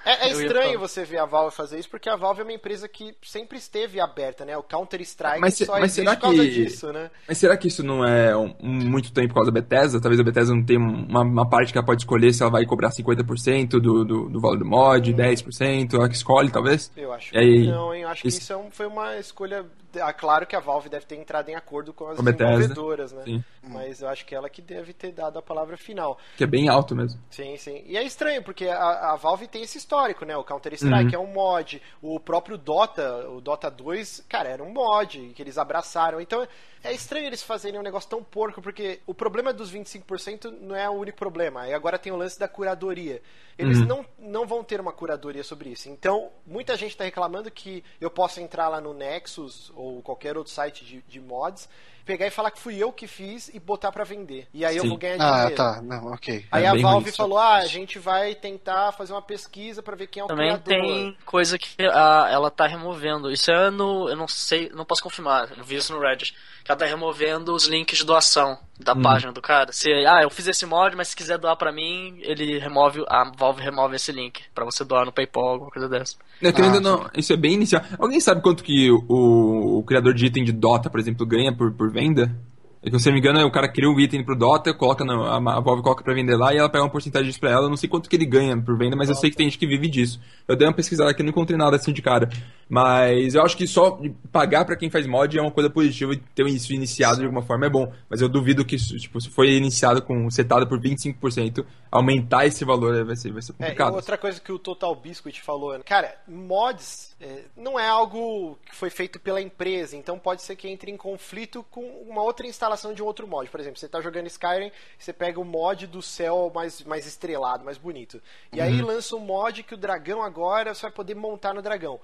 [0.05, 2.43] É, é eu ia estranho você ver a Valve fazer isso, porque a Valve é
[2.43, 4.57] uma empresa que sempre esteve aberta, né?
[4.57, 7.11] O Counter-Strike Mas só mas existe será por causa que- disso, né?
[7.27, 9.99] Mas será que isso não é um- muito tempo por causa da Bethesda?
[10.01, 12.65] Talvez a Bethesda não tenha uma, uma parte que ela pode escolher se ela vai
[12.65, 16.91] cobrar 50% do, do, do valor do mod, 10%, ela que escolhe, talvez?
[16.95, 18.01] Eu acho E aí, que não, hein?
[18.03, 19.65] Eu acho que isso- isso é um- foi uma escolha.
[19.99, 23.23] Ah, claro que a Valve deve ter entrado em acordo com as Com desenvolvedoras, né?
[23.23, 23.43] Sim.
[23.63, 26.19] Mas eu acho que ela que deve ter dado a palavra final.
[26.37, 27.19] Que é bem alto mesmo.
[27.31, 27.81] Sim, sim.
[27.87, 30.37] E é estranho, porque a, a Valve tem esse histórico, né?
[30.37, 31.81] O Counter-Strike é um mod.
[32.01, 36.21] O próprio Dota, o Dota 2, cara, era um mod que eles abraçaram.
[36.21, 36.47] Então
[36.83, 40.89] é estranho eles fazerem um negócio tão porco, porque o problema dos 25% não é
[40.89, 41.67] o único problema.
[41.67, 43.21] E agora tem o lance da curadoria.
[43.57, 45.89] Eles não, não vão ter uma curadoria sobre isso.
[45.89, 50.53] Então, muita gente está reclamando que eu posso entrar lá no Nexus ou qualquer outro
[50.53, 51.67] site de, de mods,
[52.05, 54.47] pegar e falar que fui eu que fiz e botar pra vender.
[54.53, 54.89] E aí eu Sim.
[54.89, 55.55] vou ganhar Ah, dinheiro.
[55.55, 55.81] tá.
[55.81, 56.45] Não, ok.
[56.51, 60.05] Aí É a Valve falou: ah, a gente vai tentar fazer uma pesquisa pra ver
[60.07, 60.63] quem é o Também criador.
[60.85, 63.31] tem coisa que a, ela tá removendo.
[63.31, 64.07] Isso é no.
[64.07, 65.51] Eu não sei, não posso confirmar.
[65.57, 66.33] Eu vi isso no Reddit.
[66.67, 69.01] Ela tá removendo os links de doação da Hum.
[69.01, 69.71] página do cara.
[69.71, 73.03] Se, ah, eu fiz esse mod, mas se quiser doar pra mim, ele remove.
[73.07, 74.41] A Valve remove esse link.
[74.53, 76.15] Pra você doar no PayPal, alguma coisa dessa.
[76.41, 77.81] É, Ah, ou não, isso é bem inicial.
[77.97, 81.71] Alguém sabe quanto que o, o criador de item de Dota, por exemplo, ganha por,
[81.73, 82.35] por venda?
[82.83, 85.03] É que, se eu não me engano, o cara cria um item pro Dota, coloca
[85.03, 87.49] no, a, a Valve coloca pra vender lá e ela pega uma porcentagem disso pra
[87.49, 87.65] ela.
[87.65, 89.57] Eu não sei quanto que ele ganha por venda, mas eu sei que tem gente
[89.57, 90.19] que vive disso.
[90.47, 92.29] Eu dei uma pesquisada aqui e não encontrei nada assim de cara.
[92.69, 93.97] Mas eu acho que só
[94.31, 97.41] pagar pra quem faz mod é uma coisa positiva e ter isso iniciado de alguma
[97.41, 97.91] forma é bom.
[98.09, 103.05] Mas eu duvido que tipo, se foi iniciado com setado por 25%, aumentar esse valor
[103.05, 103.93] vai ser, vai ser É, complicado.
[103.95, 105.83] outra coisa que o Total Biscuit falou, né?
[105.85, 110.67] cara, mods é, não é algo que foi feito pela empresa, então pode ser que
[110.67, 113.49] entre em conflito com uma outra instalação de um outro mod.
[113.49, 117.63] Por exemplo, você tá jogando Skyrim, você pega o mod do céu mais, mais estrelado,
[117.63, 118.21] mais bonito.
[118.51, 121.99] E aí lança um mod que o dragão agora você vai poder montar no dragão.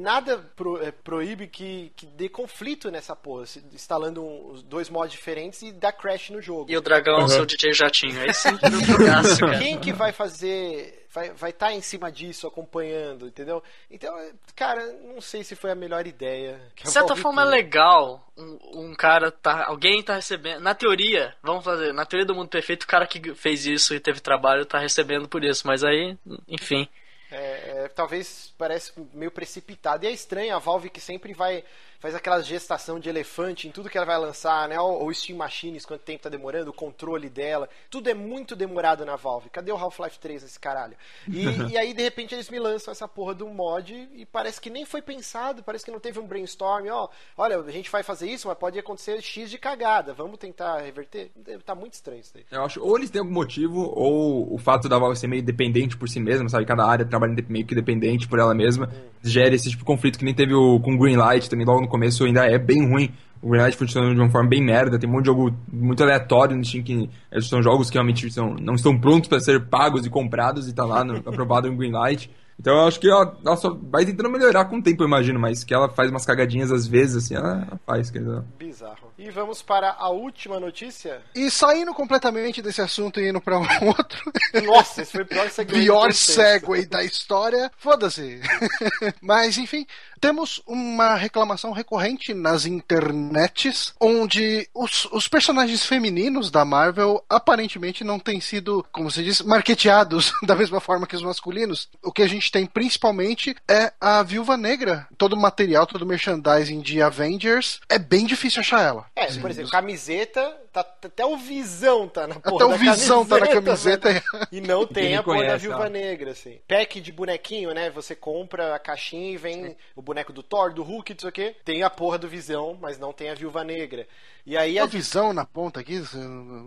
[0.00, 5.12] Nada pro- é, proíbe que, que dê conflito nessa porra, se- instalando um- dois mods
[5.12, 6.70] diferentes e dá crash no jogo.
[6.70, 8.20] E o dragão é o seu DJ Jatinho.
[8.20, 9.58] Aí sim que cara.
[9.58, 10.98] Quem que vai fazer.
[11.12, 13.60] Vai vai estar em cima disso, acompanhando, entendeu?
[13.90, 14.14] Então,
[14.54, 14.80] cara,
[15.12, 16.60] não sei se foi a melhor ideia.
[16.76, 18.58] De certa forma é legal um,
[18.90, 19.64] um cara tá.
[19.66, 20.60] Alguém tá recebendo.
[20.60, 23.98] Na teoria, vamos fazer, na teoria do mundo perfeito, o cara que fez isso e
[23.98, 25.66] teve trabalho tá recebendo por isso.
[25.66, 26.88] Mas aí, enfim.
[27.32, 30.04] É, talvez parece meio precipitado.
[30.04, 31.64] E é estranho a Valve que sempre vai
[32.00, 34.80] faz aquela gestação de elefante em tudo que ela vai lançar, né?
[34.80, 37.68] Ou, ou Steam Machines, quanto tempo tá demorando, o controle dela.
[37.90, 39.50] Tudo é muito demorado na Valve.
[39.50, 40.96] Cadê o Half-Life 3 nesse caralho?
[41.28, 44.70] E, e aí, de repente, eles me lançam essa porra do mod e parece que
[44.70, 47.08] nem foi pensado, parece que não teve um brainstorm, ó.
[47.36, 50.14] Olha, a gente vai fazer isso, mas pode acontecer X de cagada.
[50.14, 51.30] Vamos tentar reverter?
[51.66, 52.44] Tá muito estranho isso daí.
[52.50, 55.98] Eu acho, ou eles têm algum motivo, ou o fato da Valve ser meio dependente
[55.98, 56.64] por si mesma, sabe?
[56.64, 58.90] Cada área trabalha meio que dependente por ela mesma,
[59.22, 61.89] gera esse tipo de conflito que nem teve o, com o Greenlight também logo no
[61.90, 63.10] começo, ainda é bem ruim.
[63.42, 66.54] O Greenlight funcionando de uma forma bem merda, tem um monte de jogo muito aleatório
[66.54, 70.04] no Steam que eh, são jogos que realmente são, não estão prontos para ser pagos
[70.04, 72.30] e comprados e tá lá no, aprovado no Greenlight.
[72.58, 75.40] Então eu acho que ela, ela só vai tentando melhorar com o tempo, eu imagino,
[75.40, 78.42] mas que ela faz umas cagadinhas às vezes, assim, ela, ela faz, quer dizer.
[78.58, 79.09] Bizarro.
[79.22, 81.20] E vamos para a última notícia.
[81.34, 84.32] E saindo completamente desse assunto e indo pra um outro,
[84.64, 85.84] Nossa, esse foi o pior segmento.
[85.84, 88.40] pior segue da história, foda-se.
[89.20, 89.86] Mas, enfim,
[90.18, 98.18] temos uma reclamação recorrente nas internets, onde os, os personagens femininos da Marvel aparentemente não
[98.18, 101.90] têm sido, como se diz, marketeados da mesma forma que os masculinos.
[102.02, 105.06] O que a gente tem principalmente é a Viúva Negra.
[105.18, 109.09] Todo o material, todo o merchandising de Avengers, é bem difícil achar ela.
[109.14, 110.40] É, por exemplo, camiseta,
[110.72, 114.12] tá, até o Visão tá na porra Até o da Visão tá na camiseta.
[114.12, 114.24] velho.
[114.50, 115.88] E não tem Ninguém a porra da Viúva ó.
[115.88, 116.58] Negra, assim.
[116.66, 117.90] Pack de bonequinho, né?
[117.90, 121.32] Você compra a caixinha e vem o boneco do Thor, do Hulk, não sei o
[121.32, 121.56] quê.
[121.64, 124.06] Tem a porra do Visão, mas não tem a Viúva Negra.
[124.46, 124.86] E aí A a...
[124.86, 126.02] visão na ponta aqui?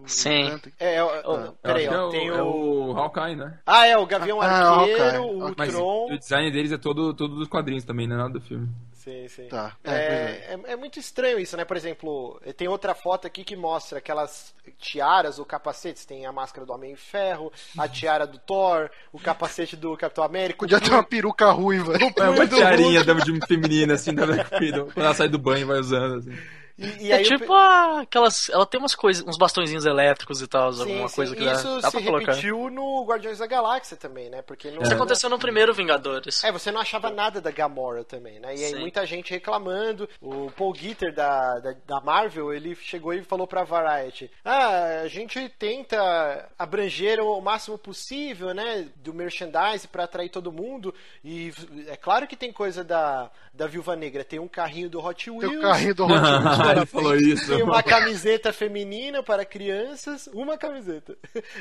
[0.05, 0.59] Sim.
[0.79, 2.91] É, é, ó, peraí, que é ó, o, tem é o...
[2.91, 3.57] o Hawkeye, né?
[3.65, 5.55] Ah, é, o Gavião Ah, Arqueiro, ok, o.
[5.57, 6.13] Mas Ultron...
[6.13, 8.69] o design deles é todo, todo dos quadrinhos também, não é nada do filme.
[9.03, 9.47] Sim, sim.
[9.49, 9.75] Tá.
[9.83, 11.65] É, É, é, é muito estranho isso, né?
[11.65, 16.05] Por exemplo, tem outra foto aqui que mostra aquelas tiaras ou capacetes.
[16.05, 20.59] Tem a máscara do Homem-Ferro, a tiara do Thor, o capacete do Capitão América.
[20.59, 21.97] Podia ter uma peruca ruiva.
[21.97, 25.79] É uma do tiarinha de feminina, assim, da quando ela sai do banho e vai
[25.79, 26.62] usando, assim.
[26.77, 28.49] E, e É tipo pe- aquelas.
[28.49, 31.15] Ela tem umas coisas, uns bastõezinhos elétricos e tal, Sim, alguma sim.
[31.15, 32.31] coisa que dá, isso dá se pra colocar.
[32.31, 34.41] repetiu no Guardiões da Galáxia também, né?
[34.41, 36.43] Porque no, Isso aconteceu no primeiro Vingadores.
[36.43, 38.55] É, você não achava nada da Gamora também, né?
[38.55, 38.79] E aí Sim.
[38.79, 40.09] muita gente reclamando.
[40.21, 45.07] O Paul Gitter da, da, da Marvel, ele chegou e falou pra Variety: Ah, a
[45.07, 48.87] gente tenta abranger o máximo possível, né?
[48.97, 50.93] Do merchandise pra atrair todo mundo.
[51.23, 51.53] E
[51.87, 54.23] é claro que tem coisa da, da Viúva Negra.
[54.23, 55.49] Tem um carrinho do Hot Wheels.
[55.49, 56.62] Tem o carrinho do Hot Wheels.
[56.71, 57.47] Ele falou isso.
[57.47, 61.17] Tem uma camiseta feminina para crianças, uma camiseta.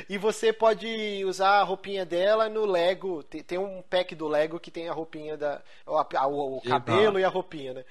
[0.09, 3.23] E você pode usar a roupinha dela no Lego.
[3.23, 5.61] Tem, tem um pack do Lego que tem a roupinha da.
[5.85, 7.83] O, a- o- cabelo e a roupinha, né?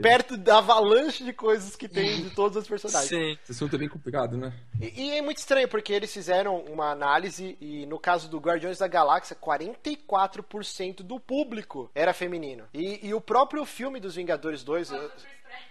[0.00, 3.08] Perto da avalanche de coisas que tem de todos os personagens.
[3.08, 3.38] Sim.
[3.42, 4.52] Esse assunto é bem complicado, né?
[4.80, 8.78] E, e é muito estranho, porque eles fizeram uma análise e no caso do Guardiões
[8.78, 12.64] da Galáxia, 44% do público era feminino.
[12.72, 14.90] E, e o próprio filme dos Vingadores 2.
[14.90, 15.10] eu-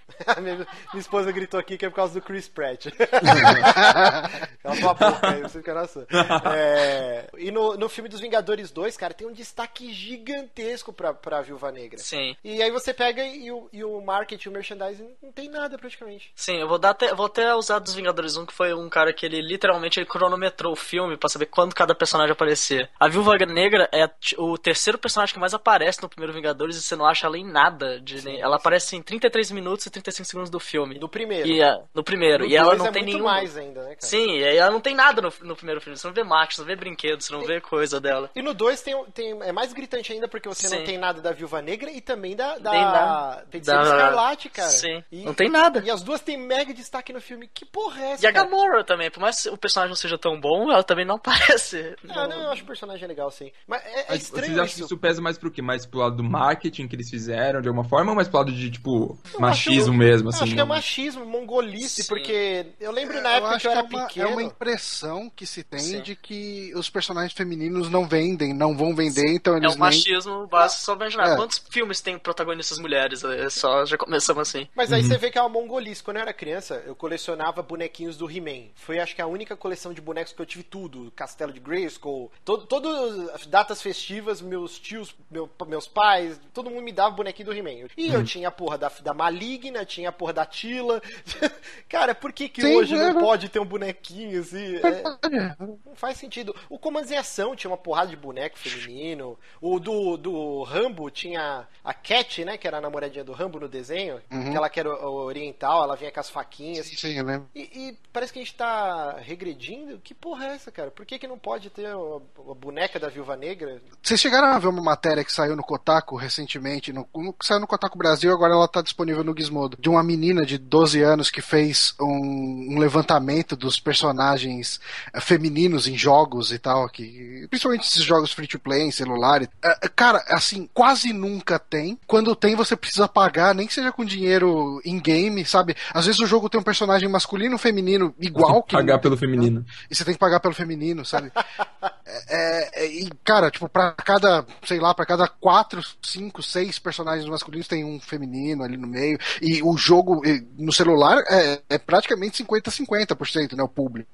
[0.41, 2.87] minha, minha esposa gritou aqui que é por causa do Chris Pratt.
[4.63, 6.07] Cala sua boca aí, você fica nossa.
[6.53, 11.41] É, e no, no filme dos Vingadores 2, cara, tem um destaque gigantesco pra, pra
[11.41, 11.99] Viúva Negra.
[11.99, 12.35] Sim.
[12.43, 16.31] E aí você pega e o, e o marketing, o merchandising, não tem nada praticamente.
[16.35, 19.13] Sim, eu vou dar até, vou até usar dos Vingadores 1, que foi um cara
[19.13, 22.89] que ele literalmente ele cronometrou o filme pra saber quando cada personagem aparecer.
[22.99, 26.95] A Viúva Negra é o terceiro personagem que mais aparece no primeiro Vingadores e você
[26.95, 27.99] não acha ela em nada.
[27.99, 30.99] De, nem- ela aparece em 33 minutos e 35 segundos do filme.
[30.99, 31.47] Do primeiro.
[31.47, 32.43] E, a- no primeiro.
[32.45, 33.25] No e ela não é tem muito nenhum.
[33.25, 33.97] mais ainda, né, cara?
[34.01, 35.97] Sim, e aí ela não tem nada no, no primeiro filme.
[35.97, 38.29] Você não vê marketing, você não vê brinquedos, você não vê coisa dela.
[38.35, 40.83] E no 2 tem, tem, é mais gritante ainda porque você não Sim.
[40.85, 44.69] tem nada da Viúva Negra e também da, da Nem da- Feiticeira da- Escarlate, cara.
[44.69, 45.81] Sim, E, não tem nada.
[45.85, 47.49] E as duas têm mega destaque no filme.
[47.53, 48.31] Que porra é essa, E a?
[48.31, 51.95] Gamora também, por mais que o personagem não seja tão bom, ela também não aparece.
[52.09, 53.51] Ah, não, eu acho o personagem legal, sim.
[53.67, 55.61] Mas é, é estranho vocês acham que isso pesa mais pro quê?
[55.61, 58.51] Mais pro lado do marketing que eles fizeram, de alguma forma, ou mais pro lado
[58.51, 60.43] de, tipo, Eu machismo acho- mesmo, eu assim?
[60.43, 62.07] Acho que é machismo, mongolice, Sim.
[62.09, 64.27] porque eu lembro na Eu época acho que eu era é uma, pequeno.
[64.27, 66.01] É uma impressão que se tem Sim.
[66.01, 69.79] de que os personagens femininos não vendem, não vão vender, então É eles um nem...
[69.79, 71.33] machismo básico só imaginar.
[71.33, 71.35] É.
[71.35, 73.23] Quantos filmes tem protagonistas mulheres?
[73.23, 74.67] É só, já começamos assim.
[74.75, 74.95] Mas Uhum.
[74.97, 76.03] aí você vê que é uma mongolice.
[76.03, 78.67] Quando eu era criança, eu colecionava bonequinhos do He-Man.
[78.75, 81.11] Foi acho que a única coleção de bonecos que eu tive tudo.
[81.15, 86.83] Castelo de Grayskull, todo, todas as datas festivas, meus tios, meu- meus pais, todo mundo
[86.83, 87.87] me dava bonequinho do He-Man.
[87.97, 88.13] E Uhum.
[88.15, 91.01] eu tinha a porra da, da Maligna, tinha a porra da Tila.
[91.89, 94.75] Cara, por que que Sim, hoje não pode ter um bonequinho assim?
[94.77, 96.55] É, não faz sentido.
[96.69, 99.37] O Comandos em Ação tinha uma porrada de boneco feminino.
[99.61, 102.57] O do, do Rambo tinha a Cat, né?
[102.57, 104.21] Que era a namoradinha do Rambo no desenho.
[104.31, 104.49] Uhum.
[104.49, 106.85] Aquela que era oriental, ela vinha com as faquinhas.
[106.87, 107.49] Sim, sim, eu lembro.
[107.55, 109.99] E, e parece que a gente tá regredindo.
[110.03, 110.91] Que porra é essa, cara?
[110.91, 113.81] Por que, que não pode ter a, a boneca da Viúva Negra?
[114.01, 117.59] Vocês chegaram a ver uma matéria que saiu no Kotaku recentemente, no, no- que saiu
[117.59, 121.29] no Kotaku Brasil, agora ela tá disponível no Gizmodo, de uma menina de 12 anos
[121.29, 124.79] que fez um, um levantamento dos personagens
[125.13, 129.41] eh, femininos em jogos e tal, que, principalmente esses jogos free to play em celular.
[129.43, 131.97] eh, cara, assim, quase nunca tem.
[132.07, 135.75] Quando tem, você precisa pagar, nem que seja com dinheiro in-game, sabe?
[135.93, 139.65] Às vezes o jogo tem um personagem masculino ou feminino igual que Pagar pelo feminino.
[139.89, 141.31] e você tem que pagar pelo feminino, sabe?
[142.29, 147.27] É, é, e, cara, tipo, pra cada, sei lá, pra cada quatro, cinco, seis personagens
[147.27, 149.19] masculinos tem um feminino ali no meio.
[149.41, 150.21] E o jogo
[150.57, 153.63] no celular é, é praticamente 50-50%, né?
[153.63, 154.09] O público.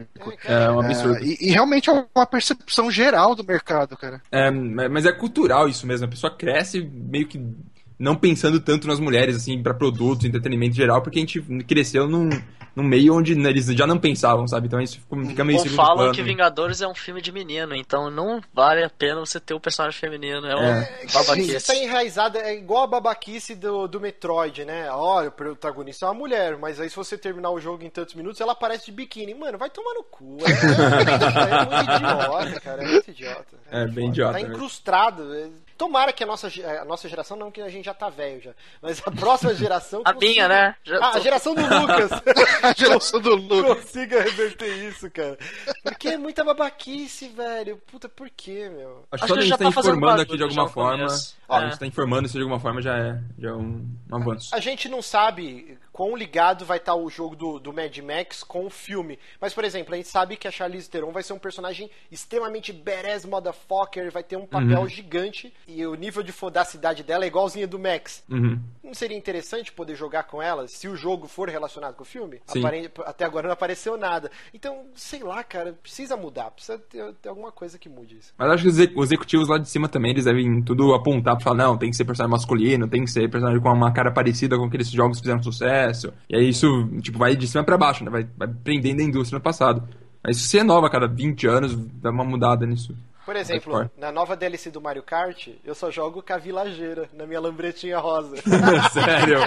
[0.46, 1.18] É um absurdo.
[1.18, 4.22] É, e, e realmente é uma percepção geral do mercado, cara.
[4.32, 6.06] É, mas é cultural isso mesmo.
[6.06, 7.38] A pessoa cresce meio que
[8.00, 12.08] não pensando tanto nas mulheres, assim, pra produtos, entretenimento em geral, porque a gente cresceu
[12.08, 12.30] num,
[12.76, 14.68] num meio onde eles já não pensavam, sabe?
[14.68, 16.14] Então isso fica, fica meio Ou segundo falam plano.
[16.14, 19.60] que Vingadores é um filme de menino, então não vale a pena você ter o
[19.60, 20.46] personagem feminino.
[20.48, 21.00] É um É.
[21.06, 21.68] Isso babaquice.
[21.68, 24.90] tá enraizado, é igual a babaquice do, do Metroid, né?
[24.92, 28.16] Olha, o protagonista é uma mulher, mas aí se você terminar o jogo em tantos
[28.16, 29.34] minutos, ela aparece de biquíni.
[29.34, 30.38] Mano, vai tomar no cu.
[30.42, 32.84] É, é muito idiota, cara.
[32.84, 33.58] É muito idiota.
[33.72, 34.08] É, bem foda.
[34.08, 34.54] idiota Tá mesmo.
[34.56, 35.24] incrustado.
[35.78, 36.48] Tomara que a nossa,
[36.82, 38.52] a nossa geração, não que a gente já tá velho já,
[38.82, 40.02] mas a próxima geração.
[40.06, 40.76] A minha, né?
[40.84, 42.12] Já Ah, a tô- geração do Lucas.
[42.62, 43.84] A geração do Lucas.
[43.86, 45.38] consiga reverter isso, cara.
[45.84, 47.78] Porque é muita babaquice, velho.
[47.92, 49.06] Puta, por quê, meu?
[49.12, 51.08] Acho que Acho só que a gente já tá tá informando aqui de alguma forma.
[51.50, 54.16] Ó, A gente tá informando isso de alguma forma já é, já é um, um
[54.16, 54.54] avanço.
[54.56, 58.66] A gente não sabe quão ligado vai estar o jogo do, do Mad Max com
[58.66, 59.18] o filme.
[59.40, 62.74] Mas, por exemplo, a gente sabe que a Charlize Theron vai ser um personagem extremamente
[62.74, 64.88] badass motherfucker, vai ter um papel Uhum.
[64.90, 68.24] gigante e o nível de fodacidade dela é igualzinho do Max.
[68.30, 68.60] Uhum.
[68.84, 72.42] não seria interessante poder jogar com elas se o jogo for relacionado com o filme?
[72.48, 74.30] Apare- Até agora não apareceu nada.
[74.54, 78.34] Então, sei lá, cara, precisa mudar, precisa ter, ter alguma coisa que mude isso.
[78.38, 81.58] Mas acho que os executivos lá de cima também, eles devem tudo apontar pra falar,
[81.64, 84.66] não, tem que ser personagem masculino, tem que ser personagem com uma cara parecida com
[84.66, 85.83] aqueles jogos que fizeram sucesso.
[86.30, 86.68] E aí isso,
[87.02, 88.12] tipo, vai de cima pra baixo, né?
[88.12, 89.88] Vai, vai prendendo a indústria no passado.
[90.24, 92.96] Mas se renova a cada 20 anos, dá uma mudada nisso.
[93.26, 97.26] Por exemplo, na nova DLC do Mario Kart, eu só jogo com a vilageira na
[97.26, 98.36] minha lambretinha rosa.
[98.92, 99.40] Sério.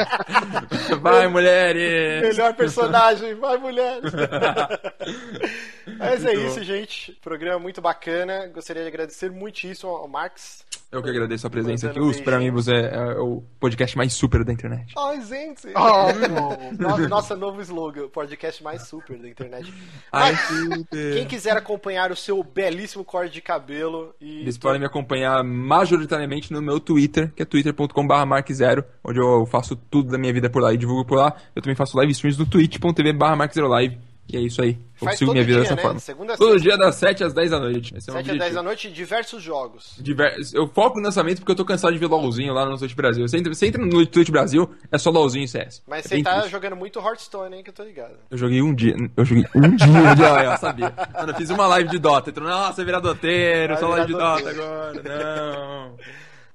[1.00, 2.22] Vai, mulheres!
[2.22, 4.00] Melhor personagem, vai mulher!
[5.98, 7.12] Mas é isso, gente.
[7.22, 8.46] Programa muito bacana.
[8.48, 10.64] Gostaria de agradecer muitíssimo ao Max.
[10.90, 11.98] Eu que agradeço a presença aqui.
[11.98, 14.94] Mandando O Super Amigos é, o podcast mais super da internet.
[14.96, 15.68] Ai, gente!
[15.74, 19.72] Oh, Nossa, novo slogan, o podcast mais super da internet.
[20.12, 21.14] Ai, Mas, super.
[21.14, 26.52] quem quiser acompanhar o seu belíssimo corte de cabelo e Eles podem me acompanhar majoritariamente
[26.52, 30.62] no meu Twitter, que é twitter.com.br mark0, onde eu faço tudo da minha vida por
[30.62, 31.34] lá e divulgo por lá.
[31.54, 33.98] Eu também faço live streams no twitch.tv mark0live.
[34.28, 34.76] E é isso aí.
[35.00, 35.82] Eu Faz sigo todo minha vida dia, dessa né?
[35.82, 36.00] forma.
[36.00, 37.94] Segunda Todo dia das 7 às 10 da noite.
[37.96, 38.54] Esse é o 7 a 10 objetivo.
[38.56, 39.94] da noite, diversos jogos.
[40.00, 42.94] Diver- Eu foco no lançamento porque eu tô cansado de ver LOLzinho lá no Twitch
[42.94, 43.28] Brasil.
[43.28, 45.82] Você entra, você entra no Twitch Brasil, é só LOLzinho e CS.
[45.86, 46.50] Mas É você tá triste.
[46.50, 48.14] jogando muito Hearthstone, hein, que eu tô ligado.
[48.30, 48.96] Eu joguei um dia.
[49.16, 49.86] Eu joguei um dia
[50.52, 50.92] eu sabia.
[51.14, 52.30] Mano, eu fiz uma live de Dota.
[52.30, 55.02] Entrou, nossa, virar doteiro, só live de Dota agora.
[55.04, 55.96] Não.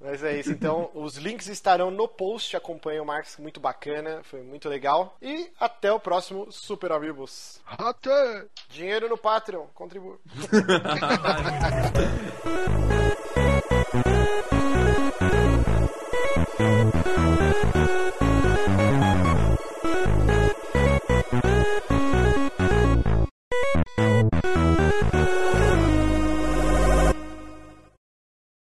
[0.02, 4.42] Mas é isso, então os links estarão no post, acompanhe o Marx, muito bacana, foi
[4.42, 5.16] muito legal.
[5.22, 7.62] E até o próximo Super Amigos.
[7.66, 8.46] Até!
[8.70, 10.18] Dinheiro no Patreon, contribua.